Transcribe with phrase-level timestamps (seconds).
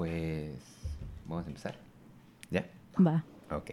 [0.00, 0.56] Pues
[1.26, 1.76] vamos a empezar.
[2.50, 2.64] ¿Ya?
[2.98, 3.22] Va.
[3.50, 3.72] Ok.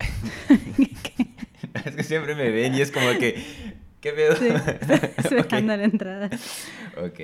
[1.84, 3.44] es que siempre me ven y es como que...
[4.00, 4.34] ¿Qué pedo?
[4.36, 4.48] Sí,
[5.28, 5.52] se Ok.
[5.52, 6.30] la entrada.
[6.96, 7.20] Ok.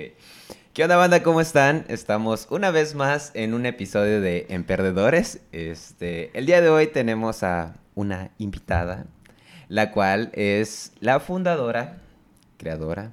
[0.74, 1.22] ¿Qué onda, banda?
[1.22, 1.86] ¿Cómo están?
[1.88, 5.40] Estamos una vez más en un episodio de Emperdedores.
[5.52, 9.06] Este, el día de hoy tenemos a una invitada,
[9.68, 12.02] la cual es la fundadora,
[12.58, 13.12] creadora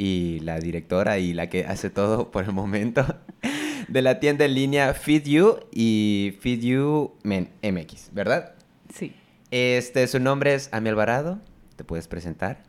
[0.00, 3.04] y la directora y la que hace todo por el momento
[3.88, 8.54] de la tienda en línea Feed You y Feed You Men- MX, ¿verdad?
[8.94, 9.12] Sí.
[9.50, 11.40] Este, su nombre es Ami Alvarado.
[11.74, 12.62] ¿Te puedes presentar?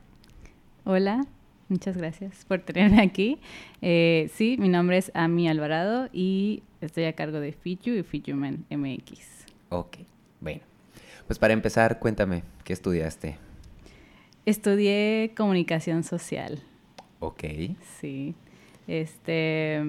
[0.86, 1.24] Hola,
[1.68, 3.38] muchas gracias por tenerme aquí.
[3.84, 8.66] Eh, sí, mi nombre es Ami Alvarado y estoy a cargo de Fitu y Fituman
[8.72, 9.20] MX.
[9.70, 9.98] Ok,
[10.42, 10.62] bueno.
[11.28, 13.38] Pues para empezar, cuéntame, ¿qué estudiaste?
[14.48, 16.64] Estudié comunicación social.
[17.20, 17.44] Ok.
[18.00, 18.36] Sí.
[18.88, 19.84] Este.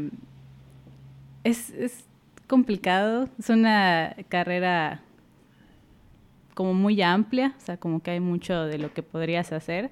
[1.45, 2.05] Es, es
[2.47, 3.29] complicado.
[3.39, 5.03] Es una carrera
[6.55, 7.55] como muy amplia.
[7.57, 9.91] O sea, como que hay mucho de lo que podrías hacer.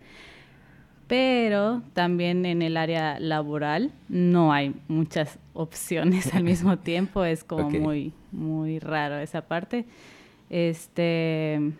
[1.06, 7.24] Pero también en el área laboral no hay muchas opciones al mismo tiempo.
[7.24, 9.86] Es como muy, muy raro esa parte.
[10.50, 11.72] Este.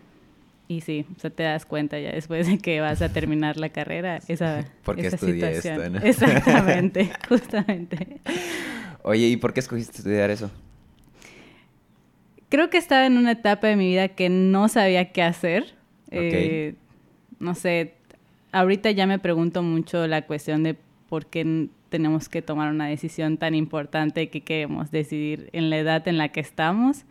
[0.71, 3.71] Y sí, o sea, te das cuenta ya después de que vas a terminar la
[3.71, 5.93] carrera, esa, ¿Por qué esa estudié esto, situación.
[5.95, 6.01] no?
[6.01, 8.21] Exactamente, justamente.
[9.03, 10.51] Oye, ¿y por qué escogiste estudiar eso?
[12.51, 15.75] Creo que estaba en una etapa de mi vida que no sabía qué hacer.
[16.11, 16.75] Eh,
[17.39, 17.95] no sé,
[18.53, 20.77] ahorita ya me pregunto mucho la cuestión de
[21.09, 26.07] por qué tenemos que tomar una decisión tan importante que queremos decidir en la edad
[26.09, 27.05] en la que estamos.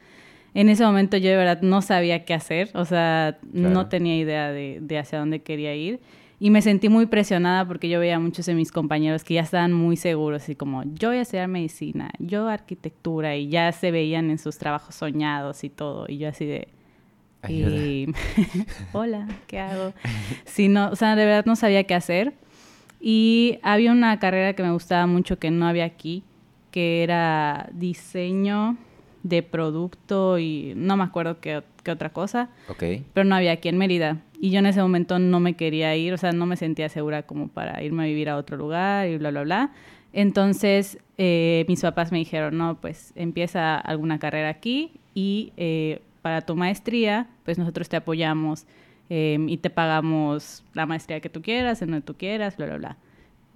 [0.58, 3.70] En ese momento yo de verdad no sabía qué hacer, o sea, Claro.
[3.70, 6.00] no tenía idea de, de hacia dónde quería ir.
[6.40, 9.42] Y me sentí muy presionada porque yo veía a muchos de mis compañeros que ya
[9.42, 13.92] estaban muy seguros, así como yo voy a estudiar medicina, yo arquitectura, y ya se
[13.92, 16.06] veían en sus trabajos soñados y todo.
[16.10, 16.70] Y yo así de,
[17.48, 18.08] y
[18.94, 19.94] hola, ¿qué hago?
[20.46, 22.34] Sí, no, o sea, de verdad no sabía qué hacer.
[23.00, 26.24] Y había una carrera que me gustaba mucho que no había aquí,
[26.72, 28.76] que era diseño
[29.28, 32.50] de producto y no me acuerdo qué, qué otra cosa,
[33.14, 34.22] pero no había aquí en Mérida.
[34.40, 37.24] Y yo en ese momento no me quería ir, o sea, no me sentía segura
[37.24, 39.72] como para irme a vivir a otro lugar y bla, bla, bla.
[40.14, 46.42] Entonces, eh, mis papás me dijeron, no, pues empieza alguna carrera aquí y eh, para
[46.42, 48.66] tu maestría, pues nosotros te apoyamos
[49.10, 52.78] eh, y te pagamos la maestría que tú quieras, en donde tú quieras, bla, bla,
[52.78, 52.98] bla.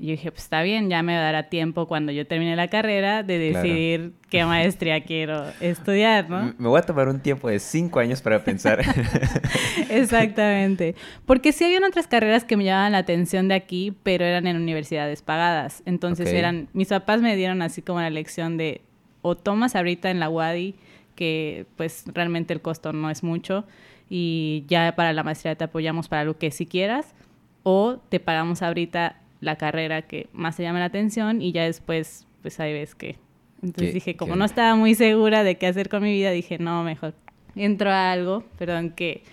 [0.01, 3.21] Y yo dije, pues está bien, ya me dará tiempo cuando yo termine la carrera
[3.21, 3.67] de Claro.
[3.67, 6.55] decidir qué maestría quiero estudiar, ¿no?
[6.57, 8.81] Me voy a tomar un tiempo de cinco años para pensar.
[9.89, 10.95] Exactamente.
[11.25, 14.57] Porque sí habían otras carreras que me llamaban la atención de aquí, pero eran en
[14.57, 15.83] universidades pagadas.
[15.85, 16.33] Entonces Ok.
[16.33, 18.81] eran, mis papás me dieron así como la lección de
[19.21, 20.75] o tomas ahorita en la UADI,
[21.15, 23.65] que pues realmente el costo no es mucho,
[24.09, 27.13] y ya para la maestría te apoyamos para lo que si quieras,
[27.61, 32.25] o te pagamos ahorita la carrera que más te llama la atención y ya después,
[32.41, 33.17] pues ahí ves que.
[33.61, 36.57] Entonces ¿Qué- dije, como no estaba muy segura de qué hacer con mi vida, dije,
[36.57, 37.13] no, mejor
[37.55, 39.23] entro a algo, perdón, que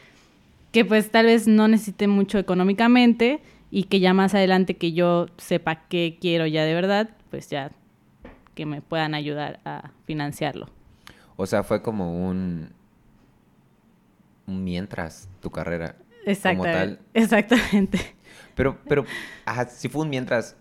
[0.73, 5.27] que pues tal vez no necesite mucho económicamente y que ya más adelante que yo
[5.39, 7.71] sepa qué quiero ya de verdad, pues ya
[8.55, 10.69] que me puedan ayudar a financiarlo.
[11.37, 12.71] o sea, fue como un...
[14.47, 15.97] un mientras tu carrera.
[16.43, 16.99] Como tal.
[17.15, 17.99] Exactamente.
[18.55, 19.05] Pero, pero,
[19.45, 20.57] ajá, si fue un mientras,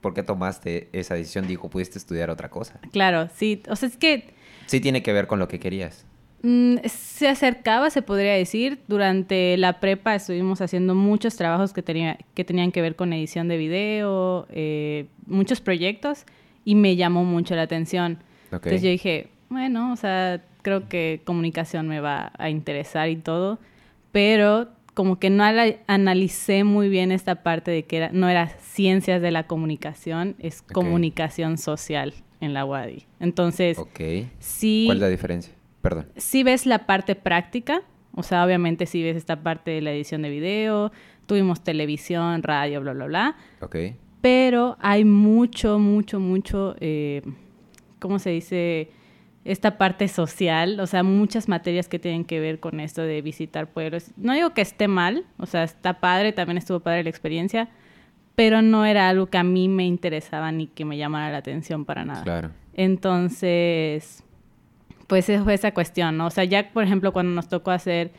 [0.00, 1.46] ¿por qué tomaste esa decisión?
[1.46, 2.80] Digo, pudiste estudiar otra cosa.
[2.92, 3.62] Claro, sí.
[3.68, 4.34] O sea, es que
[4.66, 6.06] Sí tiene que ver con lo que querías.
[6.42, 8.78] mm, se acercaba, se podría decir.
[8.88, 13.48] Durante la prepa estuvimos haciendo muchos trabajos que, tenía, que tenían que ver con edición
[13.48, 16.24] de video, eh, muchos proyectos,
[16.64, 18.18] y me llamó mucho la atención.
[18.50, 23.58] Entonces yo dije, bueno, o sea, creo que comunicación me va a interesar y todo,
[24.12, 25.44] pero como que no
[25.86, 30.62] analicé muy bien esta parte de que era, no era ciencias de la comunicación, es
[30.62, 33.06] comunicación social en la UADI.
[33.20, 34.00] Entonces, Ok.
[34.38, 35.52] sí, ¿Cuál es la diferencia?
[35.82, 36.06] Perdón.
[36.16, 37.82] sí ves la parte práctica,
[38.14, 40.92] o sea, obviamente sí ves esta parte de la edición de video,
[41.26, 43.76] tuvimos televisión, radio, bla, bla, bla, Ok.
[44.20, 47.22] pero hay mucho, mucho, mucho, eh,
[47.98, 48.88] ¿cómo se dice?
[49.44, 53.66] Esta parte social, o sea, muchas materias que tienen que ver con esto de visitar
[53.68, 54.10] pueblos.
[54.16, 57.68] No digo que esté mal, o sea, está padre, también estuvo padre la experiencia,
[58.34, 61.84] pero no era algo que a mí me interesaba ni que me llamara la atención
[61.84, 62.22] para nada.
[62.22, 62.50] Claro.
[62.72, 64.24] Entonces,
[65.06, 66.26] pues eso fue esa cuestión, ¿no?
[66.26, 68.12] O sea, ya, por ejemplo, cuando nos tocó hacer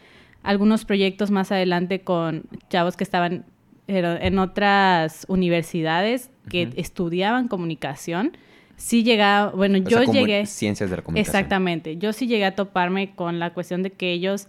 [0.44, 3.46] algunos proyectos más adelante con chavos que estaban
[3.88, 8.38] en otras universidades que estudiaban comunicación,
[8.78, 10.46] sí llegaba, bueno, O yo sea, llegué...
[10.46, 11.36] Ciencias de la comunicación.
[11.36, 11.98] Exactamente.
[11.98, 14.48] Yo sí llegué a toparme con la cuestión de que ellos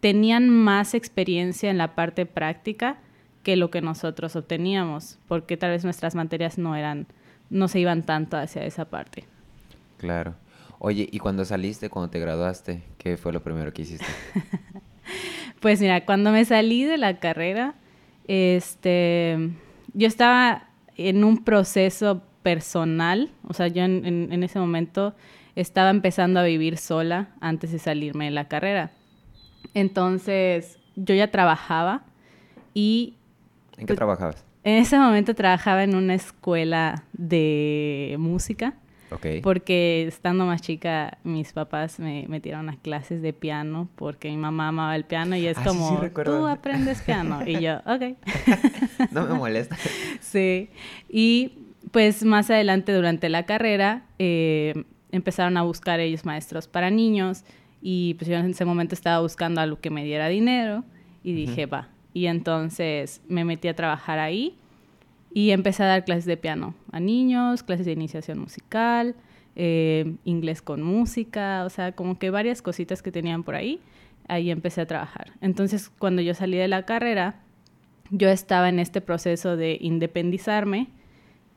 [0.00, 2.98] tenían más experiencia en la parte práctica
[3.42, 7.06] que lo que nosotros obteníamos, porque tal vez nuestras materias no eran,
[7.50, 9.24] no se iban tanto hacia esa parte.
[9.96, 10.34] Claro.
[10.80, 14.06] Oye, ¿y cuando saliste, cuando te graduaste, qué fue lo primero que hiciste?
[15.60, 17.74] Pues mira, cuando me salí de la carrera,
[18.28, 19.50] este,
[19.92, 25.14] yo estaba en un proceso personal, o sea, yo en, en- en ese momento
[25.56, 28.92] estaba empezando a vivir sola antes de salirme de la carrera.
[29.74, 32.02] Entonces, yo ya trabajaba
[32.74, 33.14] y
[33.76, 34.44] ¿En qué trabajabas?
[34.64, 38.74] en ese momento trabajaba en una escuela de música,
[39.10, 39.26] Ok.
[39.42, 44.68] porque estando más chica, mis papás me metieron a clases de piano, porque mi mamá
[44.68, 47.40] amaba el piano y es Ah, sí, sí, como, tú aprendes piano.
[47.46, 48.16] Y yo, ok.
[49.12, 49.76] No me molesta.
[50.20, 50.68] Sí.
[51.08, 51.52] Y
[51.90, 57.44] pues más adelante durante la carrera eh, empezaron a buscar ellos maestros para niños
[57.80, 60.84] y pues yo en ese momento estaba buscando algo que me diera dinero
[61.22, 61.88] y dije, va.
[62.14, 64.56] Y entonces me metí a trabajar ahí
[65.32, 69.14] y empecé a dar clases de piano a niños, clases de iniciación musical,
[69.56, 73.80] eh, inglés con música, o sea, como que varias cositas que tenían por ahí.
[74.26, 75.32] Ahí empecé a trabajar.
[75.40, 77.40] Entonces, cuando yo salí de la carrera,
[78.10, 80.88] yo estaba en este proceso de independizarme,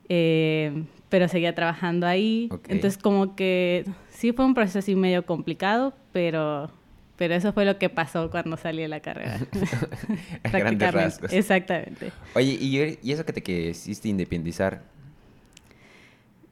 [0.08, 2.48] eh, pero seguía trabajando ahí.
[2.68, 6.70] Entonces, como que sí fue un proceso así medio complicado, pero,
[7.16, 9.38] pero eso fue lo que pasó cuando salí de la carrera.
[10.52, 11.32] Grandes rasgos.
[11.32, 12.12] Exactamente.
[12.34, 14.82] Oye, ¿y, y eso que te quisiste independizar?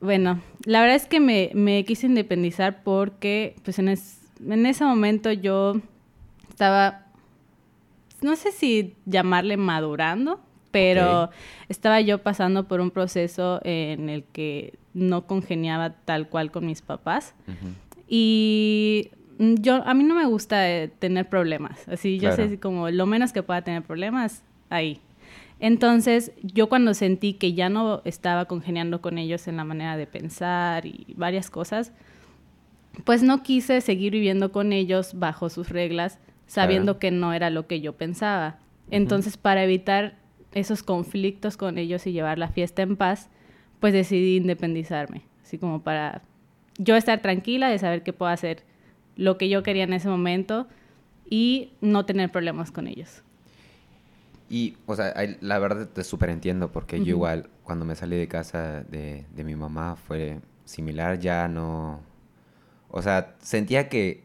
[0.01, 4.85] Bueno, la verdad es que me, me quise independizar porque, pues en, es- en ese
[4.85, 5.75] momento yo
[6.49, 7.07] estaba,
[8.23, 11.31] no sé si llamarle madurando, pero
[11.69, 16.83] estaba yo pasando por un proceso en el que no congeniaba tal cual con mis
[16.83, 17.35] papás.
[18.09, 21.87] Y yo, a mí no me gusta eh, tener problemas.
[21.89, 25.01] Así, yo sé como lo menos que pueda tener problemas, ahí.
[25.61, 30.07] Entonces, yo cuando sentí que ya no estaba congeniando con ellos en la manera de
[30.07, 31.93] pensar y varias cosas,
[33.05, 36.99] pues no quise seguir viviendo con ellos bajo sus reglas, sabiendo Claro.
[36.99, 38.59] que no era lo que yo pensaba.
[38.91, 40.15] Entonces, para evitar
[40.53, 43.29] esos conflictos con ellos y llevar la fiesta en paz,
[43.79, 46.23] pues decidí independizarme, así como para
[46.79, 48.63] yo estar tranquila de saber que puedo hacer
[49.17, 50.67] lo que yo quería en ese momento
[51.29, 53.23] y no tener problemas con ellos.
[54.49, 58.27] Y, o sea, la verdad te súper entiendo porque yo igual cuando me salí de
[58.27, 62.01] casa de, de mi mamá fue similar, ya no...
[62.89, 64.25] O sea, sentía que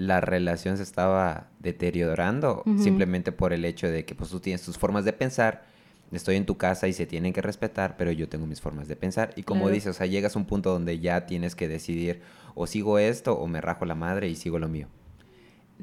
[0.00, 4.78] la relación se estaba deteriorando simplemente por el hecho de que pues tú tienes tus
[4.78, 5.64] formas de pensar,
[6.10, 8.96] estoy en tu casa y se tienen que respetar, pero yo tengo mis formas de
[8.96, 9.32] pensar.
[9.36, 9.74] Y como Claro.
[9.74, 12.22] dices, o sea, llegas a un punto donde ya tienes que decidir
[12.54, 14.88] o sigo esto o me rajo la madre y sigo lo mío.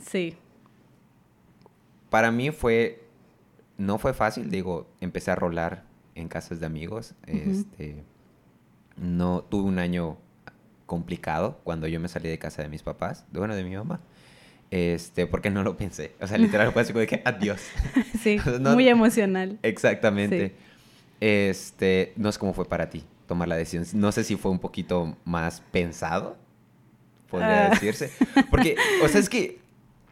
[0.03, 0.35] Sí,
[2.09, 3.03] Para mí fue,
[3.77, 5.83] no fue fácil, digo, empecé a rolar
[6.15, 7.13] en casas de amigos.
[7.27, 8.03] Este,
[8.95, 10.17] no, tuve un año
[10.87, 13.99] complicado cuando yo me salí de casa de mis papás, bueno, de mi mamá.
[14.71, 16.13] Este, porque no lo pensé.
[16.19, 17.61] O sea, literal fue así como que adiós.
[18.21, 19.59] sí, No- muy emocional.
[19.61, 20.47] Exactamente.
[20.49, 20.55] Sí.
[21.19, 23.85] Este, no sé cómo fue para ti tomar la decisión.
[23.99, 26.37] No sé si fue un poquito más pensado,
[27.29, 27.69] podría Ah.
[27.71, 28.11] decirse.
[28.49, 29.59] Porque, o sea, es que,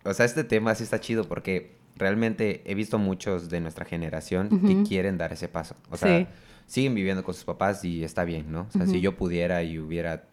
[0.03, 4.49] o sea, este tema sí está chido porque realmente he visto muchos de nuestra generación
[4.49, 4.83] que Ujú.
[4.83, 5.75] quieren dar ese paso.
[5.89, 6.27] O sea, Sí.
[6.65, 8.67] siguen viviendo con sus papás y está bien, ¿no?
[8.67, 10.23] O sea, si yo pudiera y hubiera,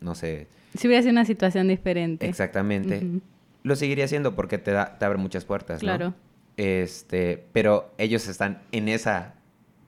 [0.00, 2.28] no sé, Si hubiera sido una situación diferente.
[2.28, 3.02] exactamente,
[3.62, 5.86] lo seguiría haciendo porque te, da, te abre muchas puertas, ¿no?
[5.86, 6.14] Claro.
[6.56, 9.34] Este, pero ellos están en esa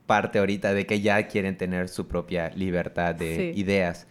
[0.07, 3.61] parte ahorita de que ya quieren tener su propia libertad de Sí.
[3.61, 4.07] ideas.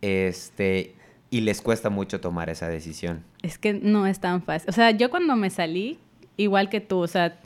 [0.00, 0.94] Este,
[1.30, 3.24] y les cuesta mucho tomar esa decisión.
[3.42, 4.68] Es que no es tan fácil.
[4.70, 5.98] O sea, yo cuando me salí,
[6.36, 7.38] igual que tú, o sea,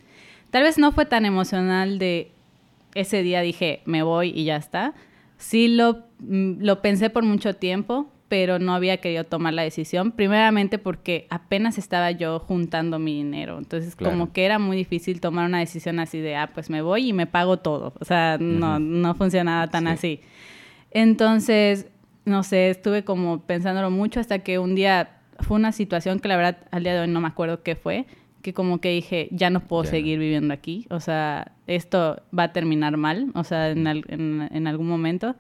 [0.50, 2.30] tal vez no fue tan emocional de
[2.94, 4.94] ese día dije, me voy y ya está.
[5.38, 10.12] Sí lo, mm, lo pensé por mucho tiempo, pero no había querido tomar la decisión.
[10.12, 13.56] Primeramente porque apenas estaba yo juntando mi dinero.
[13.56, 14.12] Entonces, Claro.
[14.12, 17.12] como que era muy difícil tomar una decisión así de, ah, pues me voy y
[17.14, 17.94] me pago todo.
[18.00, 19.88] O sea, no, no funcionaba tan Sí.
[19.90, 20.20] así.
[20.90, 21.86] Entonces,
[22.24, 26.36] no sé, estuve como pensándolo mucho hasta que un día fue una situación que la
[26.36, 28.06] verdad al día de hoy no me acuerdo qué fue,
[28.42, 29.90] que como que dije, ya no puedo no.
[29.90, 34.48] seguir viviendo aquí, o sea, esto va a terminar mal, o sea, en, al- en-
[34.52, 35.34] en algún momento.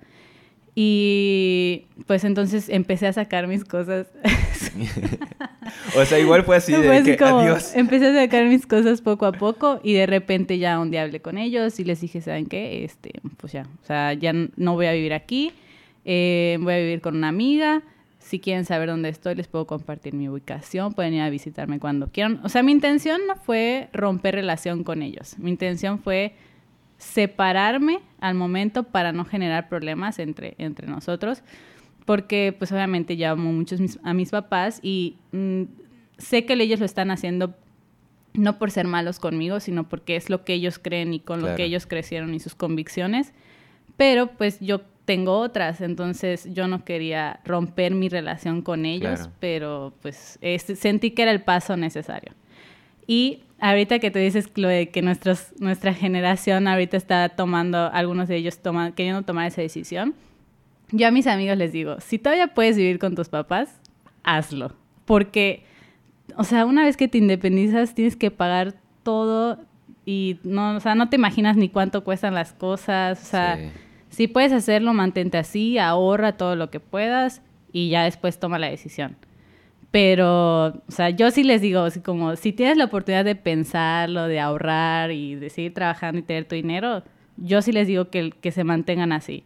[0.80, 4.06] Y pues entonces empecé a sacar mis cosas.
[5.96, 7.74] o sea, igual fue así de Fue así que como, adiós.
[7.74, 11.20] Empecé a sacar mis cosas poco a poco y de repente ya un día hablé
[11.20, 12.84] con ellos y les dije, ¿saben qué?
[12.84, 15.52] Este, pues ya, o sea, ya no voy a vivir aquí.
[16.04, 17.82] eh, voy a vivir con una amiga,
[18.28, 22.08] si quieren saber dónde estoy, les puedo compartir mi ubicación, pueden ir a visitarme cuando
[22.08, 22.40] quieran.
[22.44, 26.34] O sea, mi intención no fue romper relación con ellos, mi intención fue
[26.98, 31.42] separarme al momento para no generar problemas entre, entre nosotros,
[32.04, 35.62] porque pues obviamente ya amo mucho a mis papás y mm,
[36.18, 37.54] sé que ellos lo están haciendo
[38.34, 41.54] no por ser malos conmigo, sino porque es lo que ellos creen y con lo
[41.54, 43.32] que ellos crecieron y sus convicciones,
[43.96, 49.94] pero pues yo tengo otras, entonces yo no quería romper mi relación con ellos, pero
[50.02, 50.38] pues
[50.74, 52.32] sentí que era el paso necesario.
[53.06, 58.28] Y ahorita que te dices lo de que nuestros, nuestra generación ahorita está tomando, algunos
[58.28, 60.14] de ellos toman, queriendo tomar esa decisión,
[60.92, 63.80] yo a mis amigos les digo, si todavía puedes vivir con tus papás,
[64.24, 64.74] hazlo,
[65.06, 65.64] porque,
[66.36, 69.58] o sea, una vez que te independizas tienes que pagar todo
[70.04, 73.72] y no, o sea, no te imaginas ni cuánto cuestan las cosas, o sea...
[74.10, 78.68] Si puedes hacerlo, mantente así, ahorra todo lo que puedas y ya después toma la
[78.68, 79.16] decisión.
[79.90, 84.28] Pero, o sea, yo sí les digo, así como, si tienes la oportunidad de pensarlo,
[84.28, 87.02] de ahorrar y de seguir trabajando y tener tu dinero,
[87.36, 89.44] yo sí les digo que, que se mantengan así.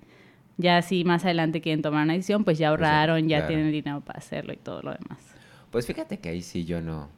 [0.56, 4.18] Ya si más adelante quieren tomar una decisión, pues ya ahorraron, ya tienen dinero para
[4.18, 5.18] hacerlo y todo lo demás.
[5.70, 7.08] Pues fíjate que ahí sí yo no.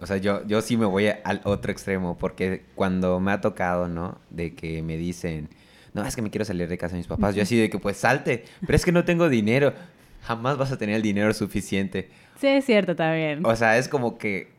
[0.00, 3.86] O sea, yo, yo sí me voy al otro extremo, porque cuando me ha tocado,
[3.86, 4.18] ¿no?
[4.30, 5.48] De que me dicen,
[5.94, 7.34] no, es que me quiero salir de casa de mis papás.
[7.34, 9.74] Yo así de que pues salte, pero es que no tengo dinero.
[10.22, 12.08] Jamás vas a tener el dinero suficiente.
[12.40, 13.44] Sí, es cierto también.
[13.44, 14.52] O sea, es como que,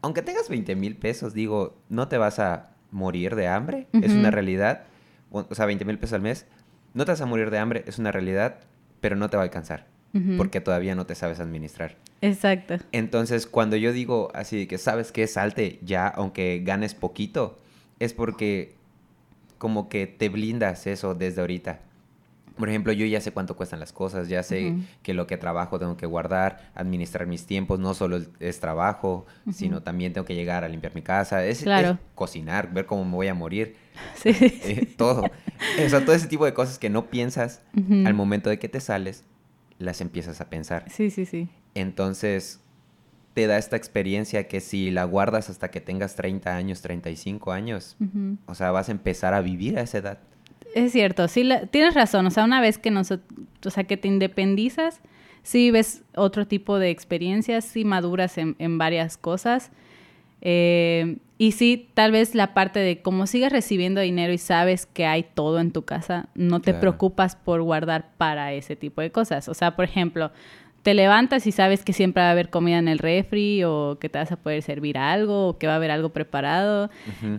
[0.00, 4.30] aunque tengas 20 mil pesos, digo, no te vas a morir de hambre, es una
[4.30, 4.84] realidad.
[5.30, 6.46] O sea, 20 mil pesos al mes,
[6.94, 8.60] no te vas a morir de hambre, es una realidad,
[9.00, 9.86] pero no te va a alcanzar.
[10.36, 11.96] Porque todavía no te sabes administrar.
[12.20, 12.78] Exacto.
[12.90, 17.60] Entonces, cuando yo digo así que sabes que salte ya, aunque ganes poquito,
[18.00, 18.74] es porque
[19.60, 21.80] como que te blindas eso desde ahorita.
[22.56, 25.78] Por ejemplo, yo ya sé cuánto cuestan las cosas, ya sé que lo que trabajo
[25.78, 30.64] tengo que guardar, administrar mis tiempos, no solo es trabajo, sino también tengo que llegar
[30.64, 31.64] a limpiar mi casa, es,
[32.14, 33.76] cocinar, ver cómo me voy a morir,
[34.14, 34.30] sí.
[34.40, 35.24] Eh, todo.
[35.24, 37.62] O sea, todo ese tipo de cosas que no piensas
[38.06, 39.24] al momento de que te sales,
[39.78, 40.86] las empiezas a pensar.
[40.90, 41.50] Sí, sí, sí.
[41.74, 42.60] Entonces,
[43.34, 47.96] te da esta experiencia que si la guardas hasta que tengas 30 años, 35 años,
[48.46, 50.18] o sea, vas a empezar a vivir a esa edad.
[50.74, 54.08] Es cierto, sí, tienes razón, o sea, una vez que, nos, o sea, que te
[54.08, 55.00] independizas,
[55.42, 59.70] sí ves otro tipo de experiencias, sí maduras en, varias cosas.
[60.42, 65.06] Eh, y sí, tal vez la parte de cómo sigues recibiendo dinero y sabes que
[65.06, 69.48] hay todo en tu casa, no te preocupas por guardar para ese tipo de cosas.
[69.48, 70.32] O sea, por ejemplo,
[70.82, 74.08] te levantas y sabes que siempre va a haber comida en el refri o que
[74.08, 76.90] te vas a poder servir algo o que va a haber algo preparado.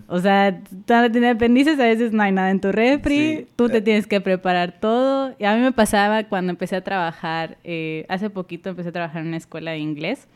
[0.08, 4.06] O sea, te independices, a veces no hay nada en tu refri, tú te tienes
[4.06, 5.34] que preparar todo.
[5.40, 9.22] Y a mí me pasaba cuando empecé a trabajar, eh, hace poquito empecé a trabajar
[9.22, 10.28] en una escuela de inglés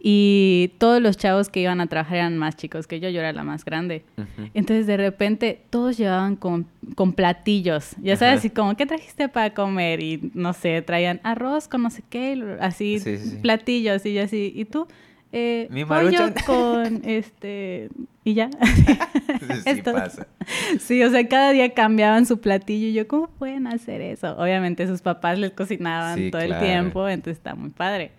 [0.00, 3.32] y todos los chavos que iban a trabajar eran más chicos que yo, yo era
[3.32, 4.04] la más grande.
[4.54, 9.54] Entonces de repente todos llevaban con, con platillos, ya sabes, así como, ¿qué trajiste para
[9.54, 10.00] comer?
[10.00, 13.02] Y no sé, traían arroz con no sé qué, así,
[13.42, 14.86] platillos y yo así, ¿y tú?
[15.30, 17.90] Eh, Mi pollo con este
[18.24, 18.50] y ya.
[19.64, 20.26] sí pasa.
[20.78, 24.36] Sí, o sea, cada día cambiaban su platillo y yo, ¿cómo pueden hacer eso?
[24.38, 28.12] Obviamente sus papás les cocinaban todo el tiempo, entonces está muy padre.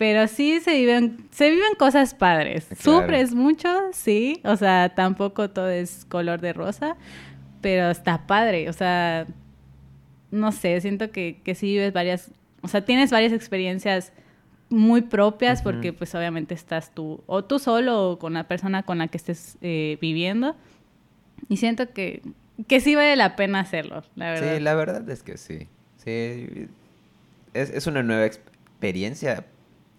[0.00, 2.68] Pero sí se viven, se viven cosas padres.
[2.80, 4.40] Sufres mucho, sí.
[4.44, 6.96] O sea, tampoco todo es color de rosa,
[7.60, 8.70] pero está padre.
[8.70, 9.26] O sea,
[10.30, 12.30] no sé, siento que, que sí vives varias,
[12.62, 14.14] o sea, tienes varias experiencias
[14.70, 18.96] muy propias porque pues obviamente estás tú, o tú solo o con la persona con
[18.96, 20.56] la que estés eh, viviendo.
[21.50, 22.22] Y siento que,
[22.66, 24.54] que sí vale la pena hacerlo, la verdad.
[24.56, 25.68] Sí, la verdad es que sí.
[25.98, 26.68] Sí,
[27.52, 29.44] es, es una nueva experiencia,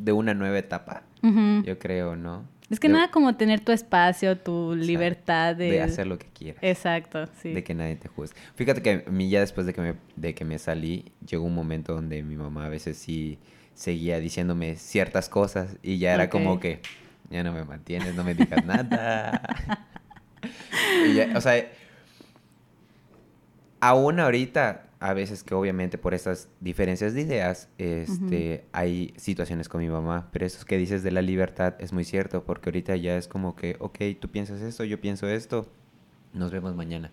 [0.03, 2.46] de una nueva etapa, yo creo, ¿no?
[2.70, 5.72] Es que nada como tener tu espacio, tu libertad de...
[5.72, 5.81] de...
[5.81, 6.63] hacer lo que quieras.
[6.63, 7.51] Exacto, sí.
[7.51, 8.39] De que nadie te juzgue.
[8.55, 11.53] Fíjate que a mí ya después de que, me, de que me salí, llegó un
[11.53, 13.39] momento donde mi mamá a veces sí
[13.74, 16.79] seguía diciéndome ciertas cosas y ya era como que,
[17.29, 19.41] ya no me mantienes, no me digas nada.
[21.36, 21.70] o sea,
[23.81, 29.81] aún ahorita a veces que obviamente por estas diferencias de ideas, este, hay situaciones con
[29.81, 33.17] mi mamá, pero eso que dices de la libertad es muy cierto, porque ahorita ya
[33.17, 35.67] es como que, ok, tú piensas esto, yo pienso esto,
[36.34, 37.12] nos vemos mañana.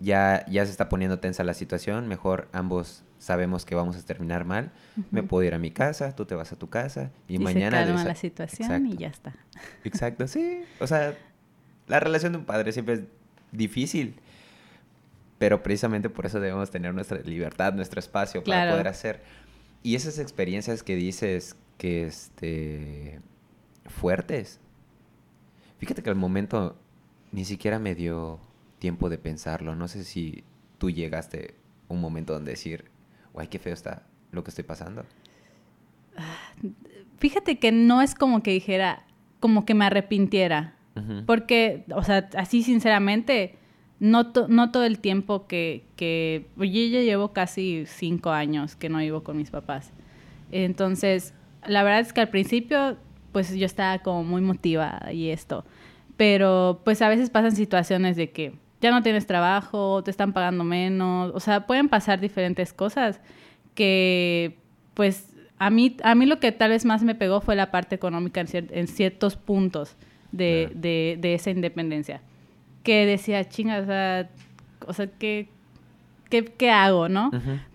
[0.00, 4.44] ya, ya se está poniendo tensa la situación, mejor ambos sabemos que vamos a terminar
[4.44, 4.70] mal,
[5.10, 7.80] me puedo ir a mi casa, tú te vas a tu casa y, mañana...
[7.80, 9.34] Se calma la situación y ya está.
[9.82, 10.60] Exacto, sí.
[10.78, 11.18] O sea,
[11.88, 13.00] la relación de un padre siempre es
[13.50, 14.14] difícil
[15.38, 18.70] pero precisamente por eso debemos tener nuestra libertad, nuestro espacio para Claro.
[18.72, 19.22] poder hacer.
[19.82, 23.20] Y esas experiencias que dices que, este,
[23.86, 24.60] fuertes.
[25.78, 26.76] Fíjate que al momento
[27.30, 28.40] ni siquiera me dio
[28.80, 29.74] tiempo de pensarlo.
[29.76, 30.42] No sé si
[30.78, 31.54] tú llegaste
[31.88, 32.86] un momento donde decir,
[33.32, 34.02] guay, qué feo está
[34.32, 35.04] lo que estoy pasando.
[37.18, 39.04] Fíjate que no es como que dijera,
[39.40, 40.74] como que me arrepintiera.
[41.26, 43.54] Porque, o sea, así sinceramente,
[44.00, 46.46] no, to- no todo el tiempo que, que...
[46.56, 49.92] Yo ya llevo casi cinco años que no vivo con mis papás.
[50.52, 51.34] Entonces,
[51.66, 52.96] la verdad es que al principio,
[53.32, 55.64] pues yo estaba como muy motivada y esto.
[56.16, 60.64] Pero, pues a veces pasan situaciones de que ya no tienes trabajo, te están pagando
[60.64, 61.32] menos.
[61.34, 63.20] O sea, pueden pasar diferentes cosas
[63.74, 64.58] que,
[64.94, 67.94] pues, a mí, a mí lo que tal vez más me pegó fue la parte
[67.96, 69.96] económica en, cier- en ciertos puntos
[70.30, 70.70] de,
[71.20, 72.20] de esa independencia.
[72.88, 74.30] Que decía, chinga, o sea,
[74.86, 75.46] o sea ¿qué,
[76.30, 77.30] qué, qué hago, no?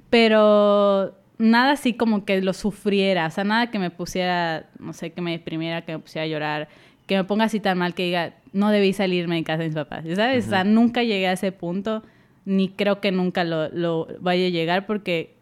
[0.10, 5.12] Pero nada así como que lo sufriera, o sea, nada que me pusiera, no sé,
[5.12, 6.68] que me deprimiera, que me pusiera a llorar,
[7.06, 9.76] que me ponga así tan mal que diga, no debí salirme de casa de mis
[9.76, 10.48] papás, ¿sabes?
[10.48, 12.02] O sea, nunca llegué a ese punto,
[12.44, 15.36] ni creo que nunca lo, lo vaya a llegar porque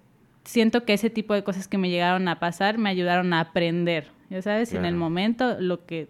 [0.43, 4.07] siento que ese tipo de cosas que me llegaron a pasar me ayudaron a aprender,
[4.29, 6.09] ya sabes, en el momento lo que,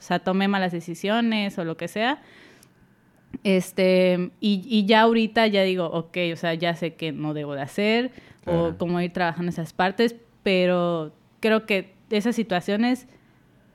[0.00, 2.20] o sea, tomé malas decisiones o lo que sea,
[3.44, 7.54] este, y, y ya ahorita ya digo, ok, o sea, ya sé que no debo
[7.54, 8.10] de hacer
[8.44, 8.68] Claro.
[8.68, 13.08] o cómo ir trabajando esas partes, pero creo que esas situaciones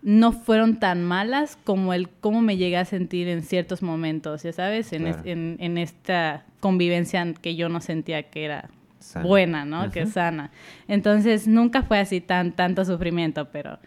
[0.02, 4.54] no fueron tan malas como el cómo me llegué a sentir en ciertos momentos, ya
[4.54, 9.26] sabes, en, es- en, en esta convivencia que yo no sentía que era Sana.
[9.28, 9.92] buena, ¿no?
[9.92, 10.52] Que sana.
[10.88, 13.78] Entonces, nunca fue así tan tanto sufrimiento, pero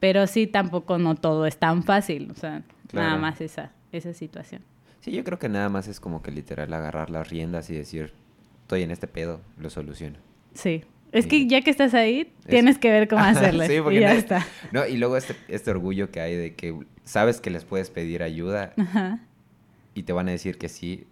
[0.00, 2.62] pero sí tampoco no todo es tan fácil, o sea,
[2.92, 4.62] nada más esa esa situación.
[5.02, 8.12] Sí, yo creo que nada más es como que literal agarrar las riendas y decir,
[8.62, 10.16] estoy en este pedo, lo soluciono.
[10.54, 10.84] Sí.
[11.12, 13.66] Es que ya que estás ahí, tienes que ver cómo hacerle.
[13.68, 14.46] sí, porque y ya nadie- está.
[14.70, 18.22] No, y luego este, este orgullo que hay de que sabes que les puedes pedir
[18.22, 19.20] ayuda Ajá.
[19.92, 21.06] y te van a decir que sí,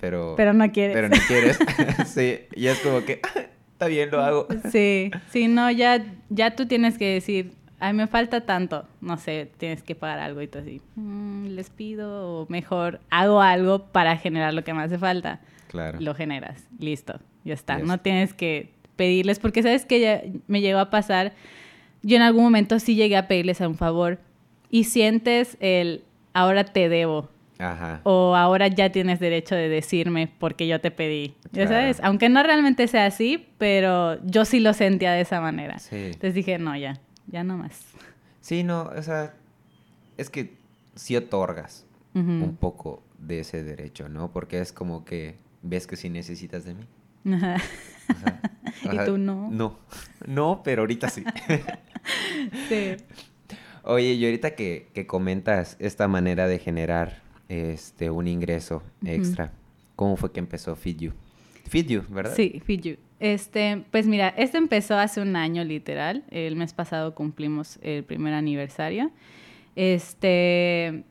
[0.00, 0.34] pero...
[0.36, 0.94] Pero no quieres.
[0.96, 1.58] pero no quieres.
[2.12, 3.40] sí, y es como que, "Ah,
[3.72, 4.48] está bien, lo hago.
[4.72, 9.50] Sí, sí, no, ya, ya tú tienes que decir, ay, me falta tanto, no sé,
[9.58, 14.16] tienes que pagar algo y tú así, "Mm, les pido o mejor hago algo para
[14.16, 15.40] generar lo que me hace falta.
[15.68, 15.98] Claro.
[16.00, 17.78] Lo generas, listo, ya está.
[17.78, 21.32] Ya No tienes que pedirles, porque sabes que ya me llegó a pasar,
[22.02, 24.18] yo en algún momento sí llegué a pedirles a un favor
[24.70, 27.28] y sientes el, ahora te debo.
[27.62, 28.00] Ajá.
[28.04, 31.34] o ahora ya tienes derecho de decirme porque yo te pedí.
[31.52, 31.68] Ya Claro.
[31.72, 35.78] sabes, aunque no realmente sea así, pero yo sí lo sentía de esa manera.
[35.78, 35.96] Sí.
[36.06, 36.94] Entonces dije, no, ya,
[37.30, 37.84] ya no más.
[38.40, 39.34] Sí, no, o sea,
[40.16, 40.56] es que
[40.94, 44.32] sí otorgas un poco de ese derecho, ¿no?
[44.32, 46.86] Porque es como que ves que sí necesitas de mí.
[47.32, 47.56] Ajá.
[48.08, 48.40] O sea,
[48.84, 49.48] o Y sea, tú no.
[49.50, 49.78] No,
[50.26, 51.24] no, pero ahorita sí.
[52.68, 52.96] Sí.
[53.84, 59.52] Oye, y ahorita que, que comentas esta manera de generar este un ingreso extra,
[59.96, 61.12] ¿cómo fue que empezó Feed You?
[61.68, 62.34] Feed You, ¿verdad?
[62.34, 62.96] Sí, Fiju.
[63.20, 66.24] Este, pues mira, esto empezó hace un año literal.
[66.30, 69.10] El mes pasado cumplimos el primer aniversario.
[69.76, 71.04] Este,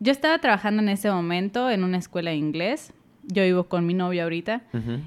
[0.00, 2.94] yo estaba trabajando en ese momento en una escuela de inglés.
[3.26, 4.62] Yo vivo con mi novio ahorita.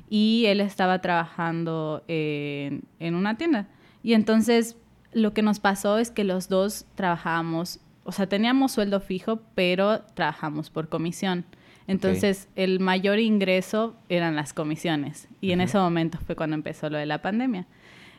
[0.09, 3.67] Y él estaba trabajando en, en una tienda.
[4.03, 4.77] Y entonces
[5.13, 10.01] lo que nos pasó es que los dos trabajábamos, o sea, teníamos sueldo fijo, pero
[10.13, 11.45] trabajamos por comisión.
[11.87, 15.27] Entonces el mayor ingreso eran las comisiones.
[15.41, 17.65] Y en ese momento fue cuando empezó lo de la pandemia.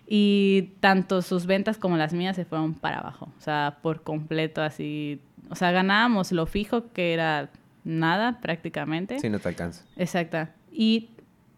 [0.07, 3.31] Y tanto sus ventas como las mías se fueron para abajo.
[3.37, 5.21] O sea, por completo así.
[5.51, 7.51] O sea, ganábamos lo fijo, que era
[7.85, 9.19] nada prácticamente.
[9.19, 9.85] Sí, no te alcanza.
[9.97, 10.55] Exacta.
[10.73, 11.11] Y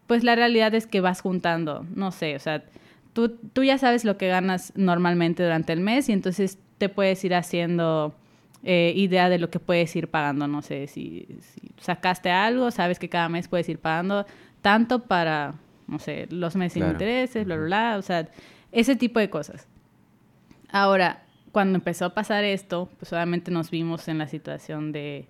[0.08, 2.64] pues la realidad es que vas juntando, no sé, o sea,
[3.12, 7.24] tú, tú ya sabes lo que ganas normalmente durante el mes y entonces te puedes
[7.24, 8.14] ir haciendo
[8.62, 12.98] eh, idea de lo que puedes ir pagando, no sé, si, si sacaste algo, sabes
[12.98, 14.26] que cada mes puedes ir pagando
[14.60, 15.54] tanto para,
[15.88, 16.92] no sé, los meses sin Claro.
[16.92, 18.28] intereses, bla, bla, bla, o sea,
[18.72, 19.66] ese tipo de cosas.
[20.70, 25.26] Ahora, cuando empezó a pasar esto, pues obviamente nos vimos en la situación de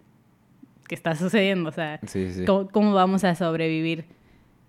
[0.89, 2.45] qué está sucediendo, o sea, Sí, sí.
[2.45, 4.05] ¿Cómo, cómo vamos a sobrevivir?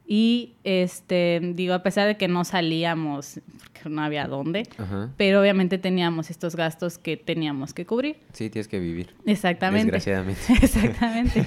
[0.05, 5.09] Y, este, digo, a pesar de que no salíamos, porque no había dónde, Ajá.
[5.15, 8.17] pero obviamente teníamos estos gastos que teníamos que cubrir.
[8.33, 9.15] Sí, tienes que vivir.
[9.25, 9.91] Exactamente.
[9.93, 10.41] Desgraciadamente.
[10.61, 11.45] Exactamente.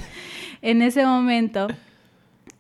[0.63, 1.67] en ese momento,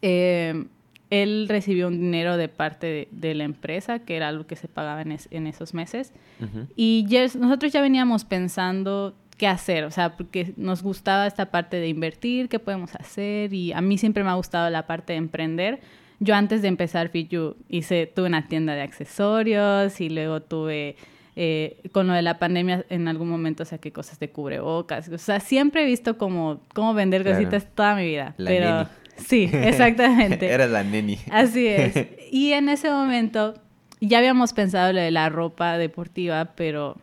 [0.02, 0.64] eh,
[1.11, 4.68] él recibió un dinero de parte de, de la empresa, que era algo que se
[4.68, 6.12] pagaba en, es- en esos meses.
[6.40, 6.66] Ujú.
[6.76, 11.79] Y ya nosotros ya veníamos pensando qué hacer, o sea, porque nos gustaba esta parte
[11.79, 15.18] de invertir, qué podemos hacer y a mí siempre me ha gustado la parte de
[15.18, 15.81] emprender.
[16.20, 20.97] Yo antes de empezar FitU hice, tuve una tienda de accesorios y luego tuve,
[21.35, 25.09] eh, con lo de la pandemia en algún momento saqué cosas de cubrebocas.
[25.09, 28.35] O sea, siempre he visto como cómo vender cositas toda mi vida.
[28.37, 28.88] La pero neni.
[29.16, 30.47] sí, exactamente.
[30.47, 31.18] Era la neni.
[31.31, 31.94] Así es.
[32.31, 33.55] Y en ese momento
[34.01, 36.97] ya habíamos pensado lo de la ropa deportiva, pero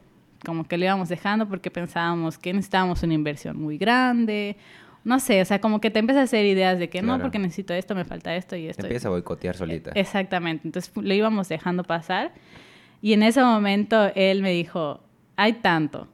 [0.45, 4.57] como que lo íbamos dejando porque pensábamos que necesitábamos una inversión muy grande.
[5.03, 7.39] No sé, o sea, como que te empiezas a hacer ideas de que no, porque
[7.39, 8.83] necesito esto, me falta esto y esto.
[8.83, 9.91] Empieza a boicotear solita.
[9.95, 10.67] Exactamente.
[10.67, 12.31] Entonces lo íbamos dejando pasar.
[13.01, 15.01] Y en ese momento él me dijo,
[15.35, 16.07] hay tanto,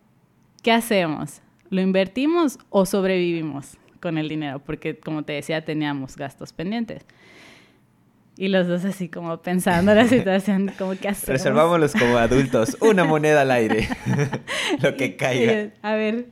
[0.64, 1.42] ¿qué hacemos?
[1.70, 4.60] ¿Lo invertimos o sobrevivimos con el dinero?
[4.60, 7.06] Porque como te decía, teníamos gastos pendientes.
[8.38, 11.30] Y los dos así como pensando la situación, como que hacemos.
[11.30, 12.78] Reservámoslos como adultos.
[12.82, 13.88] Una moneda al aire.
[14.82, 15.72] Lo que caiga.
[15.82, 16.28] A ver,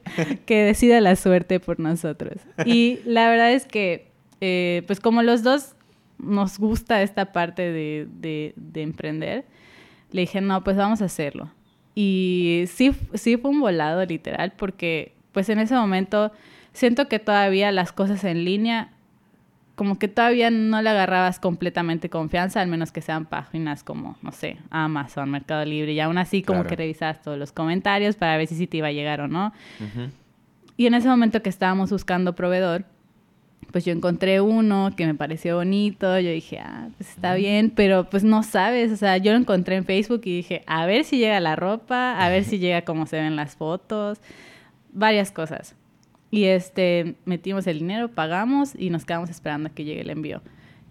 [0.45, 2.33] que decida la suerte por nosotros.
[2.65, 5.75] Y la verdad es que, eh, pues como los dos
[6.19, 9.45] nos gusta esta parte de, de- de emprender,
[10.11, 11.51] le dije, no, pues vamos a hacerlo.
[11.95, 16.31] Y sí, sí fue un volado literal, porque pues en ese momento
[16.73, 18.91] siento que todavía las cosas en línea,
[19.75, 24.31] como que todavía no le agarrabas completamente confianza, al menos que sean páginas como, no
[24.31, 26.69] sé, Amazon, Mercado Libre, y aún así como Claro.
[26.69, 29.51] que revisabas todos los comentarios para ver si sí te iba a llegar o no.
[30.77, 32.85] Y en ese momento que estábamos buscando proveedor,
[33.71, 38.09] pues yo encontré uno que me pareció bonito, yo dije, ah, pues está bien, pero
[38.09, 41.17] pues no sabes, o sea, yo lo encontré en Facebook y dije, a ver si
[41.17, 44.19] llega la ropa, a ver si llega como se ven las fotos,
[44.93, 45.75] varias cosas.
[46.35, 50.41] Y este, metimos el dinero, pagamos y nos quedamos esperando a que llegue el envío.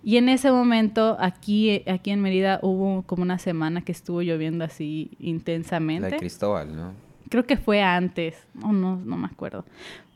[0.03, 4.65] Y en ese momento, aquí, aquí en Mérida, hubo como una semana que estuvo lloviendo
[4.65, 6.93] así La intensamente de Cristóbal, ¿no?
[7.29, 9.65] creo que fue antes, no, no, no me acuerdo.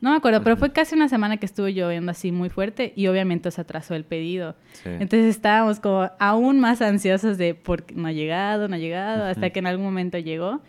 [0.01, 3.09] No me acuerdo, pero fue casi una semana que estuvo lloviendo así muy fuerte y
[3.09, 4.55] obviamente se atrasó el pedido.
[4.73, 4.88] Sí.
[4.88, 9.25] Entonces estábamos como aún más ansiosos de por qué no ha llegado, no ha llegado,
[9.25, 10.61] hasta que en algún momento llegó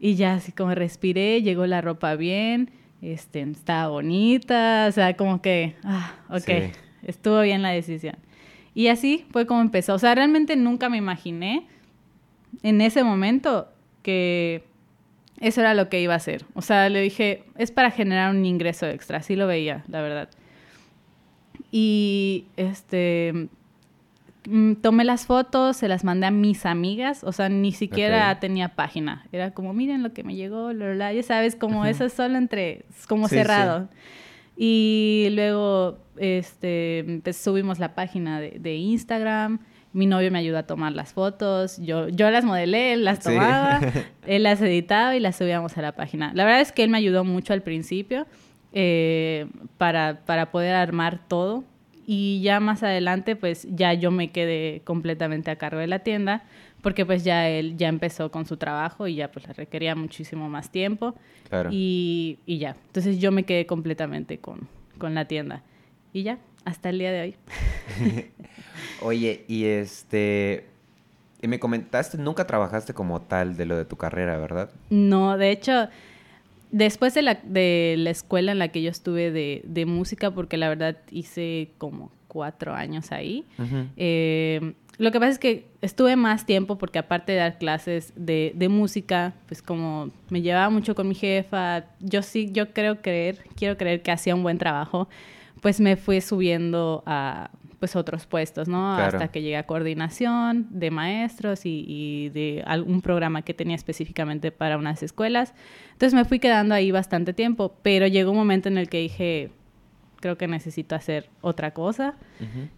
[0.00, 2.70] y ya así como respiré, llegó la ropa bien,
[3.12, 6.72] este, estaba bonita, o sea, como que, ah, ok, Sí.
[7.04, 8.16] estuvo bien la decisión.
[8.74, 9.94] Y así fue como empezó.
[9.94, 11.66] O sea, realmente nunca me imaginé
[12.62, 13.68] en ese momento
[14.02, 14.64] que
[15.40, 16.44] eso era lo que iba a hacer.
[16.54, 19.18] O sea, le dije, es para generar un ingreso extra.
[19.18, 20.28] Así lo veía, la verdad.
[21.70, 23.48] Y este
[24.82, 29.26] tomé las fotos, se las mandé a mis amigas, o sea, ni siquiera tenía página.
[29.32, 32.84] Era como, miren lo que me llegó, bla, ya sabes, como eso es solo entre,
[33.08, 33.88] como Sí, cerrado.
[34.56, 39.58] Y luego este, pues, subimos la página de, de Instagram.
[39.92, 41.78] Mi novio me ayudó a tomar las fotos.
[41.78, 43.30] Yo, yo las modelé, él las Sí.
[43.30, 43.80] tomaba,
[44.26, 46.32] él las editaba y las subíamos a la página.
[46.34, 48.26] La verdad es que él me ayudó mucho al principio
[48.72, 49.46] eh,
[49.78, 51.64] para, para poder armar todo.
[52.06, 56.44] Y ya más adelante, pues ya yo me quedé completamente a cargo de la tienda,
[56.82, 60.48] porque pues ya él ya empezó con su trabajo y ya pues le requería muchísimo
[60.48, 61.14] más tiempo.
[61.48, 61.70] Claro.
[61.72, 62.76] Y, y ya.
[62.86, 65.62] Entonces yo me quedé completamente con, con la tienda.
[66.12, 67.36] Y ya, hasta el día de hoy.
[69.02, 70.66] Oye, y este...
[71.42, 74.70] Y me comentaste, nunca trabajaste como tal de lo de tu carrera, ¿verdad?
[74.88, 75.88] No, de hecho,
[76.74, 80.56] después de la, de la escuela en la que yo estuve de, de música, porque
[80.56, 83.44] la verdad hice como cuatro años ahí,
[83.96, 88.52] eh, lo que pasa es que estuve más tiempo porque aparte de dar clases de,
[88.56, 93.44] de música, pues como me llevaba mucho con mi jefa, yo sí, yo creo creer,
[93.54, 95.08] quiero creer que hacía un buen trabajo,
[95.60, 98.94] pues me fui subiendo a pues otros puestos, ¿no?
[98.96, 99.18] Claro.
[99.18, 104.50] Hasta que llegué a coordinación de maestros y, y de algún programa que tenía específicamente
[104.50, 105.54] para unas escuelas.
[105.92, 109.50] Entonces me fui quedando ahí bastante tiempo, pero llegó un momento en el que dije,
[110.24, 112.14] creo que necesito hacer otra cosa.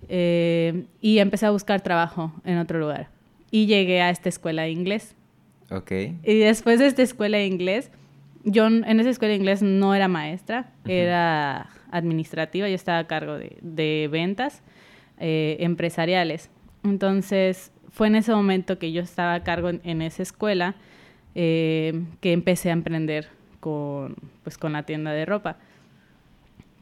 [0.08, 3.08] Eh, y empecé a buscar trabajo en otro lugar.
[3.52, 5.14] Y llegué a esta escuela de inglés.
[5.70, 5.92] Ok.
[6.24, 7.92] Y después de esta escuela de inglés,
[8.42, 13.38] yo en esa escuela de inglés no era maestra, era administrativa, yo estaba a cargo
[13.38, 14.62] de, de ventas
[15.18, 16.50] eh, empresariales.
[16.84, 20.74] Entonces, fue en ese momento que yo estaba a cargo en, en esa escuela
[21.34, 23.28] eh, que empecé a emprender
[23.60, 25.56] con, pues, con la tienda de ropa.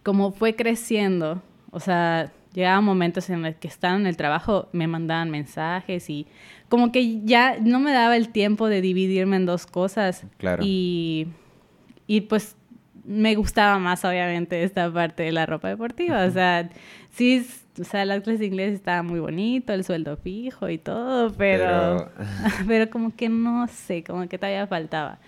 [0.02, 4.86] Como fue creciendo, o sea, llegaban momentos en los que estaban en el trabajo, me
[4.86, 6.26] mandaban mensajes y
[6.68, 10.24] como que ya no me daba el tiempo de dividirme en dos cosas.
[10.38, 10.62] Claro.
[10.64, 11.28] Y,
[12.06, 12.56] y pues
[13.04, 16.24] me gustaba más, obviamente, esta parte de la ropa deportiva.
[16.24, 16.70] O sea,
[17.14, 17.46] sí,
[17.80, 22.10] o sea, las clases de inglés estaban muy bonito, el sueldo fijo y todo, pero,
[22.68, 22.90] pero...
[22.90, 25.18] como que no sé, como que todavía faltaba.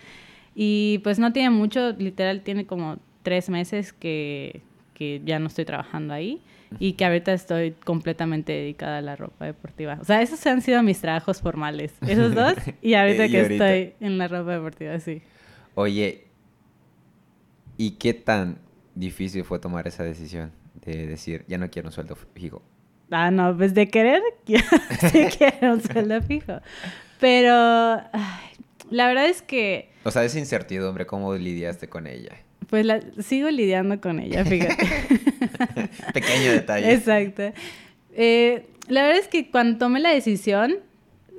[0.55, 4.63] Y pues no tiene mucho, literal tiene como tres meses que,
[4.95, 6.41] que ya no estoy trabajando ahí
[6.79, 9.99] y que ahorita estoy completamente dedicada a la ropa deportiva.
[10.01, 13.75] O sea, esos han sido mis trabajos formales, esos dos, y ahorita Y que ahorita.
[13.75, 15.23] estoy en la ropa deportiva, sí.
[15.75, 16.25] Oye,
[17.77, 18.59] ¿y qué tan
[18.95, 20.53] difícil fue tomar esa decisión
[20.85, 22.63] de decir, ya no quiero un sueldo fijo?
[23.11, 24.59] Ah, no, pues de querer, yo
[25.11, 26.61] sí quiero un sueldo fijo.
[27.21, 27.53] Pero
[28.13, 28.51] ay,
[28.91, 32.37] la verdad es que, O sea, esa incertidumbre, ¿cómo lidiaste con ella?
[32.69, 34.77] pues la, sigo lidiando con ella, fíjate.
[36.13, 36.93] Pequeño detalle.
[36.93, 37.53] Exacto.
[38.13, 40.77] Eh, la verdad es que cuando tomé la decisión,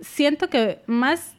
[0.01, 1.33] siento que más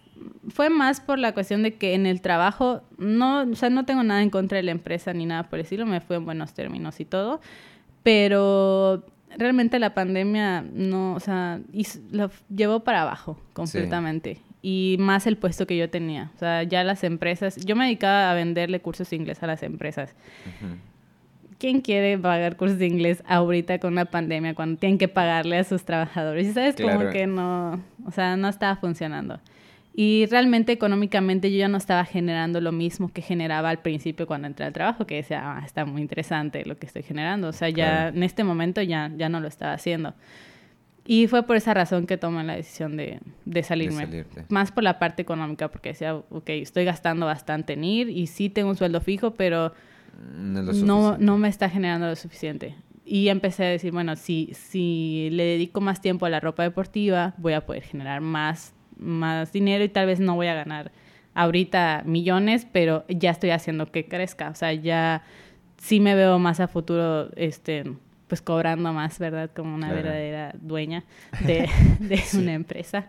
[0.50, 4.02] fue más por la cuestión de que en el trabajo no, o sea, no tengo
[4.02, 6.54] nada en contra de la empresa ni nada por el estilo, me fue en buenos
[6.54, 7.40] términos y todo,
[8.08, 9.04] pero
[9.36, 14.38] realmente la pandemia no, o sea, hizo- lo llevó para abajo completamente.
[14.62, 16.30] Y más el puesto que yo tenía.
[16.34, 19.62] O sea, ya las empresas, yo me dedicaba a venderle cursos de inglés a las
[19.62, 20.14] empresas.
[21.58, 25.64] ¿Quién quiere pagar cursos de inglés ahorita con una pandemia cuando tienen que pagarle a
[25.64, 26.46] sus trabajadores?
[26.46, 27.10] Y sabes como Claro.
[27.10, 29.38] que no, o sea, no estaba funcionando.
[30.00, 34.46] Y realmente económicamente yo ya no estaba generando lo mismo que generaba al principio cuando
[34.46, 37.48] entré al trabajo, que decía, ah, está muy interesante lo que estoy generando.
[37.48, 38.16] O sea, ya Claro.
[38.16, 40.14] en este momento ya, ya no lo estaba haciendo.
[41.04, 44.04] Y fue por esa razón que tomé la decisión de, de salirme.
[44.04, 44.44] salirte.
[44.50, 48.50] Más por la parte económica, porque decía, ok, estoy gastando bastante en ir y sí
[48.50, 49.72] tengo un sueldo fijo, pero
[50.32, 51.24] No lo no, suficiente.
[51.24, 52.76] no me está generando lo suficiente.
[53.04, 57.34] Y empecé a decir, bueno, si, si le dedico más tiempo a la ropa deportiva,
[57.38, 60.90] voy a poder generar más, más dinero y tal vez no voy a ganar
[61.34, 64.50] ahorita millones, pero ya estoy haciendo que crezca.
[64.50, 65.22] O sea, ya
[65.76, 67.84] sí me veo más a futuro, este,
[68.26, 69.50] pues cobrando más, ¿verdad?
[69.54, 70.02] Como una Claro.
[70.02, 71.04] verdadera dueña
[71.40, 71.68] de,
[72.00, 73.08] de una empresa.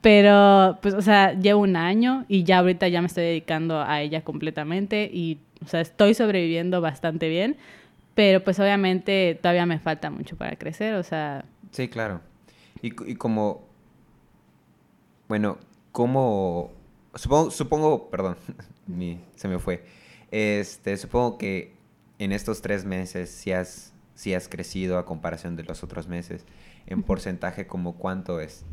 [0.00, 4.00] Pero, pues, o sea, llevo un año y ya ahorita ya me estoy dedicando a
[4.00, 7.56] ella completamente y, o sea, estoy sobreviviendo bastante bien,
[8.14, 12.20] pero pues obviamente todavía me falta mucho para crecer, o sea, Sí, claro.
[12.80, 13.66] Y, y como,
[15.28, 15.58] bueno,
[15.92, 16.72] como,
[17.14, 18.36] supongo, supongo, perdón,
[18.86, 19.84] mi- se me fue.
[20.30, 21.74] Este, supongo que
[22.18, 26.44] en estos tres meses sí has, sí has crecido a comparación de los otros meses.
[26.86, 28.64] En porcentaje, como cuánto es?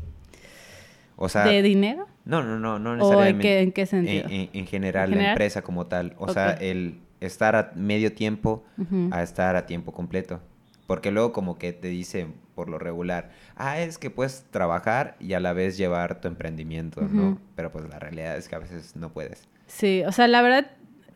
[1.16, 2.06] O sea, ¿de dinero?
[2.24, 3.42] no, no, no, no ¿O en necesariamente.
[3.42, 4.26] qué, en qué sentido?
[4.28, 6.14] En, en- en general, ¿En la empresa como tal.
[6.18, 8.64] O sea, el estar a medio tiempo
[9.10, 10.40] a estar a tiempo completo.
[10.86, 15.32] Porque luego como que te dicen por lo regular, ah, es que puedes trabajar y
[15.32, 17.38] a la vez llevar tu emprendimiento, ¿no?
[17.56, 19.48] Pero pues la realidad es que a veces no puedes.
[19.66, 20.70] Sí, o sea, la verdad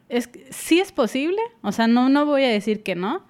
[0.09, 3.25] es que sí es posible, o sea, no, no voy a decir que no,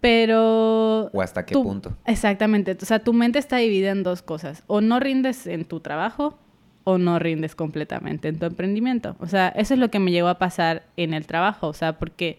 [0.00, 1.10] pero...
[1.12, 1.96] O hasta qué tú- punto.
[2.06, 5.80] Exactamente, o sea, tu mente está dividida en dos cosas, o no rindes en tu
[5.80, 6.38] trabajo
[6.84, 9.16] o no rindes completamente en tu emprendimiento.
[9.20, 11.98] O sea, eso es lo que me llegó a pasar en el trabajo, o sea,
[11.98, 12.38] porque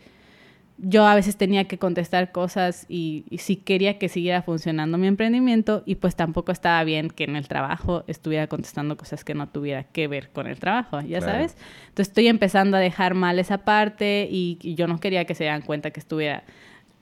[0.82, 5.08] yo a veces tenía que contestar cosas y, y sí quería que siguiera funcionando mi
[5.08, 9.48] emprendimiento y pues tampoco estaba bien que en el trabajo estuviera contestando cosas que no
[9.50, 11.26] tuviera que ver con el trabajo, ya Claro.
[11.34, 11.58] sabes.
[11.90, 15.44] Entonces estoy empezando a dejar mal esa parte y, y yo no quería que se
[15.44, 16.44] dieran cuenta que estuviera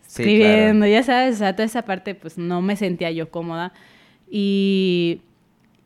[0.08, 0.92] Sí, escribiendo, claro.
[0.94, 3.74] ya sabes, o sea, toda esa parte pues no me sentía yo cómoda
[4.32, 5.22] y,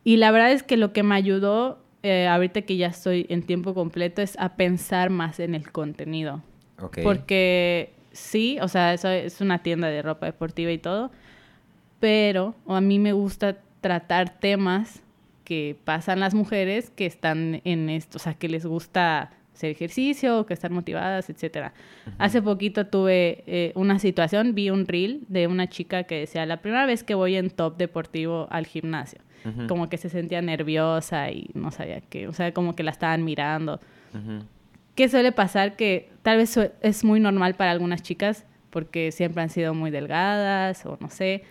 [0.04, 3.44] y la verdad es que lo que me ayudó eh, ahorita que ya estoy en
[3.44, 6.42] tiempo completo es a pensar más en el contenido.
[6.82, 7.00] Ok.
[7.04, 11.12] Porque sí, o sea, eso es una tienda de ropa deportiva y todo,
[12.00, 15.02] pero o a mí me gusta tratar temas
[15.44, 20.46] que pasan las mujeres que están en esto, o sea, que les gusta hacer ejercicio,
[20.46, 21.74] que están motivadas, etcétera.
[22.18, 26.62] Hace poquito tuve eh, una situación, vi un reel de una chica que decía, la
[26.62, 31.32] primera vez que voy en top deportivo al gimnasio, Ujú, como que se sentía nerviosa
[31.32, 33.80] y no sabía qué, o sea, como que la estaban mirando.
[34.14, 34.46] ujú.
[34.96, 35.76] ¿Qué suele pasar?
[35.76, 40.86] Que tal vez es muy normal para algunas chicas porque siempre han sido muy delgadas
[40.86, 41.44] o no sé,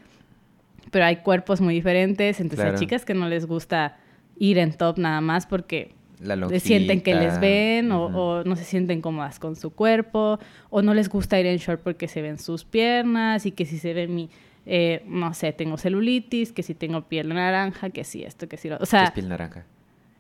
[0.91, 2.73] pero hay cuerpos muy diferentes, entonces Claro.
[2.77, 3.99] hay chicas que no les gusta
[4.39, 9.01] ir en top nada más porque La sienten que les ven o, no se sienten
[9.03, 10.39] cómodas con su cuerpo
[10.71, 13.79] o no les gusta ir en short porque se ven sus piernas y que si
[13.79, 14.31] se ve mi,
[14.67, 18.69] eh, no sé, tengo celulitis, que si tengo piel naranja, que si esto, que si
[18.69, 18.77] lo...
[18.77, 19.65] O ¿Qué es sea, piel naranja?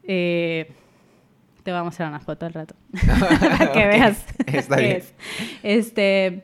[0.04, 0.70] eh,
[1.62, 2.75] te vamos a hacer una foto al rato.
[3.40, 4.96] Para que veas Está qué bien.
[4.96, 5.14] es.
[5.62, 6.42] Este,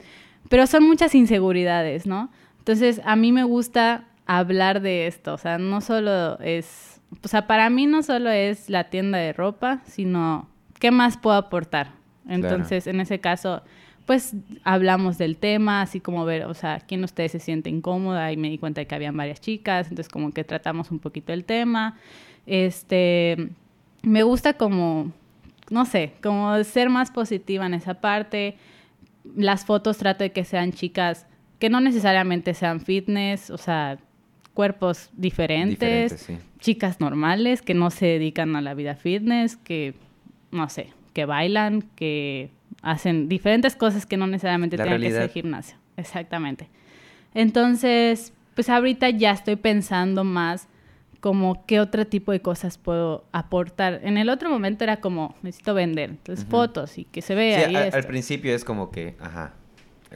[0.48, 2.30] pero son muchas inseguridades, ¿no?
[2.58, 5.34] Entonces, a mí me gusta hablar de esto.
[5.34, 7.00] O sea, no solo es.
[7.22, 10.48] O sea, para mí no solo es la tienda de ropa, sino
[10.78, 11.92] qué más puedo aportar.
[12.28, 13.62] Entonces, en ese caso,
[14.04, 18.32] pues hablamos del tema, así como ver, o sea, quién de ustedes se siente incómoda
[18.32, 21.32] y me di cuenta de que habían varias chicas, entonces como que tratamos un poquito
[21.32, 21.96] el tema.
[22.46, 23.50] Este,
[24.06, 25.12] me gusta como
[25.70, 28.56] no sé, como ser más positiva en esa parte.
[29.34, 31.26] Las fotos trato de que sean chicas
[31.58, 33.98] que no necesariamente sean fitness, o sea,
[34.54, 39.94] cuerpos diferentes, chicas normales que no se dedican a la vida fitness, que,
[40.50, 42.50] no sé, que bailan, que
[42.82, 45.78] hacen diferentes cosas que no necesariamente tienen que ser gimnasio.
[45.96, 46.68] Exactamente.
[47.34, 50.68] Entonces, pues ahorita ya estoy pensando más
[51.20, 54.00] como qué otro tipo de cosas puedo aportar.
[54.04, 57.68] En el otro momento era como, necesito vender, entonces fotos y que se vea.
[57.68, 59.54] Sí, al, principio es como que, ajá,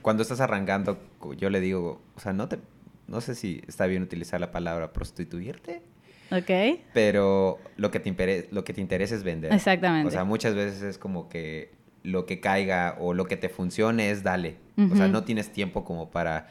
[0.03, 0.99] cuando estás arrancando,
[1.37, 2.59] yo le digo, o sea, no te,
[3.07, 5.83] no sé si está bien utilizar la palabra prostituirte.
[6.31, 6.81] Ok.
[6.95, 9.53] Pero lo que te, lo que te interesa es vender.
[9.53, 10.09] Exactamente.
[10.09, 14.11] O sea, muchas veces es como que lo que caiga o lo que te funcione
[14.11, 14.57] es dale.
[14.93, 16.49] O sea, no tienes tiempo como para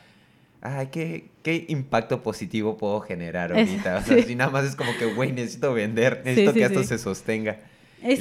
[0.61, 3.97] ay, ¿qué, ¿qué, impacto positivo puedo generar ahorita?
[3.97, 6.97] o sea, si nada más es como que, güey, necesito vender, necesito que esto se
[6.97, 7.59] sostenga.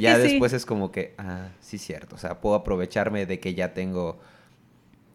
[0.01, 2.16] ya después es como que, ah, sí, cierto.
[2.16, 4.20] O sea, puedo aprovecharme de que ya tengo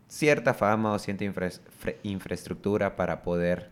[0.07, 1.25] cierta fama o cierta
[2.03, 3.71] infraestructura para poder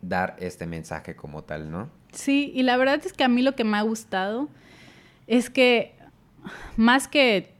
[0.00, 1.90] dar este mensaje como tal, ¿no?
[2.12, 4.48] Sí, y la verdad es que a mí lo que me ha gustado
[5.26, 5.94] es que
[6.76, 7.55] más que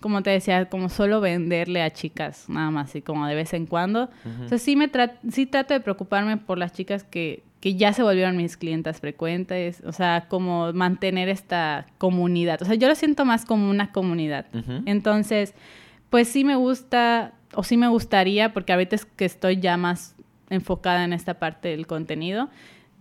[0.00, 3.66] como te decía, como solo venderle a chicas, nada más, y como de vez en
[3.66, 4.08] cuando.
[4.44, 4.90] O sea, sí, me
[5.30, 9.82] sí trato de preocuparme por las chicas que, que ya se volvieron mis clientas frecuentes,
[9.84, 12.60] o sea, como mantener esta comunidad.
[12.62, 14.46] O sea, yo lo siento más como una comunidad.
[14.86, 15.54] Entonces,
[16.08, 20.16] pues sí me gusta, o sí me gustaría, porque ahorita es que estoy ya más
[20.48, 22.48] enfocada en esta parte del contenido,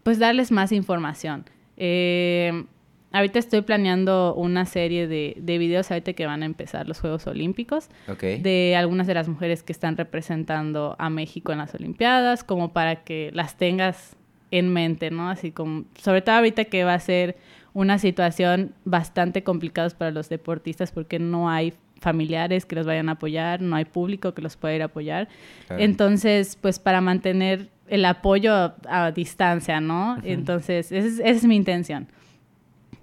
[0.03, 1.45] pues darles más información.
[1.77, 2.65] Eh,
[3.11, 7.25] Ahorita estoy planeando una serie de, de, videos ahorita que van a empezar los Juegos
[7.25, 7.89] Olímpicos.
[8.21, 13.03] De algunas de las mujeres que están representando a México en las Olimpiadas, como para
[13.03, 14.15] que las tengas
[14.51, 15.29] en mente, ¿no?
[15.29, 17.37] Así como, sobre todo ahorita que va a ser
[17.73, 23.13] una situación bastante complicada para los deportistas porque no hay familiares que los vayan a
[23.13, 25.29] apoyar, no hay público que los pueda ir a apoyar.
[25.69, 28.53] Entonces, pues para mantener el apoyo
[28.87, 30.17] a, distancia, ¿no?
[30.23, 32.07] Entonces, esa es mi intención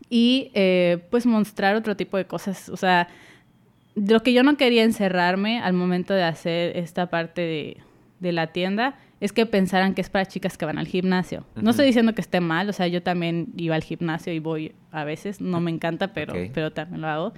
[0.09, 2.69] y eh, pues mostrar otro tipo de cosas.
[2.69, 3.09] O sea,
[3.95, 7.77] lo que yo no quería encerrarme al momento de hacer esta parte de,
[8.21, 11.45] de la tienda es que pensaran que es para chicas que van al gimnasio.
[11.55, 14.75] No estoy diciendo que esté mal, o sea, yo también iba al gimnasio y voy
[14.93, 17.33] a veces, no me encanta, pero, pero también lo hago.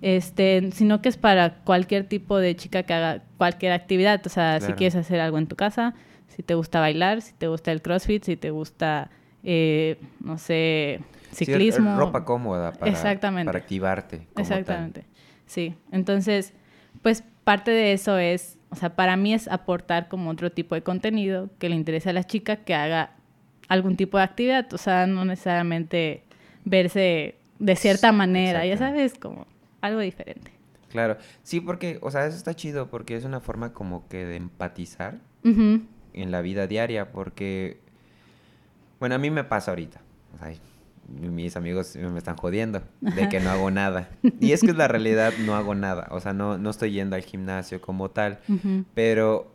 [0.00, 4.60] Este, sino que es para cualquier tipo de chica que haga cualquier actividad, o sea,
[4.60, 5.94] si quieres hacer algo en tu casa,
[6.26, 9.10] si te gusta bailar, si te gusta el CrossFit, si te gusta,
[9.44, 11.00] eh, no sé,
[11.32, 11.98] ciclismo.
[11.98, 13.46] ropa cómoda para, Exactamente.
[13.46, 14.26] para activarte.
[14.36, 15.04] Exactamente.
[15.46, 15.74] Sí.
[15.90, 16.54] Entonces,
[17.02, 20.82] pues parte de eso es, o sea, para mí es aportar como otro tipo de
[20.82, 23.14] contenido que le interese a la chica que haga
[23.68, 26.24] algún tipo de actividad, o sea, no necesariamente
[26.64, 29.46] verse de cierta manera, ya sabes, como
[29.80, 30.52] algo diferente.
[30.90, 34.36] Claro, sí, porque, o sea, eso está chido porque es una forma como que de
[34.36, 37.80] empatizar en la vida diaria, porque,
[39.00, 40.00] bueno, a mí me pasa ahorita,
[40.34, 40.52] o sea,
[41.20, 44.08] mis amigos me están jodiendo de que no hago nada.
[44.40, 46.08] Y es que es la realidad, no hago nada.
[46.10, 48.40] O sea, no, no estoy yendo al gimnasio como tal.
[48.94, 49.54] Pero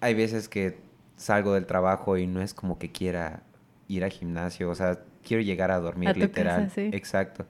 [0.00, 0.78] hay veces que
[1.16, 3.42] salgo del trabajo y no es como que quiera
[3.88, 4.70] ir al gimnasio.
[4.70, 6.70] O sea, quiero llegar a dormir literal.
[6.76, 7.46] Exacto.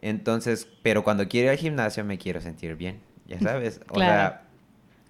[0.00, 3.00] Entonces, pero cuando quiero ir al gimnasio me quiero sentir bien.
[3.26, 3.80] Ya sabes.
[3.88, 4.42] O sea,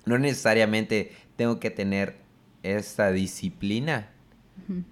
[0.05, 2.17] no necesariamente tengo que tener
[2.63, 4.09] esta disciplina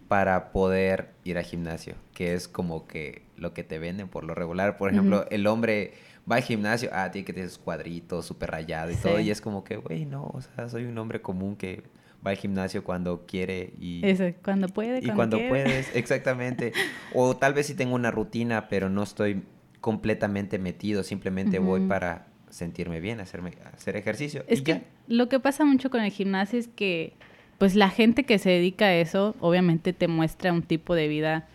[0.08, 4.34] para poder ir al gimnasio, que es como que lo que te venden por lo
[4.34, 4.76] regular.
[4.76, 5.94] Por ejemplo, el hombre
[6.30, 9.40] va al gimnasio, ah, tiene que tener sus cuadritos, súper rayado y todo, y es
[9.40, 11.82] como que, güey, no, o sea, soy un hombre común que
[12.24, 14.06] va al gimnasio cuando quiere y...
[14.06, 16.72] Eso, cuando puede, Y cuando, puedes, exactamente.
[17.14, 19.42] o tal vez sí tengo una rutina, pero no estoy
[19.80, 24.44] completamente metido, simplemente voy para sentirme bien, hacerme, hacer ejercicio.
[24.46, 27.14] Es que lo que pasa mucho con el gimnasio es que
[27.58, 31.48] pues la gente que se dedica a eso obviamente te muestra un tipo de vida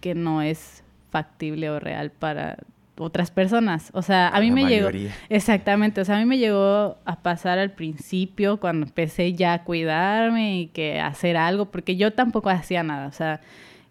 [0.00, 2.58] que no es factible o real para
[2.96, 3.90] otras personas.
[3.94, 4.90] O sea, a mí me llegó...
[5.28, 9.64] Exactamente, o sea, a mí me llegó a pasar al principio cuando empecé ya a
[9.64, 13.40] cuidarme y que hacer algo, porque yo tampoco hacía nada, o sea,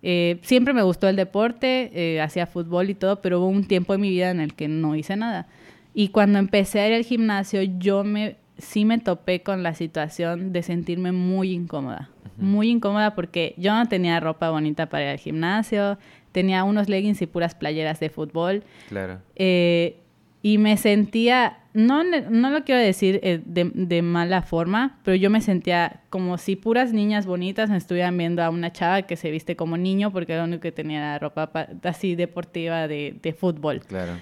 [0.04, 3.94] eh, siempre me gustó el deporte, eh, hacía fútbol y todo, pero hubo un tiempo
[3.94, 5.48] en mi vida en el que no hice nada.
[5.94, 10.54] Y cuando empecé a ir al gimnasio, yo me sí me topé con la situación
[10.54, 12.10] de sentirme muy incómoda.
[12.40, 15.98] Muy incómoda porque yo no tenía ropa bonita para ir al gimnasio,
[16.32, 18.64] tenía unos leggings y puras playeras de fútbol.
[18.88, 19.20] Claro.
[19.36, 19.98] Eh,
[20.42, 25.30] y me sentía, no, no lo quiero decir eh, de, de, mala forma, pero yo
[25.30, 29.32] me sentía como si puras niñas bonitas me estuvieran viendo a una chava que se
[29.32, 31.52] viste como niño porque lo único que tenía era ropa
[31.84, 33.82] así deportiva de, de fútbol.
[33.82, 34.14] Claro.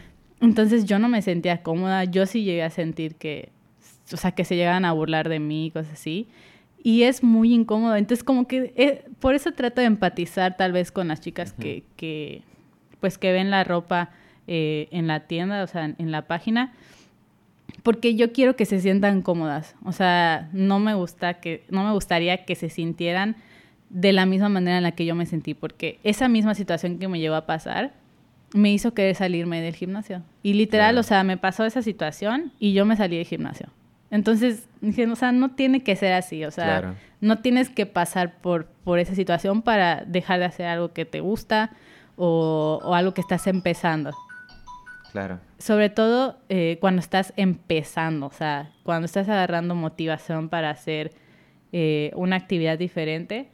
[0.42, 3.50] Entonces yo no me sentía cómoda, yo sí llegué a sentir que,
[4.12, 6.28] o sea, que se llegaban a burlar de mí, cosas así.
[6.84, 7.96] Y es muy incómodo.
[7.96, 11.84] Entonces como que eh, por eso trato de empatizar tal vez con las chicas que,
[11.96, 12.44] que,
[13.00, 14.12] pues que ven la ropa
[14.48, 16.74] eh, en la tienda, o sea, en la página,
[17.84, 19.76] porque yo quiero que se sientan cómodas.
[19.84, 23.36] O sea, no me gusta que, no me gustaría que se sintieran
[23.90, 27.08] de la misma manera en la que yo me sentí, porque esa misma situación que
[27.08, 27.94] me llevó a pasar
[28.54, 30.24] me hizo querer salirme del gimnasio.
[30.44, 33.68] Y literal, o sea, me pasó esa situación y yo me salí del gimnasio.
[34.10, 38.40] Entonces dije, o sea, no tiene que ser así, o sea, no tienes que pasar
[38.40, 41.72] por, por esa situación para dejar de hacer algo que te gusta
[42.16, 44.12] o, o algo que estás empezando.
[45.12, 45.40] Claro.
[45.58, 51.12] Sobre todo eh, cuando estás empezando, o sea, cuando estás agarrando motivación para hacer
[51.74, 53.50] eh, una actividad diferente.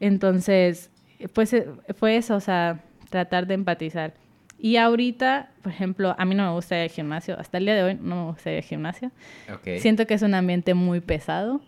[0.00, 0.90] Entonces,
[1.32, 2.80] pues eh, fue eso, o sea,
[3.10, 4.14] tratar de empatizar.
[4.64, 7.38] Y ahorita, por ejemplo, a mí no me gusta ir al gimnasio.
[7.38, 9.10] Hasta el día de hoy no me gusta ir al gimnasio.
[9.76, 11.60] Siento que es un ambiente muy pesado.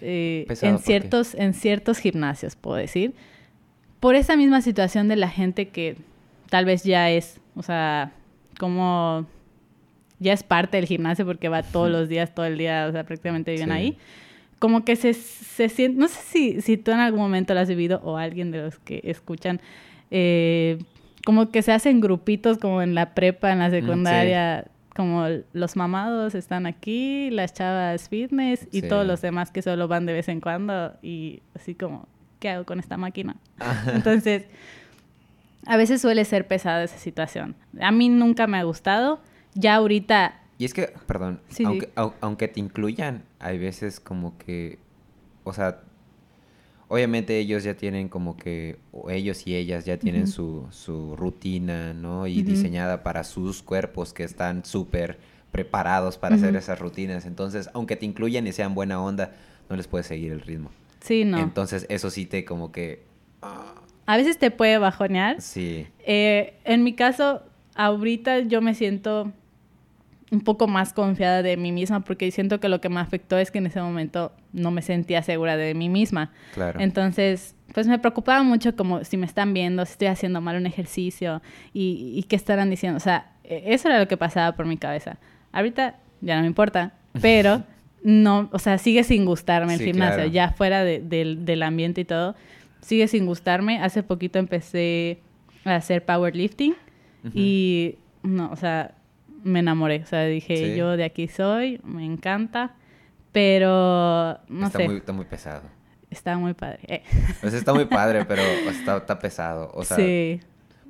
[0.00, 3.14] en, ciertos, en ciertos gimnasios, puedo decir.
[3.98, 5.96] Por esa misma situación de la gente que
[6.50, 8.12] tal vez ya es, o sea,
[8.60, 9.26] como
[10.20, 13.02] ya es parte del gimnasio porque va todos los días, todo el día, o sea,
[13.02, 13.98] prácticamente viven ahí.
[14.60, 17.68] Como que se, se siente, no sé si, si tú en algún momento lo has
[17.68, 19.60] vivido o alguien de los que escuchan,
[20.12, 20.78] eh,
[21.24, 25.76] como que se hacen grupitos como en la prepa, en la mm, secundaria, como los
[25.76, 30.28] mamados están aquí, las chavas fitness y todos los demás que solo van de vez
[30.28, 32.08] en cuando y así como,
[32.38, 33.36] ¿qué hago con esta máquina?
[33.94, 34.46] Entonces
[35.66, 37.54] a veces suele ser pesada esa situación.
[37.80, 39.20] A mí nunca me ha gustado.
[39.54, 40.40] Ya ahorita...
[40.58, 41.40] Y es que, perdón,
[42.20, 44.78] aunque, te incluyan, hay veces como que,
[45.44, 45.80] o sea,
[46.90, 51.94] obviamente ellos ya tienen como que, o ellos y ellas ya tienen su, su, rutina,
[51.94, 52.26] ¿no?
[52.26, 55.18] Y diseñada para sus cuerpos que están súper
[55.52, 57.26] preparados para hacer esas rutinas.
[57.26, 59.32] Entonces, aunque te incluyan y sean buena onda,
[59.68, 60.72] no les puedes seguir el ritmo.
[61.00, 61.38] Sí, no.
[61.38, 63.04] Entonces, eso sí te como que...
[63.40, 63.74] Ah,
[64.06, 65.40] a veces te puede bajonear.
[65.40, 65.86] Sí.
[66.04, 67.42] Eh, en mi caso,
[67.76, 69.32] ahorita yo me siento
[70.32, 73.52] un poco más confiada de mí misma porque siento que lo que me afectó es
[73.52, 76.32] que en ese momento no me sentía segura de mí misma.
[76.54, 76.80] Claro.
[76.80, 80.66] Entonces, pues me preocupaba mucho como si me están viendo, si estoy haciendo mal un
[80.66, 81.42] ejercicio
[81.72, 82.96] y, y qué estarán diciendo.
[82.96, 85.18] O sea, e, eso era lo que pasaba por mi cabeza.
[85.52, 87.62] Ahorita ya no me importa, pero
[88.02, 92.34] no, o sea, sigue sin gustarme el gimnasio, ya fuera del ambiente y todo
[92.80, 93.78] sigue sin gustarme.
[93.80, 95.20] Hace poquito empecé
[95.64, 96.74] a hacer powerlifting
[97.34, 98.94] y no, o sea,
[99.42, 100.02] me enamoré.
[100.02, 102.74] O sea, dije, yo de aquí soy, me encanta,
[103.32, 104.88] pero no está sé.
[104.88, 105.62] Muy, está muy pesado.
[106.10, 106.80] Está muy padre.
[106.82, 107.02] Eh.
[107.40, 109.70] Pues está muy padre, pero está, está, pesado.
[109.74, 110.40] O sea, sí.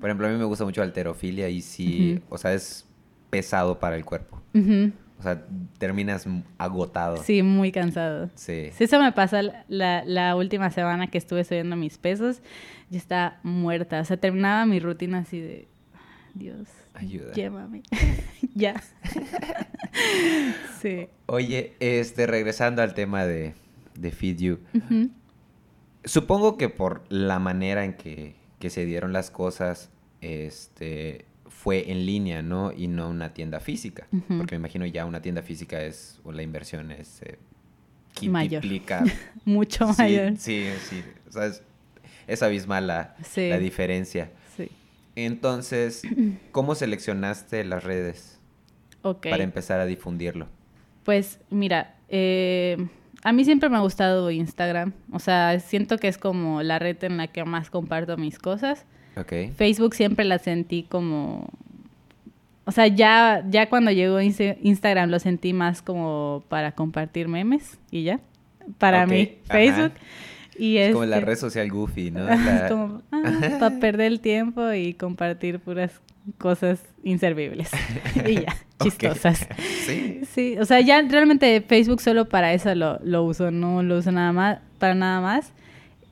[0.00, 2.86] por ejemplo, a mí me gusta mucho la alterofilia y sí, o sea, es
[3.28, 4.40] pesado para el cuerpo.
[5.20, 5.44] O sea,
[5.76, 6.26] terminas
[6.56, 7.18] agotado.
[7.18, 8.30] Sí, muy cansado.
[8.34, 8.70] Sí.
[8.72, 12.40] Si eso me pasa la, la, última semana que estuve subiendo mis pesos.
[12.88, 14.00] Yo estaba muerta.
[14.00, 15.68] O sea, terminaba mi rutina así de...
[16.32, 16.68] Dios.
[17.00, 17.32] Ayuda.
[17.32, 17.82] Llévame.
[18.54, 18.82] ya.
[20.80, 21.08] sí.
[21.26, 23.54] Oye, este, regresando al tema de,
[23.94, 24.58] de Feed You.
[26.04, 29.90] Supongo que por la manera en que, que se dieron las cosas,
[30.20, 32.72] este fue en línea, ¿no?
[32.72, 34.06] Y no una tienda física.
[34.10, 37.22] Porque me imagino ya una tienda física es, o la inversión es...
[37.22, 37.38] Eh,
[38.22, 39.04] multiplica.
[39.44, 40.36] Mucho mayor.
[40.36, 41.02] Sí, sí.
[41.28, 41.50] O sea,
[42.26, 44.30] es, abismal la, la diferencia.
[45.26, 46.02] Entonces,
[46.52, 48.38] ¿cómo seleccionaste las redes
[49.02, 50.46] para empezar a difundirlo?
[51.04, 52.76] Pues mira, eh,
[53.22, 54.92] a mí siempre me ha gustado Instagram.
[55.12, 58.84] O sea, siento que es como la red en la que más comparto mis cosas.
[59.56, 61.50] Facebook siempre la sentí como...
[62.64, 68.04] O sea, ya, ya cuando llegó Instagram lo sentí más como para compartir memes y
[68.04, 68.20] ya.
[68.78, 69.92] Para mí, Facebook.
[70.60, 72.26] Y es como la este red social goofy, ¿no?
[72.68, 73.22] como ah,
[73.58, 75.90] para perder el tiempo y compartir puras
[76.36, 77.70] cosas inservibles.
[78.28, 79.48] y ya, chistosas.
[79.86, 80.20] sí.
[80.30, 84.12] Sí, o sea, ya realmente Facebook solo para eso lo, lo uso, no lo uso
[84.12, 85.54] nada más, para nada más.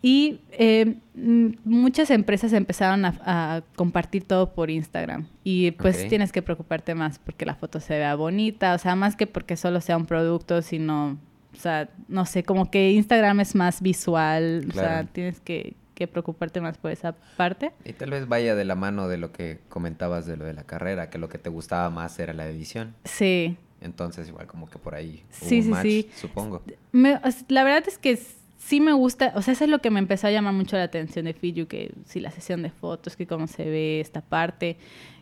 [0.01, 5.27] Y eh, muchas empresas empezaron a, compartir todo por Instagram.
[5.45, 9.15] Y pues tienes que preocuparte más porque la foto se vea bonita, o sea, más
[9.17, 11.19] que porque solo sea un producto, sino,
[11.55, 16.07] o sea, no sé, como que Instagram es más visual, o sea, tienes que, que
[16.07, 17.73] preocuparte más por esa parte.
[17.85, 20.65] Y tal vez vaya de la mano de lo que comentabas de lo de la
[20.65, 22.95] carrera, que lo que te gustaba más era la edición.
[23.05, 23.57] Sí.
[23.81, 26.11] Entonces, igual como que por ahí hubo Sí, un sí, match, sí.
[26.17, 26.63] supongo.
[26.93, 28.19] Me- la verdad es que
[28.59, 30.83] sí me gusta, o sea, eso es lo que me empezó a llamar mucho la
[30.83, 34.77] atención de Fiju, que sí, la sesión de fotos, que cómo se ve esta parte,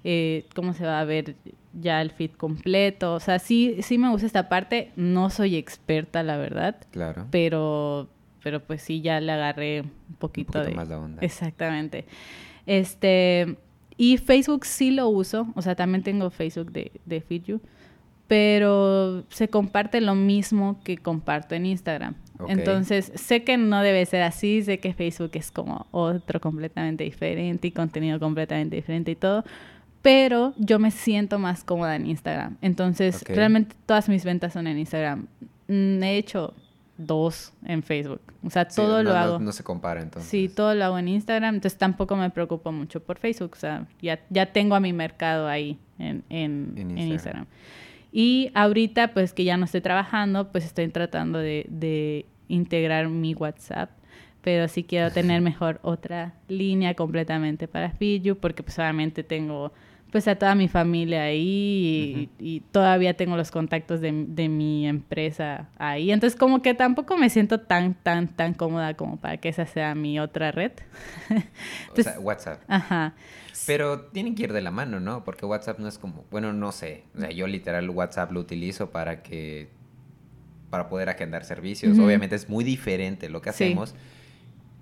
[0.04, 1.36] eh, cómo se va a ver
[1.80, 6.22] ya el feed completo, o sea, sí, sí me gusta esta parte, no soy experta,
[6.22, 7.26] la verdad, Claro.
[7.30, 8.08] pero,
[8.42, 10.74] pero pues sí, ya le agarré un Un poquito, poquito de...
[10.76, 11.22] más la onda.
[11.22, 12.06] Exactamente.
[12.64, 13.56] Este,
[13.96, 17.60] y Facebook sí lo uso, o sea, también tengo Facebook de, de Fiju,
[18.26, 22.14] pero se comparte lo mismo que comparto en Instagram.
[22.38, 22.50] Ok.
[22.50, 27.68] Entonces, sé que no debe ser así, sé que Facebook es como otro completamente diferente
[27.68, 29.44] y contenido completamente diferente y todo,
[30.06, 32.58] pero yo me siento más cómoda en Instagram.
[32.62, 35.26] Entonces, realmente todas mis ventas son en Instagram.
[35.66, 36.54] Mm, He hecho
[36.96, 38.20] dos en Facebook.
[38.44, 39.38] O sea, Sí, todo no, lo hago.
[39.40, 40.30] No, se compara entonces.
[40.30, 43.54] Sí, todo lo hago en Instagram, entonces tampoco me preocupo mucho por Facebook.
[43.54, 46.98] O sea, ya, ya tengo a mi mercado ahí en, en, En.
[46.98, 47.46] Instagram.
[48.12, 53.34] Y ahorita, pues que ya no estoy trabajando, pues estoy tratando de, de integrar mi
[53.34, 53.90] WhatsApp.
[54.40, 59.72] Pero sí quiero tener mejor otra línea completamente para Fiju, porque pues obviamente tengo
[60.10, 64.86] pues a toda mi familia ahí y, y todavía tengo los contactos de, de mi
[64.86, 66.10] empresa ahí.
[66.10, 69.94] Entonces como que tampoco me siento tan, tan, tan cómoda como para que esa sea
[69.94, 70.72] mi otra red.
[71.92, 72.62] O sea, WhatsApp.
[72.68, 73.14] Ajá.
[73.66, 75.24] Pero tienen que ir de la mano, ¿no?
[75.24, 77.04] Porque WhatsApp no es como, bueno, no sé.
[77.16, 79.70] O sea, yo literal WhatsApp lo utilizo para que,
[80.70, 81.98] para poder agendar servicios.
[81.98, 83.74] Obviamente es muy diferente lo que Sí.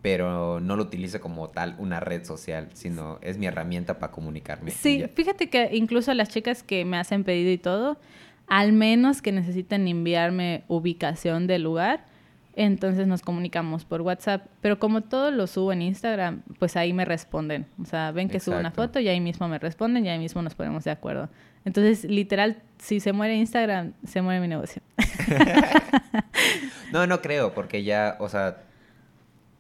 [0.05, 4.71] Pero no lo utilizo como tal una red social, sino es mi herramienta para comunicarme.
[4.71, 7.97] Sí, fíjate que incluso las chicas que me hacen pedido y todo,
[8.47, 12.05] al menos que necesiten enviarme ubicación del lugar,
[12.55, 14.47] entonces nos comunicamos por WhatsApp.
[14.61, 17.65] Pero como todo lo subo en Instagram, pues ahí me responden.
[17.81, 20.43] O sea, ven que subo una foto y ahí mismo me responden y ahí mismo
[20.43, 21.31] nos ponemos de acuerdo.
[21.65, 24.83] Entonces, literal, si se muere Instagram, se muere mi negocio.
[26.93, 28.59] No, no creo, porque ya, o sea,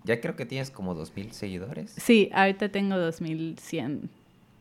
[0.04, 1.92] ya creo que tienes como 2.000 seguidores.
[1.96, 4.10] Sí, ahorita tengo 2100.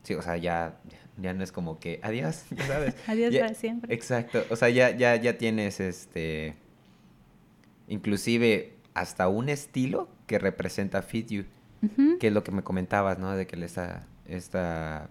[0.02, 0.78] Sí, o sea, ya,
[1.18, 2.94] ya no es como que adiós, ya sabes.
[3.06, 3.94] Adiós Ya- para siempre.
[3.94, 6.54] Exacto, o sea, ya, ya, ya tienes este,
[7.88, 11.44] inclusive hasta un estilo que representa Fit You,
[12.18, 13.36] que es lo que me comentabas, ¿no?
[13.36, 15.10] De que esta, esta,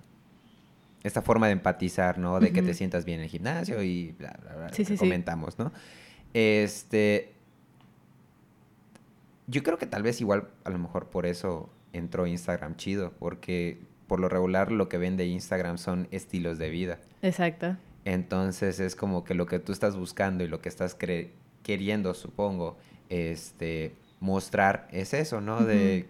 [1.04, 2.40] esta forma de empatizar, ¿no?
[2.40, 4.94] De que te sientas bien en el gimnasio y bla, bla, bla, Sí, lo que
[4.94, 5.00] sí, sí.
[5.00, 5.72] comentamos, ¿no?
[6.34, 7.34] Este,
[9.48, 13.78] yo creo que tal vez igual, a lo mejor por eso entró Instagram chido, porque
[14.08, 17.00] por lo regular lo que vende Instagram son estilos de vida.
[17.22, 17.78] Exacto.
[18.06, 21.30] Entonces es como que lo que tú estás buscando y lo que estás cre-
[21.64, 22.78] queriendo, supongo,
[23.10, 25.62] este, mostrar es eso, ¿no?
[25.64, 26.06] De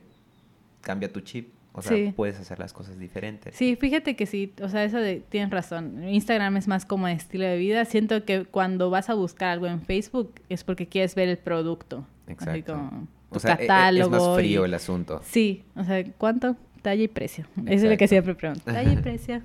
[0.81, 1.49] cambia tu chip.
[1.75, 2.13] O sea, Sí.
[2.15, 3.55] puedes hacer las cosas diferentes.
[3.55, 6.07] Sí, fíjate que sí, o sea, eso de, tienes razón.
[6.07, 7.83] Instagram es más como estilo de vida.
[7.85, 12.05] Siento que cuando vas a buscar algo en Facebook es porque quieres ver el producto.
[12.25, 12.91] Así Exacto.
[13.29, 14.15] O sea, e- e- catálogo.
[14.15, 15.21] es más frío y- el asunto.
[15.23, 16.55] Sí, o sea, ¿cuánto?
[16.81, 17.45] Talla y precio.
[17.65, 18.63] Eso es lo que siempre pregunto.
[18.65, 19.41] Talla y precio.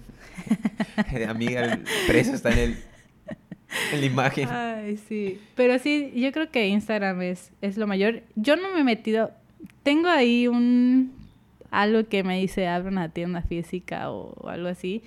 [1.29, 2.77] Amiga, el precio está en el
[3.93, 4.49] en la imagen.
[4.51, 5.41] Ay, sí.
[5.55, 8.23] Pero sí, yo creo que Instagram es, es lo mayor.
[8.35, 9.31] Yo no me he metido.
[9.83, 11.13] Tengo ahí un.
[11.71, 15.03] Algo que me dice abre una tienda física o, o algo así.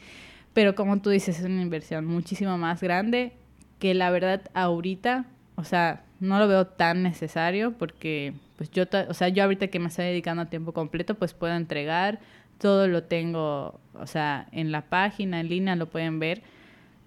[0.54, 3.34] Pero como tú dices, es una inversión muchísimo más grande
[3.80, 9.14] que la verdad ahorita, o sea, no lo veo tan necesario porque, pues yo, o
[9.14, 12.20] sea, yo ahorita que me estoy dedicando a tiempo completo, pues puedo entregar,
[12.60, 16.42] todo lo tengo, o sea, en la página, en línea, lo pueden ver.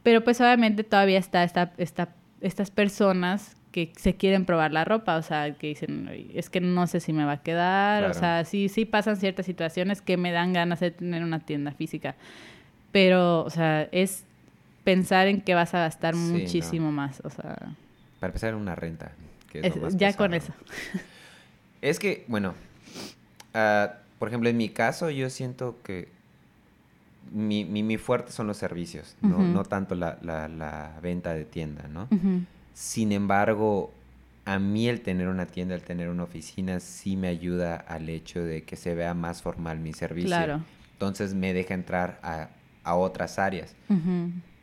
[0.03, 2.09] Pero pues obviamente todavía está esta, esta,
[2.41, 6.61] estas personas que se quieren probar la ropa, o sea, que dicen, "Ay, es que
[6.61, 10.17] no sé si me va a quedar, o sea, sí, sí pasan ciertas situaciones que
[10.17, 12.15] me dan ganas de tener una tienda física.
[12.93, 14.25] Pero, o sea, es
[14.85, 16.39] pensar en que vas a gastar Sí, no.
[16.39, 17.57] muchísimo más, o sea,
[18.25, 19.13] Para empezar, una renta.
[19.53, 20.55] que es es- lo más ya con eso.
[21.83, 22.55] Es que, bueno,
[23.53, 26.09] ah, por ejemplo, en mi caso, yo siento que
[27.31, 31.45] mi, mi, mi fuerte son los servicios, no, no tanto la, la, la venta de
[31.45, 32.09] tienda, ¿no?
[32.73, 33.93] Sin embargo,
[34.47, 38.43] a mí el tener una tienda, el tener una oficina, sí me ayuda al hecho
[38.43, 40.29] de que se vea más formal mi servicio.
[40.29, 40.63] Claro.
[40.93, 42.49] Entonces me deja entrar a,
[42.83, 43.75] a otras áreas.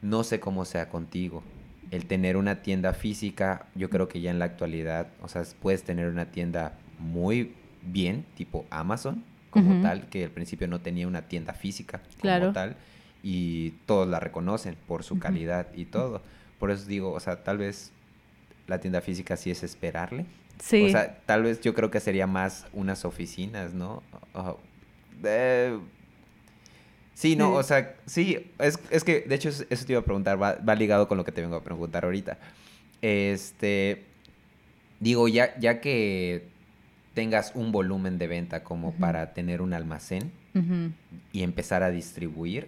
[0.02, 1.44] No sé cómo sea contigo.
[1.92, 5.84] El tener una tienda física, yo creo que ya en la actualidad, o sea, puedes
[5.84, 11.24] tener una tienda muy bien, tipo Amazon, como tal, que al principio no tenía una
[11.24, 12.78] tienda física como tal,
[13.22, 16.22] y todos la reconocen por su calidad y todo.
[16.58, 17.92] Por eso digo, o sea, tal vez
[18.68, 20.26] la tienda física sí es esperarle,
[20.62, 20.86] Sí.
[20.86, 24.04] O sea, tal vez yo creo que sería más unas oficinas, ¿no?
[24.36, 24.56] Uh,
[25.24, 25.78] eh,
[27.14, 27.58] sí, no, Sí.
[27.58, 30.76] o sea, sí, es, es que, de hecho, eso te iba a preguntar, va, va
[30.76, 32.38] ligado con lo que te vengo a preguntar ahorita.
[33.02, 34.04] Este,
[35.00, 36.46] digo, ya, ya que
[37.14, 40.32] tengas un volumen de venta como para tener un almacén
[41.34, 42.68] y empezar a distribuir,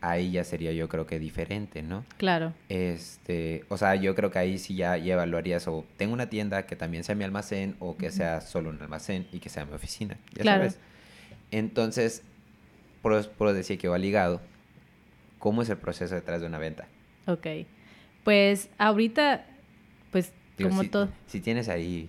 [0.00, 2.04] ahí ya sería yo creo que diferente, ¿no?
[2.16, 2.52] Claro.
[2.68, 6.66] Este, o sea, yo creo que ahí sí ya, ya evaluarías o tengo una tienda
[6.66, 9.72] que también sea mi almacén o que sea solo un almacén y que sea mi
[9.74, 10.58] oficina, ya Claro.
[10.60, 10.78] sabes.
[11.50, 12.22] Entonces,
[13.08, 14.40] por, por decía que va ligado.
[15.38, 16.86] ¿Cómo es el proceso detrás de una venta?
[17.26, 17.46] Ok.
[18.24, 19.46] Pues ahorita,
[20.10, 21.08] pues Digo, como si, todo.
[21.26, 22.08] si tienes ahí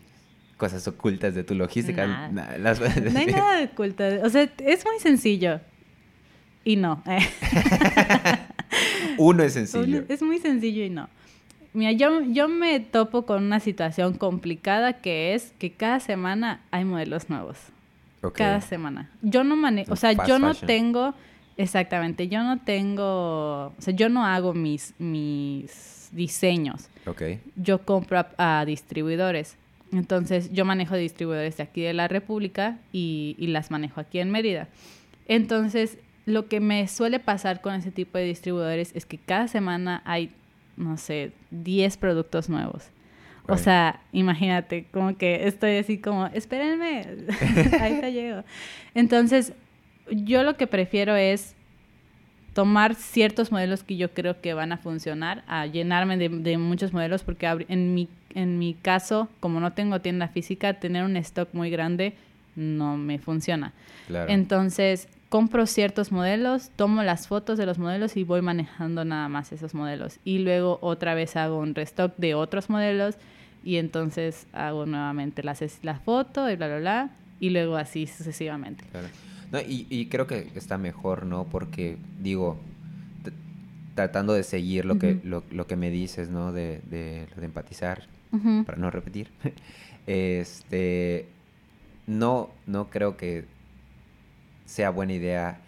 [0.57, 2.27] cosas ocultas de tu logística, Nah.
[2.29, 3.31] na- las No hay decir.
[3.35, 4.03] nada de oculto.
[4.23, 5.61] O sea, es muy sencillo.
[6.65, 7.01] Y no.
[7.07, 7.19] eh.
[9.17, 10.03] Uno es sencillo.
[10.09, 11.07] Es muy sencillo y no.
[11.73, 16.83] Mira, yo, yo me topo con una situación complicada que es que cada semana hay
[16.83, 17.57] modelos nuevos.
[18.33, 19.09] Cada semana.
[19.21, 20.67] Yo no manejo, o sea, Fast yo no fashion.
[20.67, 21.13] tengo,
[21.57, 26.89] exactamente, yo no tengo, o sea, yo no hago mis, mis diseños.
[27.05, 27.21] Ok.
[27.55, 29.55] Yo compro a, a distribuidores.
[29.91, 34.29] Entonces, yo manejo distribuidores de aquí de la República y, y las manejo aquí en
[34.31, 34.67] Mérida.
[35.27, 40.01] Entonces, lo que me suele pasar con ese tipo de distribuidores es que cada semana
[40.05, 40.31] hay,
[40.77, 42.89] no sé, 10 productos nuevos.
[43.49, 47.05] O sea, imagínate, como que estoy así como, espérenme,
[47.81, 48.43] ahí te llego.
[48.93, 49.53] Entonces,
[50.11, 51.55] yo lo que prefiero es
[52.53, 56.93] tomar ciertos modelos que yo creo que van a funcionar, a llenarme de, de muchos
[56.93, 61.49] modelos, porque en mi, en mi caso, como no tengo tienda física, tener un stock
[61.53, 62.13] muy grande
[62.55, 63.73] no me funciona.
[64.07, 64.31] Claro.
[64.31, 69.51] Entonces, compro ciertos modelos, tomo las fotos de los modelos y voy manejando nada más
[69.51, 70.19] esos modelos.
[70.23, 73.15] Y luego otra vez hago un restock de otros modelos
[73.63, 77.09] y entonces hago nuevamente la, ses- la foto y bla, bla, bla.
[77.39, 78.83] Y luego así sucesivamente.
[78.91, 79.07] Claro.
[79.51, 81.45] No, y, y creo que está mejor, ¿no?
[81.45, 82.59] Porque, digo,
[83.95, 86.51] tratando de seguir lo, que, lo, lo que me dices, ¿no?
[86.51, 88.03] De, de, empatizar,
[88.65, 89.29] para no repetir.
[90.07, 91.27] este,
[92.07, 93.45] no, no creo que
[94.65, 95.59] sea buena idea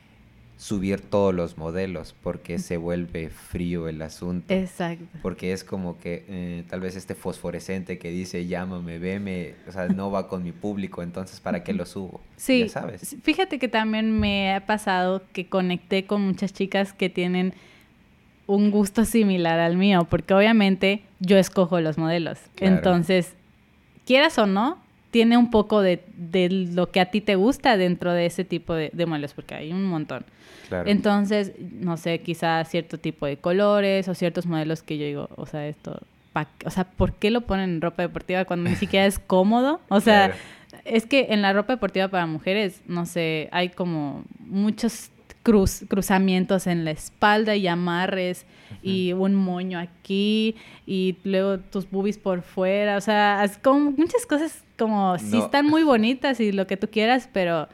[0.61, 4.53] subir todos los modelos porque se vuelve frío el asunto.
[4.53, 5.03] Exacto.
[5.23, 9.87] Porque es como que eh, tal vez este fosforescente que dice llámame, veme, o sea,
[9.87, 12.21] no va con mi público, entonces ¿para qué lo subo?
[12.37, 13.15] Sí, Ya sabes.
[13.23, 17.55] fíjate que también me ha pasado que conecté con muchas chicas que tienen
[18.45, 22.37] un gusto similar al mío, porque obviamente yo escojo los modelos.
[22.53, 22.75] Claro.
[22.75, 23.33] Entonces,
[24.05, 24.77] quieras o no,
[25.11, 28.73] tiene un poco de, de lo que a ti te gusta dentro de ese tipo
[28.73, 30.25] de, de modelos, porque hay un montón.
[30.69, 30.89] Claro.
[30.89, 35.45] Entonces, no sé, quizá cierto tipo de colores o ciertos modelos que yo digo, o
[35.45, 35.99] sea, esto,
[36.31, 39.81] pa- o sea, ¿por qué lo ponen en ropa deportiva cuando ni siquiera es cómodo?
[39.89, 40.81] O sea, Claro.
[40.85, 45.09] es que en la ropa deportiva para mujeres, no sé, hay como muchos
[45.43, 48.45] cruz, cruzamientos en la espalda y amarres
[48.83, 50.55] y un moño aquí
[50.87, 55.45] y luego tus boobies por fuera, o sea, es como muchas cosas como sí No.
[55.45, 57.67] están muy bonitas y lo que tú quieras, pero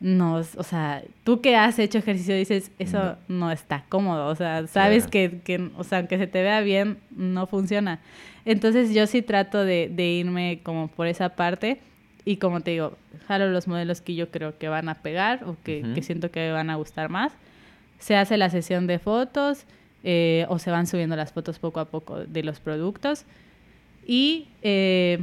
[0.00, 4.66] no, o sea, tú que has hecho ejercicio dices, eso no, está cómodo, o sea,
[4.66, 5.10] sabes Claro.
[5.10, 8.00] que, que, o sea, aunque se te vea bien, no funciona.
[8.44, 11.80] Entonces yo sí trato de, de irme como por esa parte
[12.24, 12.96] y como te digo,
[13.28, 15.94] jalo los modelos que yo creo que van a pegar o que, Ujú.
[15.94, 17.32] que siento que van a gustar más.
[17.98, 19.64] Se hace la sesión de fotos
[20.02, 23.24] eh, o se van subiendo las fotos poco a poco de los productos
[24.06, 25.18] y eh,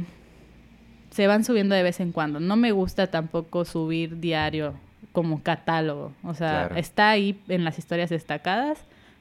[1.12, 2.40] se van subiendo de vez en cuando.
[2.40, 4.74] No me gusta tampoco subir diario
[5.12, 6.12] como catálogo.
[6.24, 6.76] O sea, Claro.
[6.76, 8.78] está ahí en las historias destacadas,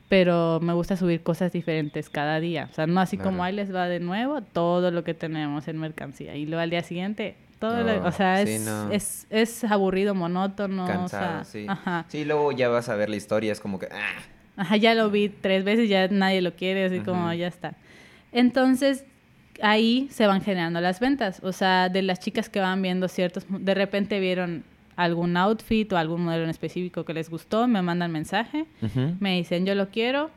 [0.09, 2.67] pero me gusta subir cosas diferentes cada día.
[2.71, 5.77] O sea, no así como ahí les va de nuevo todo lo que tenemos en
[5.79, 6.35] mercancía.
[6.35, 8.91] Y luego al día siguiente, todo lo- No, o sea, sí, es, no.
[8.91, 10.85] es, es aburrido, monótono.
[10.87, 11.65] Cansado, o sea, sí.
[11.67, 12.05] Ajá.
[12.07, 13.87] Sí, luego ya vas a ver la historia, es como que...
[13.91, 14.21] ah,
[14.57, 17.73] Ajá, ya lo vi tres veces, ya nadie lo quiere, así como ya está.
[18.31, 19.05] Entonces,
[19.61, 21.41] ahí se van generando las ventas.
[21.43, 24.63] O sea, de las chicas que van viendo ciertos, de repente vieron
[24.95, 28.65] algún outfit o algún modelo en específico que les gustó, me mandan mensaje,
[29.19, 30.29] me dicen yo lo quiero,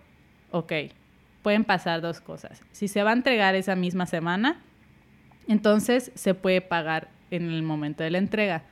[0.51, 0.73] ok.
[1.43, 2.63] Pueden pasar dos cosas.
[2.73, 4.57] Si se va a entregar esa misma semana,
[5.47, 8.63] entonces se puede pagar en el momento de la entrega.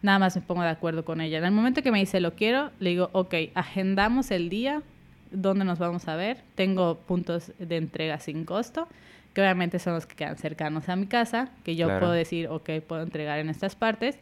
[0.00, 1.38] Nada más me pongo de acuerdo con ella.
[1.38, 4.82] En el momento que me dice lo quiero, le digo, ok, agendamos el día,
[5.30, 6.38] dónde nos vamos a ver.
[6.54, 8.88] Tengo puntos de entrega sin costo,
[9.34, 12.00] que obviamente son los que quedan cercanos a mi casa, que yo Claro.
[12.00, 14.18] puedo decir, ok, puedo entregar en estas partes.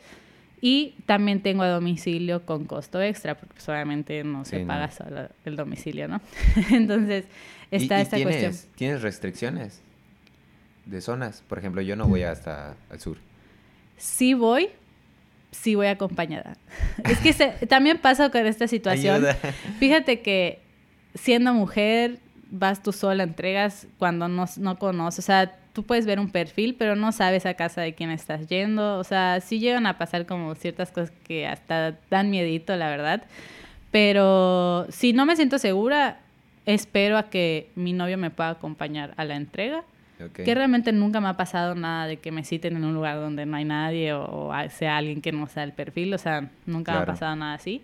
[0.62, 4.68] Y también tengo a domicilio con costo extra, porque pues, obviamente no se Sí, no.
[4.68, 6.20] paga solo el domicilio, ¿no?
[6.70, 7.24] Entonces,
[7.70, 8.72] ¿Y- está y esta tienes, cuestión.
[8.76, 9.82] ¿Tienes restricciones?
[10.86, 11.42] de zonas.
[11.46, 13.18] Por ejemplo, yo no voy hasta el sur.
[13.96, 14.70] Sí voy,
[15.52, 16.56] sí voy acompañada.
[17.04, 19.16] es que se, también pasa con esta situación.
[19.16, 19.34] Ayuda.
[19.78, 20.61] Fíjate que
[21.14, 22.18] siendo mujer,
[22.51, 25.20] vas tú sola, entregas cuando no, no conoces.
[25.20, 28.48] O sea, tú puedes ver un perfil, pero no sabes a casa de quién estás
[28.48, 28.98] yendo.
[28.98, 33.22] O sea, sí llegan a pasar como ciertas cosas que hasta dan miedito, la verdad.
[33.90, 36.18] Pero si no me siento segura,
[36.66, 39.84] espero a que mi novio me pueda acompañar a la entrega.
[40.24, 40.42] Ok.
[40.44, 43.46] Que realmente nunca me ha pasado nada de que me citen en un lugar donde
[43.46, 46.12] no hay nadie o, o sea alguien que no sea el perfil.
[46.12, 47.82] O sea, nunca me ha pasado nada así.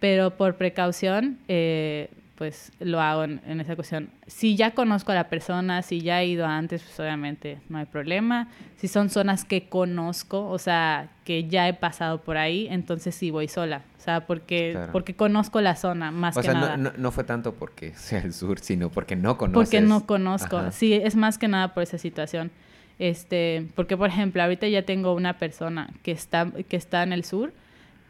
[0.00, 2.08] Pero por precaución, eh,
[2.40, 4.08] pues lo hago en, en esa cuestión.
[4.26, 7.84] Si ya conozco a la persona, si ya he ido antes, pues obviamente no hay
[7.84, 8.48] problema.
[8.78, 13.30] Si son zonas que conozco, o sea, que ya he pasado por ahí, entonces sí
[13.30, 13.82] voy sola.
[13.98, 14.90] O sea, porque, Claro.
[14.92, 16.76] porque conozco la zona más O que sea, nada.
[16.78, 19.68] no, no, no fue tanto porque sea el sur, sino porque no conoces.
[19.68, 20.56] Porque no conozco.
[20.56, 20.72] Ajá.
[20.72, 22.50] Sí, es más que nada por esa situación.
[22.98, 27.24] Este, porque por ejemplo, ahorita ya tengo una persona que está, que está en el
[27.24, 27.52] sur,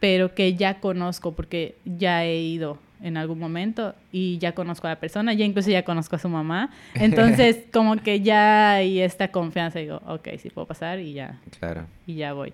[0.01, 4.90] pero que ya conozco porque ya he ido en algún momento y ya conozco a
[4.90, 6.70] la persona, ya incluso ya conozco a su mamá.
[6.94, 11.86] Entonces, como que ya hay esta confianza, digo, ok, sí puedo pasar y ya, Claro.
[12.07, 12.53] y ya voy.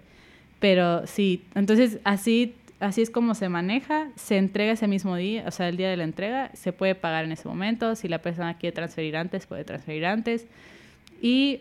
[0.60, 5.50] Pero sí, entonces así, así es como se maneja, se entrega ese mismo día, o
[5.50, 8.56] sea, el día de la entrega, se puede pagar en ese momento, si la persona
[8.56, 10.46] quiere transferir antes, puede transferir antes.
[11.20, 11.60] Y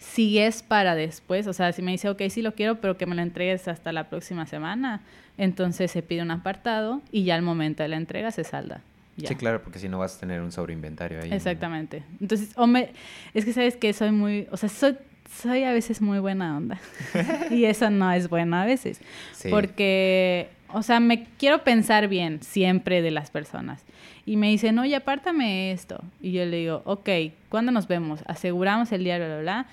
[0.00, 3.04] si es para después, o sea, si me dice, ok, sí lo quiero, pero que
[3.06, 5.02] me lo entregues hasta la próxima semana,
[5.38, 8.80] entonces se pide un apartado y ya al momento de la entrega se salda.
[9.18, 9.28] Ya.
[9.28, 11.28] Sí, claro, porque si no vas a tener un sobreinventario ahí.
[11.28, 11.36] ¿no?
[11.36, 12.02] Exactamente.
[12.20, 12.90] Entonces, o me-
[13.34, 14.96] es que sabes que soy muy, o sea, soy,
[15.30, 16.80] soy a veces muy buena onda.
[17.50, 19.00] y eso no es bueno a veces.
[19.32, 19.50] Sí.
[19.50, 23.84] Porque, o sea, me quiero pensar bien siempre de las personas.
[24.24, 26.02] Y me dicen, oye, apártame esto.
[26.22, 27.08] Y yo le digo, ok,
[27.50, 28.20] ¿cuándo nos vemos?
[28.26, 29.66] Aseguramos el día, bla, bla, bla.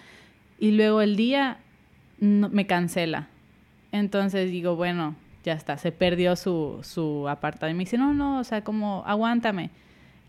[0.60, 1.58] Y luego el día
[2.20, 3.28] no- me cancela.
[3.92, 7.72] Entonces digo, bueno, ya está, se perdió su, su apartado.
[7.72, 9.70] Y me dice, no, no, o sea, como, aguántame.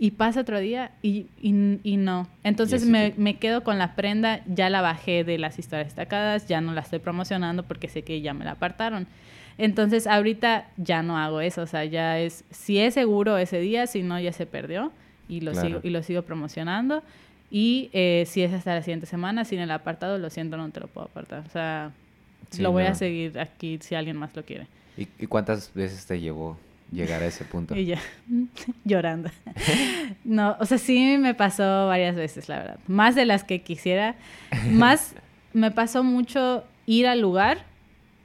[0.00, 2.28] Y pasa otro día y, y, y no.
[2.44, 6.60] Entonces me, me quedo con la prenda, ya la bajé de las historias destacadas, ya
[6.60, 9.08] no la estoy promocionando porque sé que ya me la apartaron.
[9.56, 13.88] Entonces ahorita ya no hago eso, o sea, ya es, si es seguro ese día,
[13.88, 14.92] si no ya se perdió
[15.28, 15.66] y lo, Claro.
[15.66, 17.02] sigo, y lo sigo promocionando.
[17.50, 20.80] Y eh, si es hasta la siguiente semana, sin el apartado, lo siento, no te
[20.80, 21.44] lo puedo apartar.
[21.46, 21.92] O sea,
[22.50, 22.94] Sí, lo voy a no.
[22.94, 24.66] seguir aquí si alguien más lo quiere.
[24.96, 26.58] ¿Y, y cuántas veces te llevó
[26.90, 27.74] llegar a ese punto?
[27.76, 28.00] Y ya,
[28.84, 29.30] llorando.
[30.24, 32.78] no, o sea, sí me pasó varias veces, la verdad.
[32.86, 34.14] Más de las que quisiera.
[34.70, 35.14] Más
[35.52, 37.64] me pasó mucho ir al lugar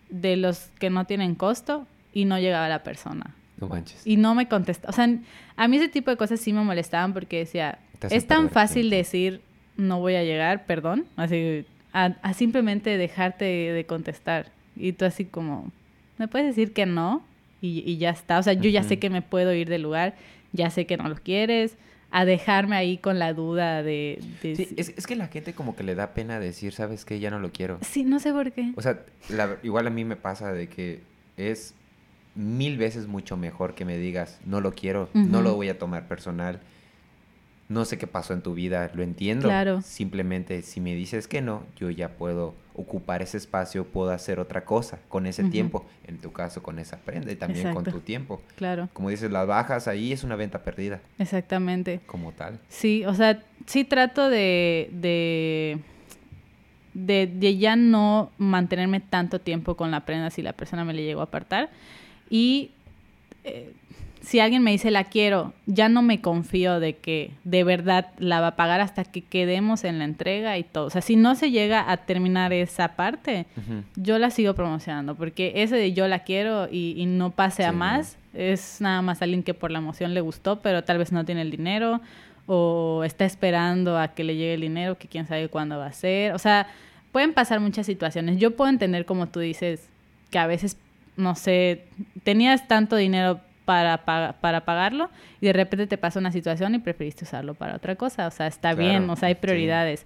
[0.09, 3.35] de los que no tienen costo y no llegaba la persona.
[3.59, 4.05] No manches.
[4.05, 4.91] Y no me contestaba.
[4.91, 5.09] O sea,
[5.55, 7.79] a mí ese tipo de cosas sí me molestaban porque decía,
[8.09, 9.41] Te es tan fácil decir
[9.77, 14.51] no voy a llegar, perdón, así a, a simplemente dejarte de contestar.
[14.75, 15.71] Y tú así como,
[16.17, 17.23] ¿me puedes decir que no?
[17.61, 18.39] Y, y ya está.
[18.39, 20.15] O sea, yo ya sé que me puedo ir del lugar,
[20.51, 21.77] ya sé que no lo quieres,
[22.11, 24.19] a dejarme ahí con la duda de...
[24.43, 27.05] de Sí, si- es, es que la gente como que le da pena decir, ¿sabes
[27.05, 27.19] qué?
[27.19, 27.79] Ya no lo quiero.
[27.81, 28.71] Sí, no sé por qué.
[28.75, 28.99] O sea,
[29.29, 31.01] la- igual a mí me pasa de que
[31.37, 31.73] es
[32.35, 36.07] mil veces mucho mejor que me digas, no lo quiero, no lo voy a tomar
[36.07, 36.59] personal,
[37.73, 39.47] no sé qué pasó en tu vida, lo entiendo.
[39.47, 39.81] Claro.
[39.81, 44.65] Simplemente si me dices que no, yo ya puedo ocupar ese espacio, puedo hacer otra
[44.65, 48.41] cosa con ese tiempo, en tu caso con esa prenda y también con tu tiempo.
[48.55, 52.01] Claro, Como dices, las bajas ahí es una venta perdida, exactamente.
[52.07, 52.59] como tal.
[52.69, 55.79] Sí, o sea, sí trato de, de,
[56.93, 61.03] de, de ya no mantenerme tanto tiempo con la prenda si la persona me le
[61.03, 61.69] llegó a apartar.
[62.29, 62.71] Y
[63.43, 63.73] eh,
[64.23, 68.39] si alguien me dice la quiero, ya no me confío de que de verdad la
[68.39, 70.85] va a pagar hasta que quedemos en la entrega y todo.
[70.85, 73.45] O sea, si no se llega a terminar esa parte,
[73.95, 77.71] yo la sigo promocionando, porque ese de yo la quiero y, y no pase a
[77.71, 81.11] Sí, más, es nada más alguien que por la emoción le gustó, pero tal vez
[81.11, 81.99] no tiene el dinero
[82.45, 85.93] o está esperando a que le llegue el dinero, que quién sabe cuándo va a
[85.93, 86.33] ser.
[86.33, 86.67] O sea,
[87.11, 88.39] pueden pasar muchas situaciones.
[88.39, 89.89] Yo puedo entender, como tú dices,
[90.29, 90.77] que a veces,
[91.17, 91.85] no sé,
[92.23, 95.09] tenías tanto dinero para, pa- para pagarlo
[95.41, 98.27] y de repente te pasa una situación y preferiste usarlo para otra cosa.
[98.27, 99.39] O sea, está Claro, bien, o sea, hay sí.
[99.41, 100.05] prioridades.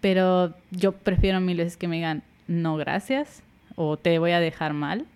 [0.00, 3.42] Pero yo prefiero mil veces que me digan, no, gracias,
[3.76, 5.06] o te voy a dejar mal,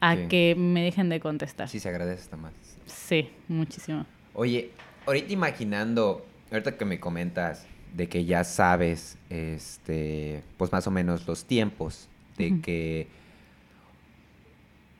[0.00, 0.26] a Sí.
[0.28, 1.68] que me dejen de contestar.
[1.68, 2.52] Sí se agradece hasta más.
[2.86, 4.04] Sí, muchísimo.
[4.34, 4.70] Oye,
[5.06, 11.26] ahorita imaginando, ahorita que me comentas de que ya sabes, este, pues más o menos
[11.26, 12.08] los tiempos,
[12.38, 13.06] de que,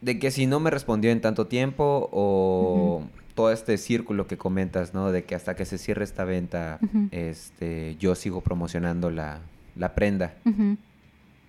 [0.02, 4.92] de que si no me respondió en tanto tiempo o todo este círculo que comentas,
[4.92, 5.10] ¿no?
[5.10, 6.78] De que hasta que se cierre esta venta,
[7.12, 9.40] este, yo sigo promocionando la,
[9.76, 10.34] la prenda.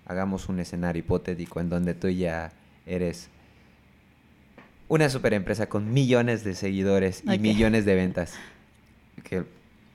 [0.05, 2.51] Hagamos un escenario hipotético en donde tú ya
[2.85, 3.29] eres
[4.87, 8.35] una super empresa con millones de seguidores y millones de ventas.
[9.23, 9.43] Que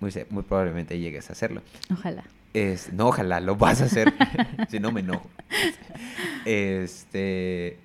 [0.00, 1.62] muy, muy probablemente llegues a hacerlo.
[1.92, 2.24] Ojalá.
[2.54, 4.12] Es, no, ojalá, lo vas a hacer.
[4.68, 5.30] si no, me enojo.
[6.44, 7.78] Este.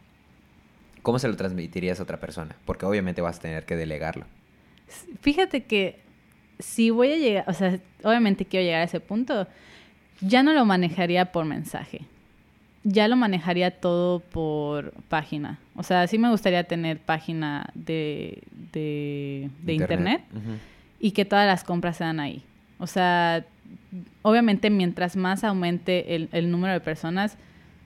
[1.04, 2.56] ¿Cómo se lo transmitirías a otra persona?
[2.66, 4.26] Porque obviamente vas a tener que delegarlo.
[5.22, 6.00] Fíjate que
[6.60, 9.48] si voy a llegar, o sea, obviamente quiero llegar a ese punto,
[10.22, 12.02] ya no lo manejaría por mensaje.
[12.86, 15.60] Ya lo manejaría todo por página.
[15.76, 20.22] O sea, sí me gustaría tener página de, de, de internet.
[21.00, 22.44] Y que todas las compras sean ahí.
[22.80, 23.46] O sea,
[24.22, 27.38] obviamente mientras más aumente el, el número de personas,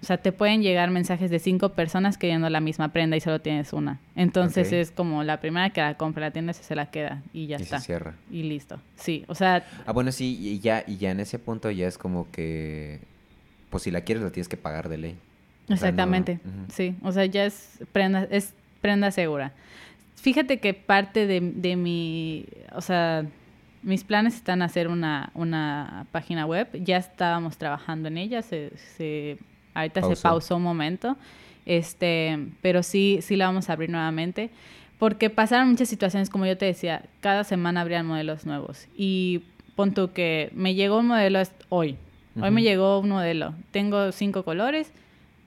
[0.02, 3.42] o sea, te pueden llegar mensajes de cinco personas queriendo la misma prenda y solo
[3.42, 4.00] tienes una.
[4.16, 7.58] Entonces es como la primera que la compra, la tienda se la queda y ya
[7.60, 7.80] y está.
[7.80, 8.14] se cierra.
[8.32, 8.80] Y listo.
[8.96, 11.98] Sí, o sea, Ah, bueno, sí, y ya, y ya en ese punto ya es
[11.98, 13.00] como que.
[13.70, 15.12] Pues si la quieres, la tienes que pagar de ley.
[15.64, 16.40] O sea, no- exactamente.
[16.72, 19.52] Sí, o sea, ya es prenda, es prenda segura.
[20.16, 23.26] Fíjate que parte de, de mi, o sea,
[23.84, 26.68] mis planes están hacer una, una página web.
[26.84, 29.38] Ya estábamos trabajando en ella, se, se,
[29.80, 30.58] ahorita se Pausó.
[30.58, 31.18] un momento,
[31.66, 34.50] este, pero sí, sí la vamos a abrir nuevamente.
[35.00, 38.88] Porque pasaron muchas situaciones, como yo te decía, cada semana habrían modelos nuevos.
[38.98, 39.44] Y
[39.76, 41.98] pon tú que me llegó un modelo hoy.
[42.36, 42.70] Hoy me Ujú.
[42.70, 43.54] llegó un modelo.
[43.72, 44.92] Tengo cinco colores.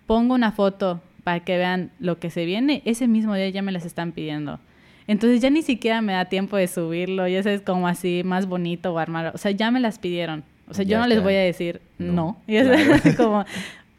[0.06, 2.82] Pongo una foto para que vean lo que se viene.
[2.84, 4.60] Ese mismo día ya me las están pidiendo.
[5.08, 7.26] Entonces ya ni siquiera me da tiempo de subirlo.
[7.26, 9.32] Ya sabes, como así, más bonito o armarlo.
[9.34, 10.44] O sea, ya me las pidieron.
[10.68, 12.36] O sea, Ya yo no les voy a decir No, no.
[12.46, 12.78] Ya claro.
[12.84, 13.44] sabes, así como,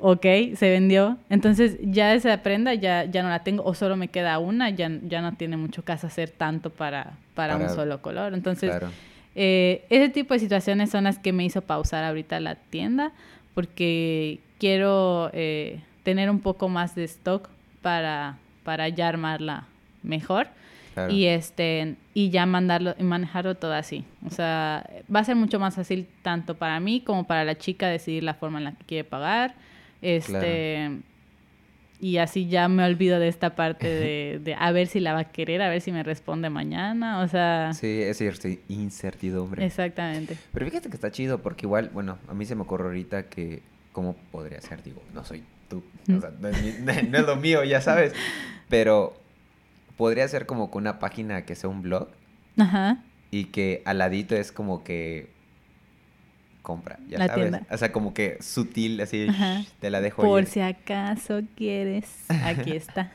[0.02, 1.18] ok, se vendió.
[1.30, 3.64] Entonces ya esa prenda ya, ya no la tengo.
[3.64, 4.70] O solo me queda una.
[4.70, 8.34] Ya, ya no tiene mucho caso hacer tanto para, para, un solo color.
[8.34, 8.70] Entonces...
[8.70, 8.90] Claro.
[9.34, 13.14] Eh, ese tipo de situaciones son las que me hizo pausar ahorita la tienda
[13.54, 17.50] porque quiero eh, tener un poco más de stock
[17.82, 19.68] para, para ya armarla
[20.04, 20.48] mejor
[20.94, 21.14] claro.
[21.14, 24.04] y este y ya mandarlo y manejarlo todo así.
[24.26, 27.88] O sea, va a ser mucho más fácil tanto para mí como para la chica
[27.88, 29.54] decidir la forma en la que quiere pagar.
[30.02, 31.00] Este
[32.00, 35.20] y así ya me olvido de esta parte de, de a ver si la va
[35.20, 37.20] a querer, a ver si me responde mañana.
[37.20, 39.64] O sea, Sí, es incerti- incertidumbre.
[39.66, 40.36] exactamente.
[40.52, 43.62] Pero fíjate que está chido porque igual, bueno, a mí se me ocurre ahorita que,
[43.92, 44.82] ¿cómo podría ser?
[44.84, 45.84] Digo, no soy tú,
[46.16, 46.80] o sea, no es,
[47.10, 48.14] no es lo mío, ya sabes.
[48.68, 49.16] Pero
[49.96, 52.08] podría ser como que una página que sea un blog
[52.58, 53.04] Ajá.
[53.30, 55.30] y que al ladito es como que
[56.62, 57.50] compra, ya La sabes.
[57.52, 57.68] tienda.
[57.74, 59.62] O sea, como que sutil, así, Ajá.
[59.62, 63.12] "Shh, te la dejo Por ir, si acaso quieres, aquí está.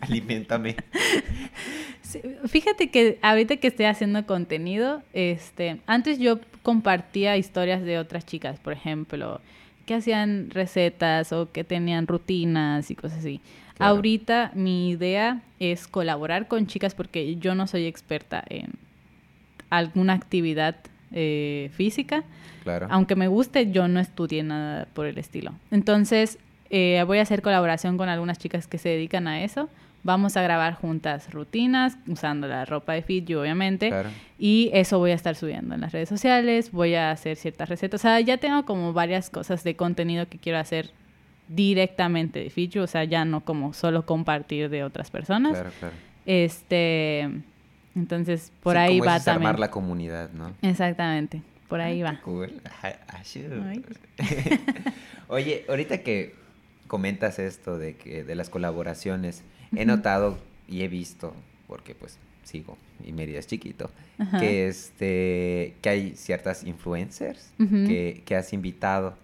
[0.00, 0.76] aliméntame.
[2.02, 8.24] Sí, fíjate que ahorita que estoy haciendo contenido, este, antes yo compartía historias de otras
[8.26, 9.40] chicas, por ejemplo,
[9.86, 13.40] que hacían recetas o que tenían rutinas y cosas así.
[13.74, 13.94] Claro.
[13.96, 18.72] Ahorita mi idea es colaborar con chicas porque yo no soy experta en
[19.70, 20.76] alguna actividad
[21.12, 22.24] eh, física.
[22.62, 22.88] Claro.
[22.90, 25.52] Aunque me guste, yo no estudié nada por el estilo.
[25.70, 26.38] Entonces,
[26.70, 29.68] eh, voy a hacer colaboración con algunas chicas que se dedican a eso.
[30.02, 33.88] Vamos a grabar juntas rutinas, usando la ropa de Fit, yo obviamente.
[33.88, 34.10] Claro.
[34.38, 36.70] Y eso voy a estar subiendo en las redes sociales.
[36.70, 38.00] Voy a hacer ciertas recetas.
[38.00, 40.90] O sea, ya tengo como varias cosas de contenido que quiero hacer
[41.48, 45.52] directamente de Fit, o sea, ya no como solo compartir de otras personas.
[45.52, 45.94] Claro, claro.
[46.24, 47.30] Este,
[47.96, 49.60] entonces, por Sí, ahí como va dices, armar también.
[49.60, 50.52] la comunidad, ¿no?
[50.62, 52.20] Exactamente, por ahí Ah, va.
[52.22, 52.52] Cool.
[55.28, 56.34] Oye, ahorita que
[56.86, 59.42] comentas esto de que de las colaboraciones,
[59.74, 60.38] he notado
[60.68, 61.34] y he visto,
[61.66, 64.38] porque pues sigo y Mérida es chiquito, Ajá.
[64.38, 69.16] que este que hay ciertas influencers que, que has invitado.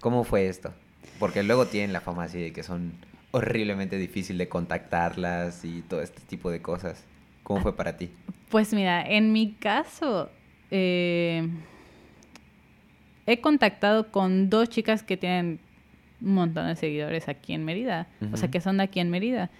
[0.00, 0.72] ¿Cómo fue esto?
[1.18, 2.92] Porque luego tienen la fama así de que son
[3.32, 7.04] horriblemente difícil de contactarlas y todo este tipo de cosas.
[7.50, 8.08] ¿Cómo fue para ti?
[8.48, 10.30] Pues mira, en mi caso,
[10.70, 11.48] eh,
[13.26, 15.58] he contactado con dos chicas que tienen
[16.20, 19.50] un montón de seguidores aquí en Mérida, o sea, que son de aquí en Mérida,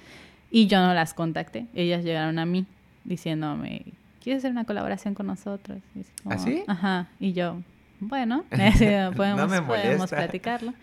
[0.53, 1.66] y yo no las contacté.
[1.74, 2.64] Ellas llegaron a mí
[3.03, 3.86] diciéndome,
[4.22, 5.78] ¿quieres hacer una colaboración con nosotros?
[5.97, 6.62] Y como, ¿Ah, sí?
[6.68, 7.57] Ajá, y yo,
[7.99, 8.45] bueno,
[9.16, 10.74] podemos, platicarlo.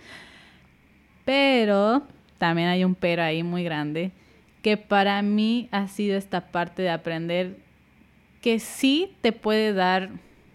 [1.24, 2.06] Pero
[2.38, 4.12] también hay un pero ahí muy grande
[4.68, 7.56] que para mí ha sido esta parte de aprender
[8.42, 10.10] que sí te puede dar,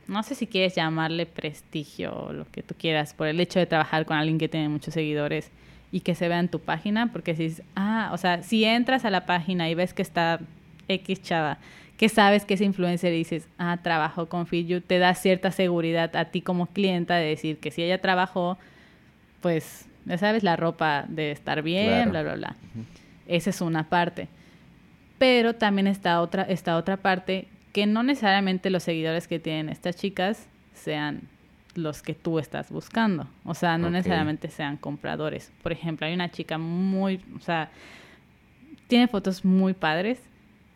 [0.07, 3.65] no sé si quieres llamarle prestigio o lo que tú quieras, por el hecho de
[3.65, 5.51] trabajar con alguien que tiene muchos seguidores
[5.93, 9.11] y que se vea en tu página, porque si, ah, o sea, si entras a
[9.11, 10.41] la página y ves que está
[10.89, 11.57] X chava,
[11.97, 16.15] que sabes que es influencer y dices, ah, trabajo con FitYou, te da cierta seguridad
[16.17, 18.59] a ti como clienta de decir que si ella trabajó,
[19.41, 22.57] pues, ya sabes, la ropa de estar bien, bla, bla, bla.
[23.27, 24.29] Esa es una parte.
[25.19, 29.97] Pero también está otra, esta otra parte que no necesariamente los seguidores que tienen estas
[29.97, 31.23] chicas sean
[31.75, 33.27] los que tú estás buscando.
[33.45, 35.53] O sea, no necesariamente sean compradores.
[35.63, 37.71] Por ejemplo, hay una chica muy, o sea,
[38.89, 40.21] tiene fotos muy padres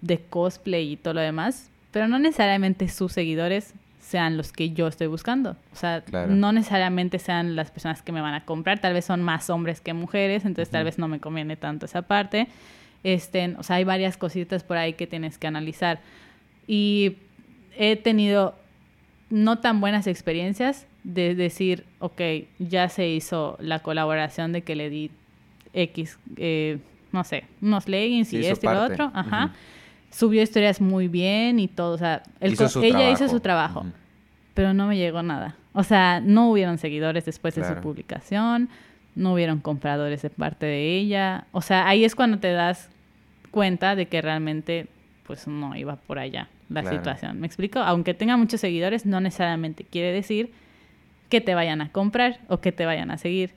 [0.01, 3.75] de cosplay y todo lo demás, pero no necesariamente sus seguidores
[4.07, 5.57] sean los que yo estoy buscando.
[5.73, 9.21] O sea, no necesariamente sean las personas que me van a comprar, tal vez son
[9.21, 12.47] más hombres que mujeres, entonces tal vez no me conviene tanto esa parte.
[13.03, 15.99] Este, o sea, hay varias cositas por ahí que tienes que analizar.
[16.69, 17.17] Y
[17.77, 18.55] he tenido
[19.29, 22.21] no tan buenas experiencias de decir, ok,
[22.61, 25.11] ya se hizo la colaboración de que le di
[25.73, 26.79] X, eh,
[27.11, 29.53] no sé, unos leggings y esto y lo otro, ajá.
[30.17, 33.85] Subió historias muy bien y todo, o sea, ella hizo su trabajo,
[34.55, 35.57] pero no me llegó nada.
[35.75, 38.71] O sea, no hubieron seguidores después de su publicación,
[39.15, 41.45] no hubieron compradores de parte de ella.
[41.53, 42.89] O sea, ahí es cuando te das
[43.51, 44.87] cuenta de que realmente
[45.27, 47.39] pues no iba por allá la situación.
[47.39, 47.81] ¿Me explico?
[47.81, 50.51] Aunque tenga muchos seguidores, no necesariamente quiere decir
[51.29, 53.51] que te vayan a comprar o que te vayan a seguir.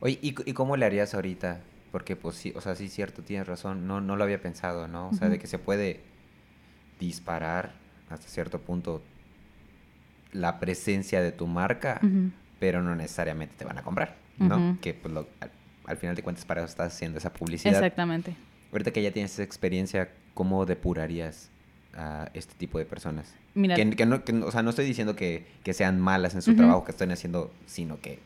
[0.00, 1.60] Oye, ¿y, cómo le harías ahorita?
[1.92, 5.10] Porque, pues sí, o sea, sí, cierto, tienes razón, no, no lo había pensado, ¿no?
[5.10, 6.00] O sea, de que se puede
[6.98, 7.74] disparar
[8.08, 9.02] hasta cierto punto
[10.32, 12.00] la presencia de tu marca,
[12.58, 14.78] pero no necesariamente te van a comprar, ¿no?
[14.80, 15.14] Que pues
[15.84, 17.74] al, final de cuentas para eso estás haciendo esa publicidad.
[17.74, 18.34] Exactamente.
[18.72, 21.50] Ahorita que ya tienes esa experiencia, ¿cómo depurarías
[21.94, 23.34] a este tipo de personas?
[23.54, 26.92] Mira, que, no, o sea, no estoy diciendo que, sean malas en su trabajo que
[26.92, 28.18] estén haciendo, sino que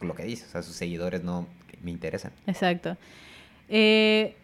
[0.00, 1.46] lo que dices, o sea, sus seguidores no
[1.82, 2.32] me interesan.
[2.46, 2.96] Exacto.
[3.68, 4.34] Eh,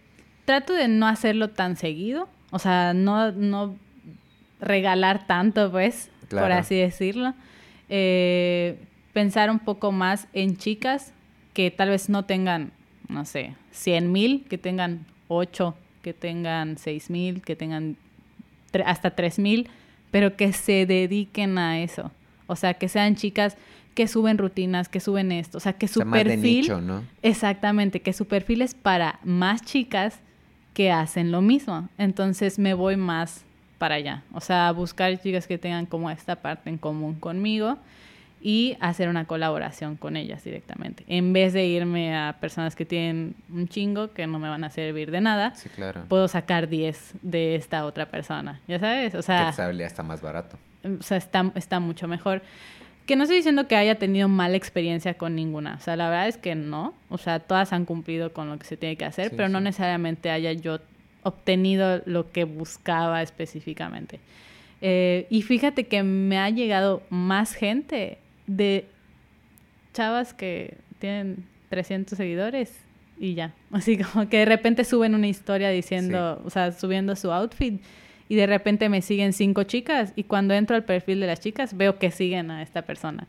[0.44, 3.76] trato de no hacerlo tan seguido, o sea, no, no
[4.60, 7.34] regalar tanto, pues, por así decirlo.
[7.88, 8.78] Eh,
[9.12, 11.12] pensar un poco más en chicas
[11.54, 12.72] que tal vez no tengan,
[13.08, 17.96] no sé, 100 mil, que tengan 8, que tengan 6 mil, que tengan
[18.84, 19.68] hasta 3 mil,
[20.10, 22.10] pero que se dediquen a eso.
[22.46, 23.56] O sea, que sean chicas
[23.98, 25.58] que suben rutinas, que suben esto.
[25.58, 26.86] O sea, que su perfil.
[26.86, 27.02] ¿no?
[27.20, 30.20] Exactamente, que su perfil es para más chicas
[30.72, 31.88] que hacen lo mismo.
[31.98, 33.44] Entonces me voy más
[33.76, 34.22] para allá.
[34.32, 37.76] O sea, buscar chicas que tengan como esta parte en común conmigo
[38.40, 41.02] y hacer una colaboración con ellas directamente.
[41.08, 44.70] En vez de irme a personas que tienen un chingo que no me van a
[44.70, 46.04] servir de nada, sí, claro.
[46.08, 48.60] puedo sacar 10 de esta otra persona.
[48.68, 49.16] ¿Ya sabes?
[49.16, 50.56] O sea, que está más barato.
[51.00, 52.42] O sea, está, está mucho mejor.
[53.08, 55.76] Que no estoy diciendo que haya tenido mala experiencia con ninguna.
[55.76, 56.92] O sea, la verdad es que no.
[57.08, 60.28] O sea, todas han cumplido con lo que se tiene que hacer, pero no necesariamente
[60.28, 60.78] haya yo
[61.22, 64.20] obtenido lo que buscaba específicamente.
[64.82, 68.84] Eh, y fíjate que me ha llegado más gente de
[69.94, 72.74] chavas que tienen 300 seguidores
[73.18, 73.54] y ya.
[73.72, 77.80] Así como que de repente suben una historia diciendo, o sea, subiendo su outfit
[78.28, 81.76] y de repente me siguen cinco chicas y cuando entro al perfil de las chicas
[81.76, 83.26] veo que siguen a esta persona.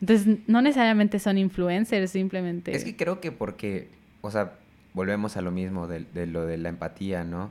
[0.00, 2.74] Entonces, no necesariamente son influencers, simplemente...
[2.74, 3.88] Es que creo que porque,
[4.22, 4.54] o sea,
[4.94, 7.50] volvemos a lo mismo de, lo de la empatía, ¿no?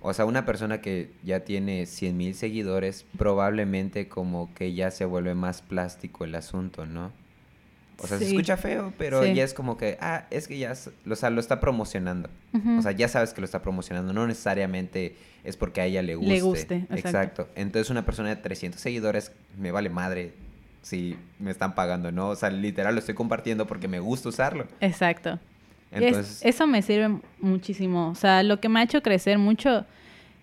[0.00, 5.04] O sea, una persona que ya tiene 100 mil seguidores, probablemente como que ya se
[5.04, 7.12] vuelve más plástico el asunto, ¿no?
[8.00, 11.16] O sea, se escucha feo, pero ya es como que, ah, es que ya, o
[11.16, 12.30] sea, lo está promocionando.
[12.78, 14.12] O sea, ya sabes que lo está promocionando.
[14.12, 16.32] No necesariamente es porque a ella le guste.
[16.32, 17.08] Le guste, exacto.
[17.08, 17.48] exacto.
[17.56, 20.32] Entonces, una persona de 300 seguidores, me vale madre
[20.82, 22.28] si me están pagando, ¿no?
[22.28, 24.68] O sea, literal lo estoy compartiendo porque me gusta usarlo.
[24.80, 25.38] Exacto
[25.90, 28.10] eso me sirve muchísimo.
[28.10, 29.84] O sea, lo que me ha hecho crecer mucho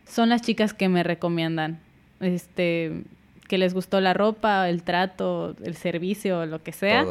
[0.08, 1.80] son las chicas que me recomiendan.
[2.20, 3.04] Este,
[3.48, 7.06] que les gustó la ropa, el trato, el servicio, lo que sea.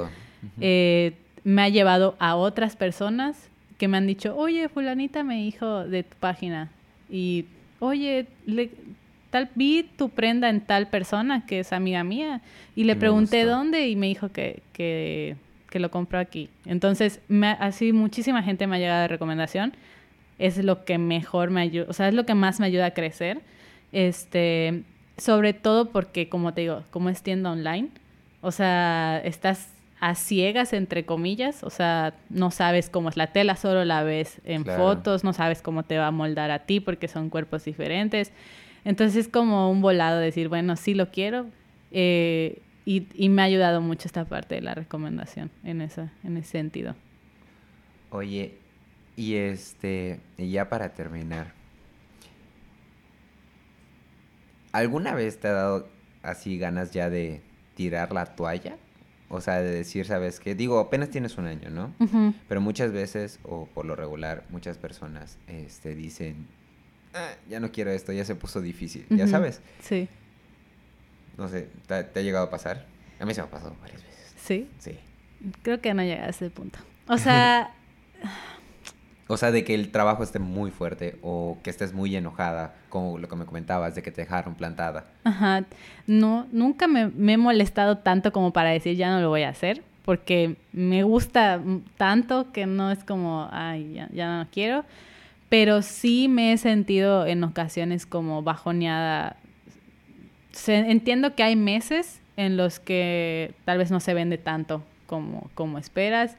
[0.60, 1.12] Eh,
[1.44, 6.02] me ha llevado a otras personas que me han dicho, oye, fulanita me dijo de
[6.02, 6.70] tu página.
[7.10, 7.46] Y,
[7.80, 8.26] oye,
[9.30, 12.40] tal, vi tu prenda en tal persona que es amiga mía.
[12.74, 15.36] Y le pregunté dónde y me dijo que, que
[15.74, 16.50] que lo compro aquí.
[16.66, 19.72] Entonces, me, así muchísima gente me ha llegado de recomendación.
[20.38, 22.90] Es lo que mejor me ayuda, o sea, es lo que más me ayuda a
[22.92, 23.40] crecer.
[23.90, 24.84] Este,
[25.16, 27.88] sobre todo porque, como te digo, como es tienda online,
[28.40, 29.66] o sea, estás
[30.00, 34.40] a ciegas, entre comillas, o sea, no sabes cómo es la tela, solo la ves
[34.44, 38.32] en fotos, no sabes cómo te va a moldar a ti porque son cuerpos diferentes.
[38.84, 41.46] Entonces es como un volado decir, bueno, sí lo quiero,
[41.90, 46.36] eh, y, y, me ha ayudado mucho esta parte de la recomendación en, esa, en
[46.36, 46.94] ese sentido.
[48.10, 48.58] Oye,
[49.16, 51.54] y este, y ya para terminar,
[54.74, 55.88] ¿Alguna vez te ha dado
[56.24, 57.42] así ganas ya de
[57.76, 58.76] tirar la toalla?
[59.34, 60.54] O sea, de decir, ¿sabes qué?
[60.54, 61.92] Digo, apenas tienes un año, ¿no?
[62.48, 66.46] Pero muchas veces, o por lo regular, muchas personas este, dicen,
[67.14, 69.06] "Ah, ya no quiero esto, ya se puso difícil.
[69.10, 70.08] Ya sabes, Sí,
[71.36, 72.86] no sé, ¿te, te ha llegado a pasar?
[73.18, 74.34] A mí se me ha pasado varias veces.
[74.36, 74.70] sí.
[74.78, 74.98] Sí.
[75.62, 76.78] Creo que no llega a ese punto.
[77.08, 77.74] O sea,
[79.26, 83.18] O sea, de que el trabajo esté muy fuerte o que estés muy enojada, como
[83.18, 85.06] lo que me comentabas, de que te dejaron plantada.
[85.24, 85.64] Ajá.
[86.06, 89.82] No, nunca me, he molestado tanto como para decir ya no lo voy a hacer,
[90.04, 91.60] porque me gusta
[91.96, 94.84] tanto que no es como, ay, ya, ya no quiero.
[95.48, 99.36] Pero sí me he sentido en ocasiones como bajoneada.
[100.66, 105.78] Entiendo que hay meses en los que tal vez no se vende tanto como, como
[105.78, 106.36] esperas.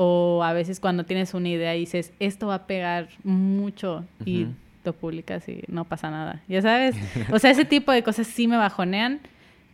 [0.00, 4.46] O a veces cuando tienes una idea y dices, esto va a pegar mucho y
[4.84, 6.40] lo publicas y no pasa nada.
[6.46, 6.94] Ya sabes,
[7.32, 9.18] o sea, ese tipo de cosas sí me bajonean,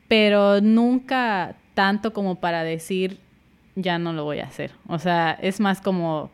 [0.09, 3.19] pero nunca tanto como para decir
[3.77, 4.71] ya no lo voy a hacer.
[4.89, 6.31] O sea, es más como,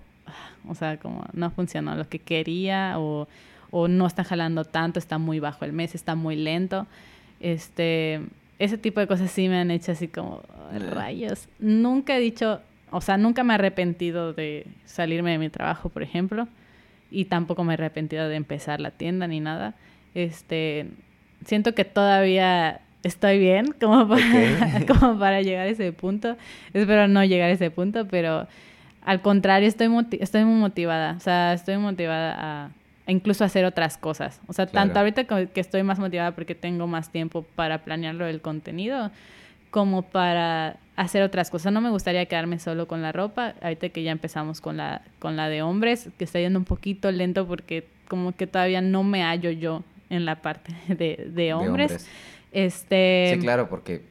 [0.69, 3.27] o sea, como no funcionó lo que quería o,
[3.73, 6.87] o no está jalando tanto, está muy bajo el mes, está muy lento.
[7.41, 8.21] Este,
[8.61, 10.91] ese tipo de cosas sí me han hecho así como "Ay, Eh.
[10.91, 11.49] rayos.
[11.59, 12.61] Nunca he dicho,
[12.91, 16.49] o sea, nunca me he arrepentido de salirme de mi trabajo, por ejemplo,
[17.11, 19.75] y tampoco me he arrepentido de empezar la tienda ni nada.
[20.15, 20.87] Este,
[21.45, 26.37] siento que todavía estoy bien como para, como para llegar a ese punto.
[26.73, 28.47] Espero no llegar a ese punto, pero
[29.05, 29.89] al contrario, estoy,
[30.21, 31.15] estoy muy motivada.
[31.17, 32.71] O sea, estoy motivada a,
[33.07, 34.41] a incluso hacer otras cosas.
[34.47, 34.89] O sea, Claro.
[34.89, 39.11] tanto ahorita que estoy más motivada porque tengo más tiempo para planearlo el contenido,
[39.71, 41.73] como para hacer otras cosas.
[41.73, 43.55] No me gustaría quedarme solo con la ropa.
[43.63, 47.11] Ahorita que ya empezamos con la, con la de hombres, que está yendo un poquito
[47.11, 52.07] lento porque como que todavía no me hallo yo en la parte de, de hombres.
[52.53, 54.03] Este, Sí, claro, porque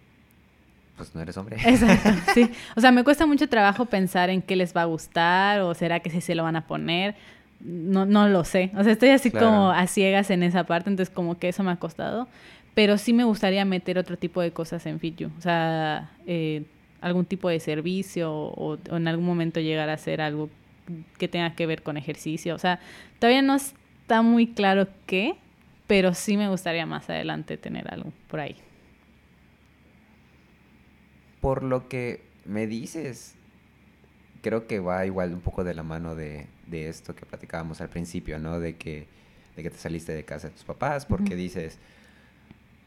[0.98, 1.58] pues no eres hombre.
[1.66, 2.50] Exacto, sí.
[2.76, 6.00] O sea, me cuesta mucho trabajo pensar en qué les va a gustar o será
[6.02, 7.16] que sí se lo van a poner.
[7.62, 8.72] No, no lo sé.
[8.78, 9.48] O sea, estoy así Claro.
[9.48, 12.28] como a ciegas en esa parte, entonces como que eso me ha costado.
[12.74, 15.30] Pero sí me gustaría meter otro tipo de cosas en Fitju.
[15.38, 16.64] O sea, eh,
[17.02, 20.50] algún tipo de servicio o, o en algún momento llegar a hacer algo
[21.18, 22.56] que tenga que ver con ejercicio.
[22.56, 22.80] O sea,
[23.20, 25.36] todavía no está muy claro qué,
[25.88, 28.56] pero sí me gustaría más adelante tener algo por ahí.
[31.42, 33.36] Por lo que me dices,
[34.42, 37.90] creo que va igual un poco de la mano de, de esto que platicábamos al
[37.90, 38.60] principio, ¿no?
[38.60, 39.08] De que,
[39.56, 41.80] de que te saliste de casa de tus papás porque dices,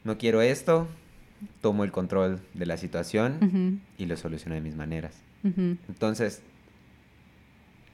[0.04, 0.88] no quiero esto,
[1.60, 5.14] tomo el control de la situación y lo soluciono de mis maneras.
[5.44, 6.42] Entonces,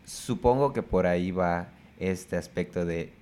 [0.06, 1.68] supongo que por ahí va
[1.98, 3.12] este aspecto de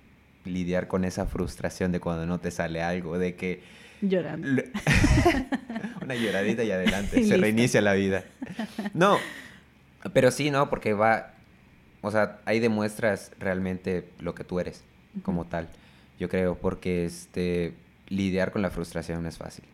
[0.44, 3.60] lidiar con esa frustración de cuando no te sale algo, de que
[4.02, 4.46] Llorando.
[4.46, 4.62] Lo-
[6.02, 8.24] Una lloradita y adelante, se reinicia la vida.
[8.92, 9.18] No,
[10.12, 10.68] pero sí, ¿no?
[10.68, 11.32] Porque va,
[12.02, 14.84] o sea, ahí demuestras realmente lo que tú eres
[15.22, 15.68] como tal,
[16.20, 17.72] yo creo, porque este,
[18.08, 19.64] lidiar con la frustración no es fácil.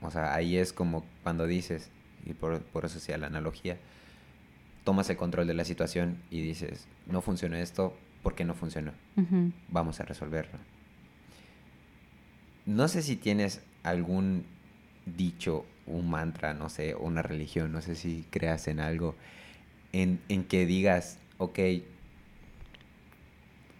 [0.00, 1.90] O sea, ahí es como cuando dices,
[2.26, 3.78] y por, por eso sea la analogía,
[4.84, 8.92] tomas el control de la situación y dices, no funcionó esto, ¿por qué no funcionó?
[9.68, 10.58] vamos a resolverlo.
[12.66, 14.44] No sé si tienes algún
[15.06, 19.16] dicho, un mantra, no sé, una religión, no sé si creas en algo
[19.92, 21.58] en, en que digas, ok,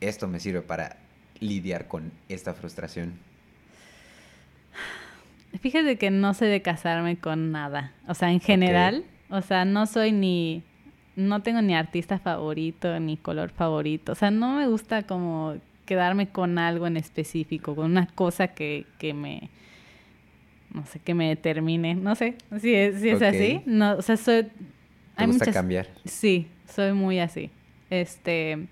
[0.00, 0.96] esto me sirve para
[1.40, 3.14] lidiar con esta frustración.
[5.60, 7.92] Fíjate que no sé de casarme con nada.
[8.08, 10.62] O sea, en general, o sea, no soy ni,
[11.16, 14.12] no tengo ni artista favorito, ni color favorito.
[14.12, 18.86] O sea, no me gusta como quedarme con algo en específico, con una cosa que,
[18.98, 19.50] que me,
[20.72, 21.94] no sé, que me determine.
[21.96, 23.60] No sé si es, si es así.
[23.66, 24.44] No, o sea, soy...
[24.44, 24.50] ¿Te
[25.16, 25.88] hay gusta muchas- cambiar?
[26.06, 27.50] Sí, soy muy así.
[27.90, 28.66] Este,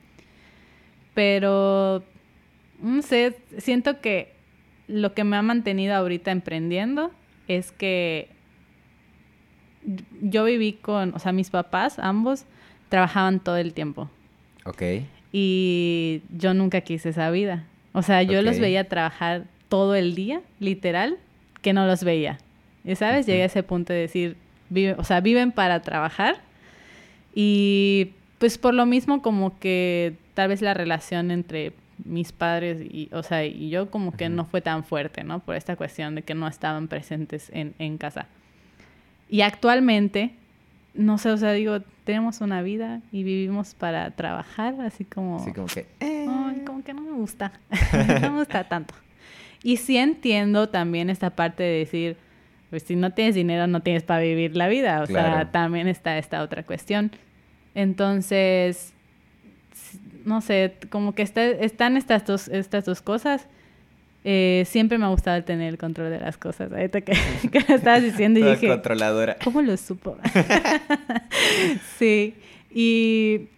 [1.15, 2.03] pero
[2.81, 4.33] no sé, siento que
[4.91, 7.11] lo que me ha mantenido ahorita emprendiendo
[7.49, 8.29] es que
[10.21, 12.45] yo viví con, o sea, mis papás, ambos,
[12.89, 14.11] trabajaban todo el tiempo
[14.67, 14.83] Ok.
[15.33, 17.65] y yo nunca quise esa vida.
[17.93, 21.17] O sea, yo los veía trabajar todo el día, literal,
[21.63, 22.39] que no los veía.
[22.85, 24.37] Y sabes, llegué a ese punto de decir,
[24.69, 26.37] vive, o sea, viven para trabajar
[27.35, 31.73] y pues por lo mismo como que tal vez la relación entre
[32.05, 35.41] mis padres y, o sea, y yo como que no fue tan fuerte, ¿no?
[35.41, 38.27] Por esta cuestión de que no estaban presentes en, en casa.
[39.29, 40.33] Y actualmente,
[40.95, 45.37] no sé, o sea, digo, tenemos una vida y vivimos para trabajar, así como...
[45.37, 45.87] Así como que...
[46.01, 47.53] eh, Ay, como que no me gusta.
[48.23, 48.95] no me gusta tanto.
[49.63, 52.17] Y sí entiendo también esta parte de decir,
[52.71, 56.19] pues si no tienes dinero no tienes para vivir la vida, o sea, también está
[56.19, 57.11] esta otra cuestión.
[57.75, 58.95] Entonces,
[60.31, 63.49] no sé, como que está, están estas dos, estas dos cosas.
[64.23, 66.71] Eh, siempre me ha gustado tener el control de las cosas.
[66.71, 67.13] Ahorita que,
[67.53, 68.69] que lo estabas diciendo y dije...
[68.69, 69.37] controladora.
[69.43, 70.17] ¿Cómo lo supo?
[71.99, 72.35] sí.
[72.73, 73.49] Y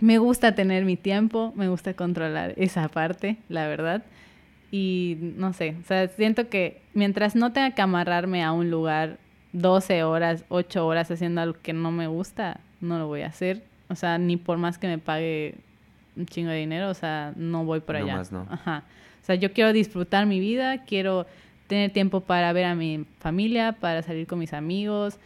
[0.00, 4.02] me gusta tener mi tiempo, me gusta controlar esa parte, la verdad.
[4.70, 9.18] Y no sé, o sea, siento que mientras no tenga que amarrarme a un lugar
[9.52, 13.62] 12 horas, 8 horas haciendo algo que no me gusta, no lo voy a hacer.
[13.90, 15.54] O sea, ni por más que me pague
[16.18, 18.22] un chingo de dinero, o sea, no voy por allá.
[18.30, 18.46] no.
[18.50, 18.84] Ajá.
[19.22, 21.26] O sea, yo quiero disfrutar mi vida, quiero
[21.66, 25.18] tener tiempo para ver a mi familia, para salir con mis amigos,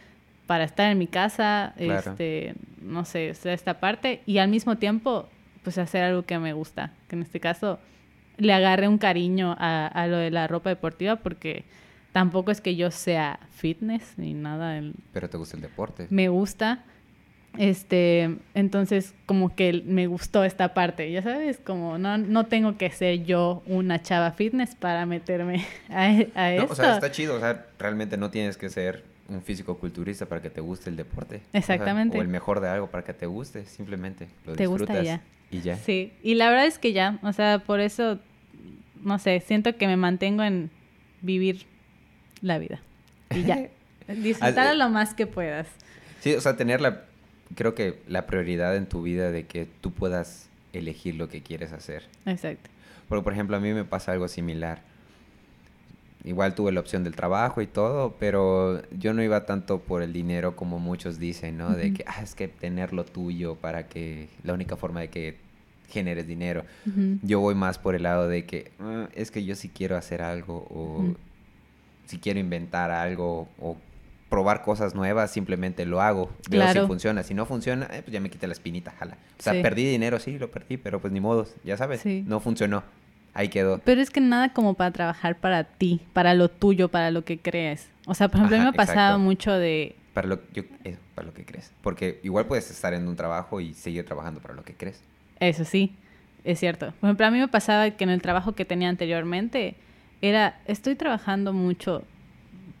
[0.45, 5.29] para estar en mi casa, este, no sé, esta parte y al mismo tiempo
[5.63, 7.79] pues hacer algo que me gusta, que en este caso
[8.37, 11.63] le agarre un cariño a, a lo de la ropa deportiva porque
[12.11, 14.81] tampoco es que yo sea fitness ni nada.
[15.13, 16.07] Pero te gusta el deporte.
[16.09, 16.83] Me gusta,
[17.57, 22.89] este, entonces como que me gustó esta parte, ya sabes, como no, no tengo que
[22.89, 26.05] ser yo una chava fitness para meterme a,
[26.35, 29.77] a no, O sea, está chido, o sea, realmente no tienes que ser un físico
[29.77, 31.41] culturista para que te guste el deporte.
[31.53, 32.17] Exactamente.
[32.17, 35.21] O, el mejor de algo para que te guste, simplemente lo te gusta ya.
[35.51, 35.77] y ya.
[35.77, 38.19] Sí, y la verdad es que ya, o sea, por eso,
[39.01, 40.71] no sé, siento que me mantengo en
[41.21, 41.65] vivir
[42.41, 42.81] la vida
[43.29, 43.69] y ya.
[44.07, 45.65] Disfrutar lo más que puedas.
[46.19, 47.03] Sí, o sea, tener la
[47.55, 51.71] creo que la prioridad en tu vida de que tú puedas elegir lo que quieres
[51.71, 52.03] hacer.
[52.25, 52.69] Exacto.
[53.07, 54.81] Porque, por ejemplo, a mí me pasa algo similar.
[56.23, 60.13] Igual tuve la opción del trabajo y todo, pero yo no iba tanto por el
[60.13, 61.71] dinero como muchos dicen, ¿no?
[61.71, 65.37] De que, ah, es que tener lo tuyo para que, la única forma de que
[65.89, 66.63] generes dinero.
[67.21, 70.21] Yo voy más por el lado de que, ah, es que yo sí quiero hacer
[70.21, 71.13] algo o
[72.05, 73.77] si quiero inventar algo o
[74.33, 76.31] probar cosas nuevas, simplemente lo hago.
[76.49, 77.21] Veo si funciona.
[77.21, 79.15] Si no funciona, eh, pues ya me quité la espinita, jala.
[79.37, 82.83] O sea, perdí dinero, sí, lo perdí, pero pues ni modo, ya sabes, no funcionó.
[83.35, 83.79] Ahí quedó.
[83.85, 87.37] Pero es que nada como para trabajar para ti, para lo tuyo, para lo que
[87.37, 87.89] crees.
[88.07, 89.95] O sea, por ejemplo, a mí me pasaba mucho de...
[90.15, 90.63] Para lo, yo,
[91.13, 91.71] para lo que crees.
[91.83, 94.99] Porque igual puedes estar en un trabajo y seguir trabajando para lo que crees.
[95.39, 95.95] Eso sí,
[96.43, 96.91] es cierto.
[96.99, 99.75] Por ejemplo, a mí me pasaba que en el trabajo que tenía anteriormente
[100.21, 102.03] era, estoy trabajando mucho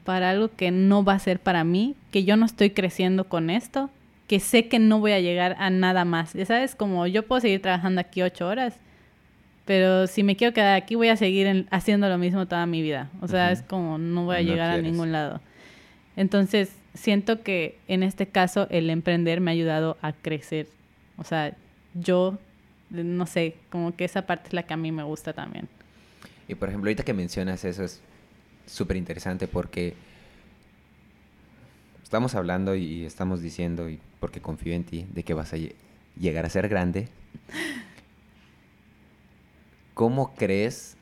[0.03, 3.49] para algo que no va a ser para mí, que yo no estoy creciendo con
[3.49, 3.89] esto,
[4.27, 6.33] que sé que no voy a llegar a nada más.
[6.33, 8.75] Ya sabes, como yo puedo seguir trabajando aquí ocho horas,
[9.65, 13.09] pero si me quiero quedar aquí voy a seguir haciendo lo mismo toda mi vida.
[13.21, 15.41] O sea, es como no voy a llegar a ningún lado.
[16.15, 20.67] Entonces, siento que en este caso el emprender me ha ayudado a crecer.
[21.17, 21.55] O sea,
[21.93, 22.37] yo,
[22.89, 25.67] no sé, como que esa parte es la que a mí me gusta también.
[26.47, 28.01] Y por ejemplo, ahorita que mencionas eso, es
[28.65, 29.95] súper interesante porque
[32.03, 35.57] estamos hablando y estamos diciendo, y porque confío en ti, de que vas a
[36.19, 37.07] llegar a ser grande.
[39.93, 40.95] ¿Cómo crees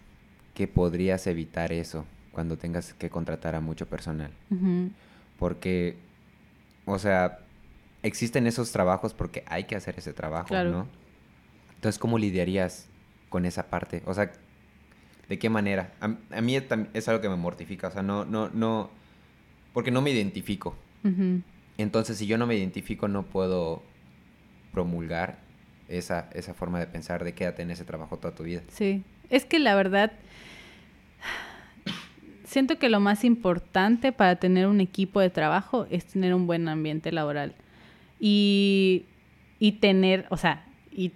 [0.54, 4.32] que podrías evitar eso cuando tengas que contratar a mucho personal?
[5.38, 5.98] Porque,
[6.86, 7.40] o sea,
[8.04, 10.88] existen esos trabajos porque hay que hacer ese trabajo, ¿no?
[11.76, 12.88] Entonces, ¿cómo lidiarías
[13.30, 14.02] con esa parte?
[14.06, 14.32] O sea,
[15.32, 15.94] ¿De qué manera?
[16.02, 18.90] A, mí es, algo que me mortifica, o sea, no, no, no,
[19.72, 20.76] porque no me identifico.
[21.78, 23.82] Entonces, si yo no me identifico, no puedo
[24.74, 25.40] promulgar
[25.88, 28.62] esa, esa forma de pensar de quédate en ese trabajo toda tu vida.
[28.68, 30.12] Sí, es que la verdad,
[32.44, 36.68] siento que lo más importante para tener un equipo de trabajo es tener un buen
[36.68, 37.56] ambiente laboral.
[38.20, 39.06] Y,
[39.60, 41.14] y tener, o sea, y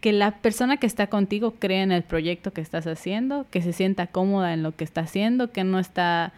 [0.00, 3.72] que la persona que está contigo cree en el proyecto que estás haciendo, que se
[3.72, 6.32] sienta cómoda en lo que está haciendo, que no está...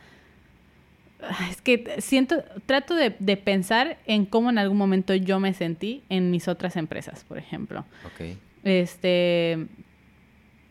[1.50, 6.30] Es que siento, trato de, pensar en cómo en algún momento yo me sentí en
[6.30, 7.84] mis otras empresas, por ejemplo.
[8.06, 8.36] Ok.
[8.64, 9.66] Este,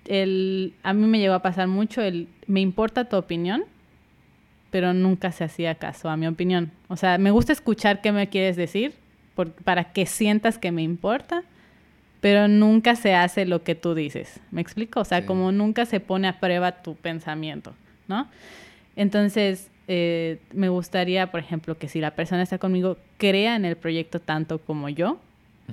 [0.06, 3.66] el, a mí me llegó a pasar mucho el, me importa tu opinión,
[4.72, 6.72] pero nunca se hacía caso a mi opinión.
[6.88, 8.95] O sea, me gusta escuchar qué me quieres decir
[9.64, 11.44] para que sientas que me importa,
[12.22, 14.40] pero nunca se hace lo que tú dices.
[14.52, 15.00] ¿Me explico?
[15.00, 17.74] O sea, como nunca se pone a prueba tu pensamiento,
[18.08, 18.28] ¿no?
[18.96, 23.78] Entonces, eh, me gustaría, por ejemplo, que si la persona está conmigo, crea en el
[23.78, 25.20] proyecto tanto como yo,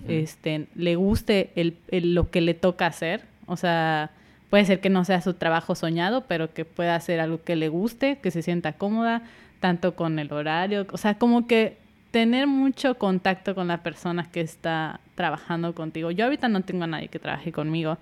[0.08, 1.76] este, le guste el,
[2.14, 4.10] lo que le toca hacer, o sea,
[4.50, 7.68] puede ser que no sea su trabajo soñado, pero que pueda hacer algo que le
[7.68, 9.22] guste, que se sienta cómoda,
[9.60, 11.78] tanto con el horario, o sea, como que
[12.10, 16.10] tener mucho contacto con la persona que está trabajando contigo.
[16.10, 17.98] Yo ahorita no tengo a nadie que trabaje conmigo,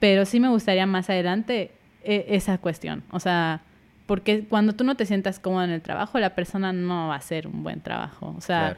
[0.00, 1.70] pero sí me gustaría más adelante
[2.02, 3.02] e, esa cuestión.
[3.10, 3.62] O sea,
[4.06, 7.18] porque cuando tú no te sientas cómodo en el trabajo, la persona no va a
[7.18, 8.34] hacer un buen trabajo.
[8.36, 8.76] O sea,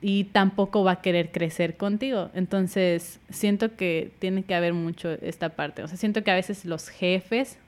[0.00, 2.30] y tampoco va a querer crecer contigo.
[2.34, 5.82] Entonces, siento que tiene que haber mucho esta parte.
[5.82, 7.58] O sea, siento que a veces los jefes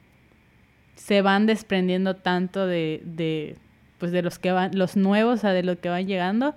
[0.96, 3.56] se van desprendiendo tanto de, de
[3.98, 6.54] pues de los que van, los nuevos, o sea, de lo que van llegando,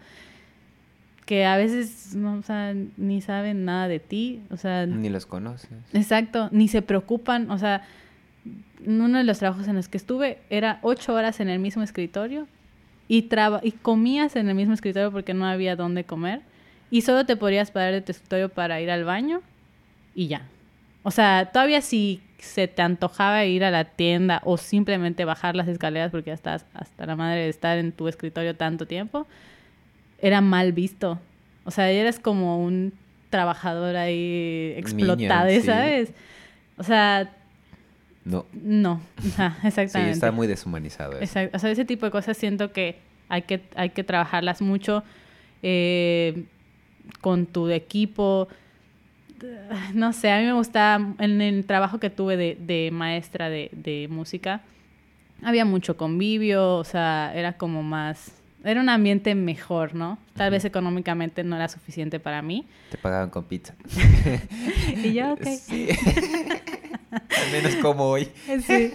[1.26, 5.26] que a veces no, o sea, ni saben nada de ti, o sea, ni los
[5.26, 5.70] conoces.
[5.94, 7.84] Exacto, ni se preocupan, o sea,
[8.86, 12.48] uno de los trabajos en los que estuve era ocho horas en el mismo escritorio
[13.08, 16.42] y, traba y comías en el mismo escritorio porque no había dónde comer
[16.92, 19.42] y solo te podrías parar de tu escritorio para ir al baño
[20.16, 20.48] y ya.
[21.04, 25.68] O sea, todavía si se te antojaba ir a la tienda o simplemente bajar las
[25.68, 29.28] escaleras porque ya estás hasta la madre de estar en tu escritorio tanto tiempo,
[30.20, 31.20] era mal visto.
[31.66, 32.94] O sea, eres como un
[33.30, 36.14] trabajador ahí explotado, ¿sabes?
[36.78, 37.30] O sea,
[38.26, 38.46] no.
[38.54, 39.02] No,
[39.64, 39.80] exactamente.
[39.90, 41.40] Sí, está muy deshumanizado eso.
[41.54, 45.04] O sea, ese tipo de cosas siento que hay que, hay que trabajarlas mucho
[45.62, 46.46] eh,
[47.22, 48.48] con tu equipo.
[49.94, 53.70] No sé, a mí me gustaba, en el trabajo que tuve de, de maestra de,
[53.72, 54.62] de música,
[55.44, 58.34] había mucho convivio, o sea, era como más
[58.64, 60.18] era un ambiente mejor, ¿no?
[60.36, 62.68] Tal vez económicamente no era suficiente para mí.
[62.92, 63.76] Te pagaban con pizza.
[65.04, 65.48] y yo, ok.
[67.12, 68.30] Al menos como hoy.
[68.66, 68.94] Sí.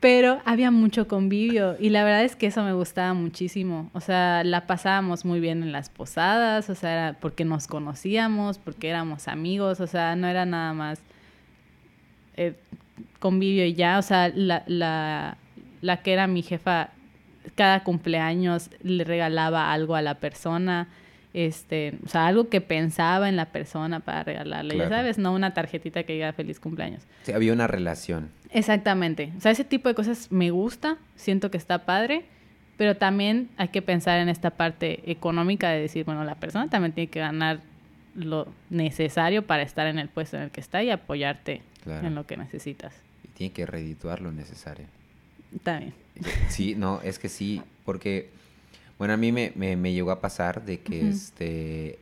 [0.00, 3.90] Pero había mucho convivio y la verdad es que eso me gustaba muchísimo.
[3.92, 8.58] O sea, la pasábamos muy bien en las posadas, o sea, era porque nos conocíamos,
[8.58, 11.00] porque éramos amigos, o sea, no era nada más
[12.36, 12.54] eh,
[13.18, 13.98] convivio y ya.
[13.98, 15.38] O sea, la, la,
[15.80, 16.90] la que era mi jefa
[17.54, 20.88] cada cumpleaños le regalaba algo a la persona,
[21.34, 25.52] este, o sea, algo que pensaba en la persona para regalarle, ya sabes, no una
[25.52, 27.02] tarjetita que diga feliz cumpleaños.
[27.24, 28.30] Sí, había una relación.
[28.50, 32.24] Exactamente, o sea, ese tipo de cosas me gusta, siento que está padre,
[32.76, 36.92] pero también hay que pensar en esta parte económica de decir, bueno, la persona también
[36.92, 37.60] tiene que ganar
[38.14, 42.26] lo necesario para estar en el puesto en el que está y apoyarte en lo
[42.26, 42.94] que necesitas.
[43.24, 44.86] Y tiene que redituar lo necesario.
[45.62, 45.94] También.
[46.48, 48.30] Sí, no, es que sí, porque,
[48.98, 51.98] bueno, a mí me, me, llegó a pasar de que, este,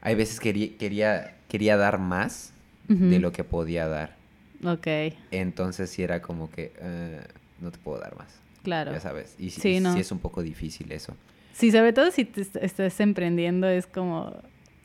[0.00, 2.52] hay veces quería, quería, quería dar más
[2.88, 4.16] de lo que podía dar.
[4.64, 4.86] Ok.
[5.30, 7.20] Entonces sí era como que, eh,
[7.60, 8.28] no te puedo dar más.
[8.62, 8.92] Claro.
[8.92, 9.34] Ya sabes.
[9.38, 11.16] Y sí, sí, sí, es un poco difícil eso.
[11.52, 14.36] Sí, sobre todo si te estás emprendiendo, es como,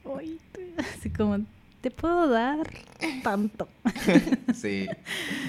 [0.04, 0.40] uy,
[0.78, 1.40] así como
[1.82, 2.70] te puedo dar
[3.24, 3.68] tanto.
[4.54, 4.88] sí,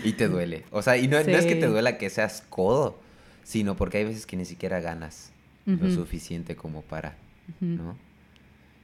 [0.03, 0.65] y te duele.
[0.71, 2.99] O sea, y no, es que te duela que seas codo,
[3.43, 5.33] sino porque hay veces que ni siquiera ganas
[5.65, 7.17] lo suficiente como para,
[7.61, 7.97] ¿no?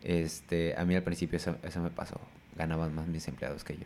[0.02, 2.20] Este, a mí al principio eso, me pasó.
[2.56, 3.84] Ganaban más mis empleados que yo.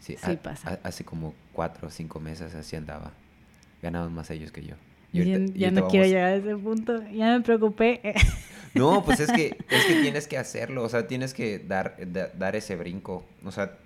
[0.00, 0.80] Sí, pasa.
[0.82, 3.12] hace como cuatro o cinco meses así andaba.
[3.82, 4.74] Ganaban más ellos que yo.
[5.12, 7.02] ya no quiero llegar a ese punto.
[7.10, 8.14] Ya me preocupé.
[8.74, 11.96] No, pues es que, es que tienes que hacerlo, o sea, tienes que dar,
[12.38, 13.22] dar ese brinco.
[13.44, 13.76] O sea,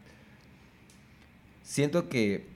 [1.64, 2.47] siento que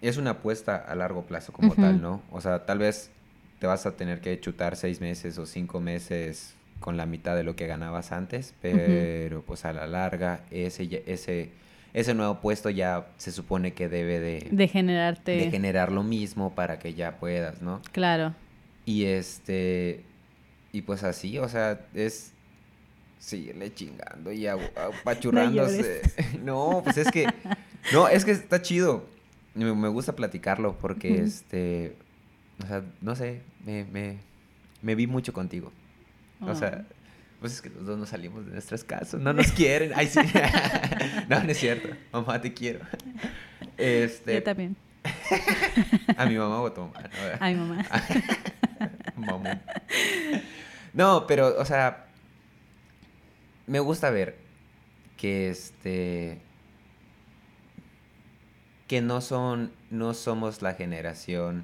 [0.00, 2.22] es una apuesta a largo plazo como tal, ¿no?
[2.30, 3.10] O sea, tal vez
[3.58, 7.44] te vas a tener que chutar seis meses o cinco meses con la mitad de
[7.44, 11.50] lo que ganabas antes, pero pues a la larga ese, ese,
[11.92, 14.48] ese nuevo puesto ya se supone que debe de...
[14.50, 15.32] De generarte...
[15.32, 17.82] De generar lo mismo para que ya puedas, ¿no?
[17.92, 18.34] Claro.
[18.86, 20.04] Y este...
[20.72, 22.32] Y pues así, o sea, es
[23.18, 26.00] seguirle chingando y apachurrándose.
[26.42, 27.26] No, pues es que,
[27.92, 29.04] no, es que está chido.
[29.54, 31.96] Me, gusta platicarlo porque, este,
[32.62, 34.18] o sea, no sé, me, me,
[34.82, 35.72] me vi mucho contigo.
[36.40, 36.94] O sea, ah.
[37.40, 39.92] pues es que los dos nos salimos de nuestras casas, no nos quieren.
[39.94, 40.20] Ay, sí.
[41.28, 41.88] no, no es cierto.
[42.12, 42.80] Mamá, te quiero.
[43.76, 44.76] Este, Yo también.
[46.16, 47.00] a mi mamá o a tu mamá.
[47.40, 47.86] A mi mamá.
[49.16, 49.60] Mamá.
[50.94, 52.06] No, pero, o sea,
[53.66, 54.36] me gusta ver
[55.18, 56.40] que este
[58.90, 61.62] que no son no somos la generación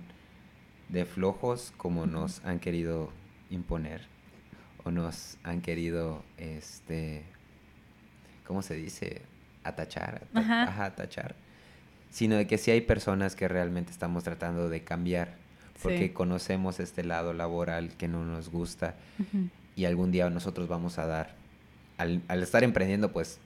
[0.89, 3.11] de flojos como nos han querido
[3.51, 4.03] imponer
[4.85, 7.25] o nos han querido este
[8.47, 9.23] ¿cómo se dice?
[9.65, 10.85] atachar, ajá.
[10.85, 11.35] atachar,
[12.11, 15.35] sino de que sí hay personas que realmente estamos tratando de cambiar
[15.83, 18.95] porque conocemos este lado laboral que no nos gusta
[19.75, 21.35] y algún día nosotros vamos a dar,
[21.99, 23.41] al, estar emprendiendo, pues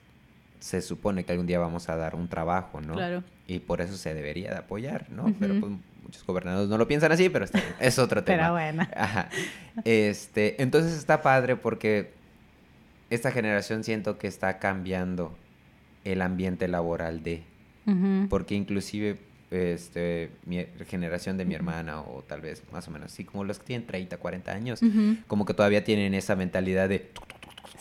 [0.61, 2.95] se supone que algún día vamos a dar un trabajo, ¿no?
[2.95, 3.25] Claro.
[3.47, 5.35] Y por eso se debería de apoyar, ¿no?
[5.41, 5.73] Pero pues
[6.03, 7.47] muchos gobernadores no lo piensan así, pero
[7.81, 8.39] es otro tema.
[8.39, 8.87] pero bueno.
[8.95, 9.29] Ajá.
[9.85, 12.13] Este, entonces está padre porque
[13.09, 15.37] esta generación siento que está cambiando
[16.05, 17.43] el ambiente laboral de.
[18.29, 19.19] Porque inclusive
[19.51, 23.59] este, mi generación de mi hermana, o tal vez más o menos así, como los
[23.59, 24.81] que tienen 30, 40 años,
[25.27, 27.11] como que todavía tienen esa mentalidad de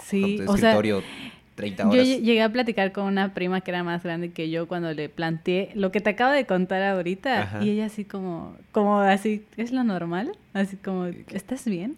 [0.03, 1.03] Sí, o sea, escritorio
[1.60, 2.07] 30 yo horas.
[2.07, 5.10] lle- llegué a platicar con una prima que era más grande que yo cuando le
[5.10, 7.64] planteé lo que te acabo de contar ahorita Ajá.
[7.64, 10.31] y ella así como, como así, ¿es lo normal?
[10.53, 11.98] Así como, ¿estás bien?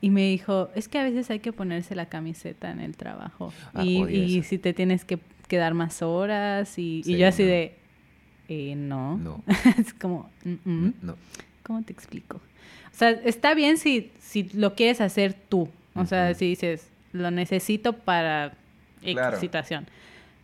[0.00, 3.52] Y me dijo, es que a veces hay que ponerse la camiseta en el trabajo
[3.74, 5.18] Ah, y, y si te tienes que
[5.48, 7.48] quedar más horas y, y Sí, yo así no.
[7.50, 7.74] de,
[8.48, 9.18] eh, no.
[9.18, 9.44] No,
[9.78, 10.94] es como, "Mm, mm".
[11.02, 11.16] no.
[11.62, 12.38] ¿Cómo te explico?
[12.38, 15.68] O sea, está bien si, si lo quieres hacer tú.
[15.94, 16.38] O sea, Ujú.
[16.38, 18.54] si dices, lo necesito para
[19.02, 19.38] Claro.
[19.38, 19.86] situación.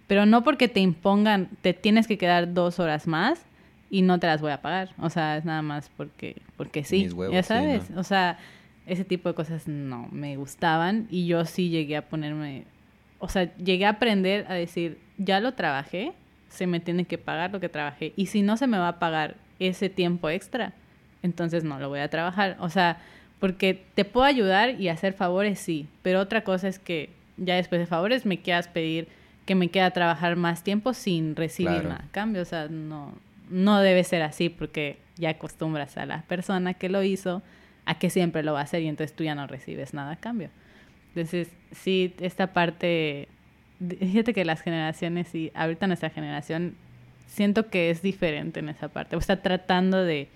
[0.06, 3.44] Pero no porque te impongan, te tienes que quedar dos horas más
[3.90, 4.90] y no te las voy a pagar.
[4.98, 7.04] O sea, es nada más porque, porque sí.
[7.04, 7.90] Mis huevos, ya sí, sabes.
[7.90, 8.00] ¿no?
[8.00, 8.38] O sea,
[8.86, 12.64] ese tipo de cosas no me gustaban y yo sí llegué a ponerme,
[13.18, 16.12] o sea, llegué a aprender a decir, ya lo trabajé,
[16.48, 18.12] se me tiene que pagar lo que trabajé.
[18.16, 20.72] Y si no se me va a pagar ese tiempo extra,
[21.22, 22.56] entonces no lo voy a trabajar.
[22.60, 22.98] O sea,
[23.40, 27.80] porque te puedo ayudar y hacer favores, sí, pero otra cosa es que ya después
[27.80, 29.08] de favores me quieras pedir
[29.46, 31.88] que me queda trabajar más tiempo sin recibir Claro.
[31.90, 32.42] nada a cambio.
[32.42, 33.14] O sea, no,
[33.48, 37.42] no debe ser así porque ya acostumbras a la persona que lo hizo
[37.86, 40.16] a que siempre lo va a hacer y entonces tú ya no recibes nada a
[40.16, 40.50] cambio.
[41.14, 43.28] Entonces, sí, esta parte,
[43.98, 46.74] fíjate que las generaciones y ahorita nuestra generación
[47.26, 49.16] siento que es diferente en esa parte.
[49.16, 50.28] O está tratando de,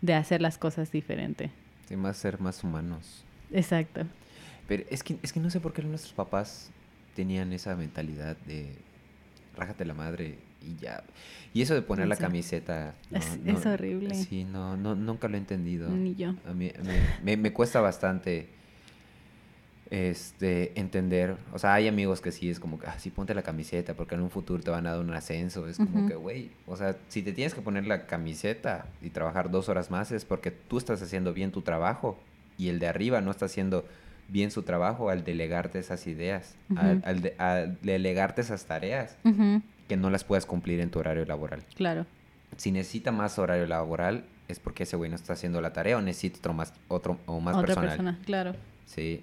[0.00, 1.50] de hacer las cosas diferente.
[1.88, 3.24] Sí, más ser más humanos.
[3.52, 4.02] Exacto.
[4.72, 6.70] Pero es que, es que no sé por qué nuestros papás
[7.14, 8.74] tenían esa mentalidad de
[9.54, 11.04] rájate la madre y ya.
[11.52, 12.94] Y eso de poner la camiseta.
[13.10, 14.14] no, Es- no, es horrible.
[14.14, 15.90] Sí, no, no, nunca lo he entendido.
[15.90, 16.30] Ni yo.
[16.48, 18.48] A mí me, me- me cuesta bastante
[19.90, 21.36] este entender.
[21.52, 24.14] O sea, hay amigos que sí es como que, ah, sí, ponte la camiseta porque
[24.14, 25.68] en un futuro te van a dar un ascenso.
[25.68, 29.50] Es como que, güey, o sea, si te tienes que poner la camiseta y trabajar
[29.50, 32.18] dos horas más es porque tú estás haciendo bien tu trabajo
[32.56, 33.84] y el de arriba no está haciendo
[34.32, 39.16] bien su trabajo al delegarte esas ideas, al, de- al delegarte esas tareas
[39.88, 41.62] que no las puedes cumplir en tu horario laboral.
[41.76, 42.06] Claro.
[42.56, 46.02] Si necesita más horario laboral es porque ese güey no está haciendo la tarea o
[46.02, 47.88] necesita otro más, otro o más Otra personal.
[47.90, 48.54] persona, claro.
[48.86, 49.22] Sí.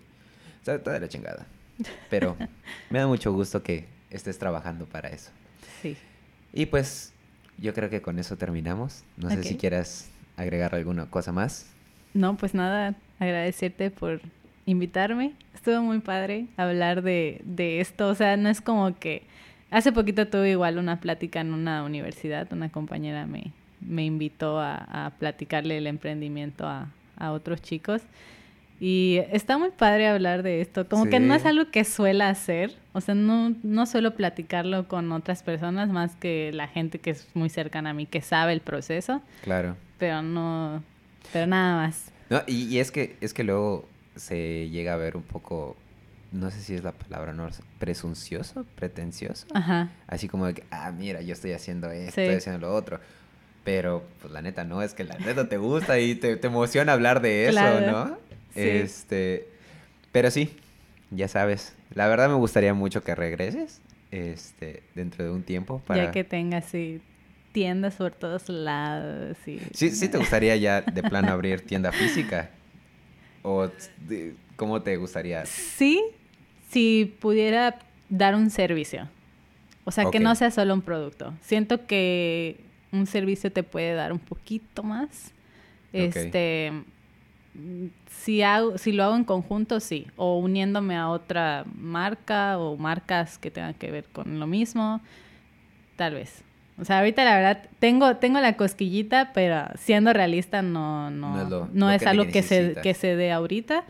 [0.59, 1.45] Está, está de la chingada.
[2.09, 2.35] Pero
[2.89, 5.31] me da mucho gusto que estés trabajando para eso.
[5.81, 5.97] Sí.
[6.53, 7.13] Y pues
[7.57, 9.03] yo creo que con eso terminamos.
[9.17, 11.67] No sé si quieras agregar alguna cosa más.
[12.13, 14.21] No, pues nada, agradecerte por
[14.69, 15.33] invitarme.
[15.53, 18.07] Estuvo muy padre hablar de, de esto.
[18.07, 19.23] O sea, no es como que...
[19.71, 22.51] Hace poquito tuve igual una plática en una universidad.
[22.51, 23.51] Una compañera me,
[23.81, 26.87] me invitó a, a platicarle el emprendimiento a,
[27.17, 28.01] a otros chicos.
[28.81, 30.87] Y está muy padre hablar de esto.
[30.87, 31.49] Como que no es Sí.
[31.49, 32.75] algo que suela hacer.
[32.93, 37.27] O sea, no, no suelo platicarlo con otras personas más que la gente que es
[37.33, 39.21] muy cercana a mí, que sabe el proceso.
[39.43, 39.75] Claro.
[39.97, 40.81] Pero no...
[41.33, 42.11] Pero nada más.
[42.29, 43.85] No, y, y es que es que luego
[44.19, 45.75] se llega a ver un poco,
[46.31, 47.47] no sé si es la palabra, ¿no?
[47.79, 49.47] Presuncioso, pretencioso.
[49.53, 49.89] Ajá.
[50.07, 52.21] Así como de que, ah, mira, yo estoy haciendo esto, Sí.
[52.21, 52.99] estoy haciendo lo otro.
[53.63, 56.93] Pero, pues la neta, no, es que la neta te gusta y te, te emociona
[56.93, 57.91] hablar de eso, Claro.
[57.91, 58.17] ¿no?
[58.53, 58.61] Sí.
[58.61, 59.47] Este,
[60.11, 60.55] pero sí,
[61.11, 61.75] ya sabes.
[61.93, 63.81] La verdad me gustaría mucho que regreses,
[64.11, 66.05] este, dentro de un tiempo para...
[66.05, 67.01] Ya que tenga así
[67.51, 69.37] tiendas por todos lados.
[69.45, 69.59] Y...
[69.73, 72.49] Sí, sí te gustaría ya de plano abrir tienda física.
[73.49, 73.71] ¿O
[74.55, 75.43] cómo te gustaría?
[75.47, 76.03] Sí,
[76.69, 79.09] si pudiera dar un servicio.
[79.85, 81.33] O sea, que no sea solo un producto.
[81.41, 82.59] Siento que
[82.91, 85.33] un servicio te puede dar un poquito más.
[85.93, 86.71] Este,
[88.07, 90.05] si, hago, si lo hago en conjunto, sí.
[90.15, 95.01] O uniéndome a otra marca o marcas que tengan que ver con lo mismo,
[95.95, 96.43] tal vez.
[96.79, 101.43] O sea, ahorita la verdad tengo, tengo la cosquillita, pero siendo realista no, no, No
[101.43, 103.83] es lo- no lo es que algo que se, que se dé ahorita,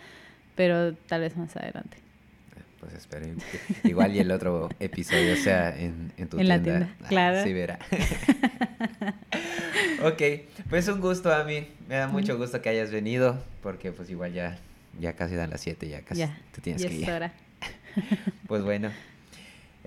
[0.56, 1.98] pero tal vez más adelante.
[2.80, 3.26] Pues espero.
[3.84, 6.86] Igual y el otro episodio sea en, en tu En la tienda.
[6.86, 7.44] tienda, Ah, claro.
[7.44, 7.78] Sí, verá.
[10.04, 10.22] ok,
[10.70, 11.68] pues un gusto a mí.
[11.88, 14.58] Me da mucho gusto que hayas venido, porque pues igual ya,
[15.00, 17.12] ya casi dan las 7, ya casi ya, te tienes ya que ir.
[17.12, 17.32] hora.
[18.48, 18.90] Pues bueno.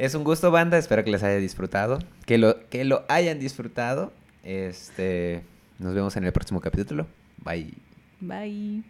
[0.02, 0.78] Es un gusto, banda.
[0.78, 2.00] Espero que les haya disfrutado.
[2.26, 4.12] Que lo, que lo hayan disfrutado.
[4.42, 5.44] Este.
[5.78, 7.06] Nos vemos en el próximo capítulo.
[7.44, 7.72] Bye.
[8.18, 8.82] Bye.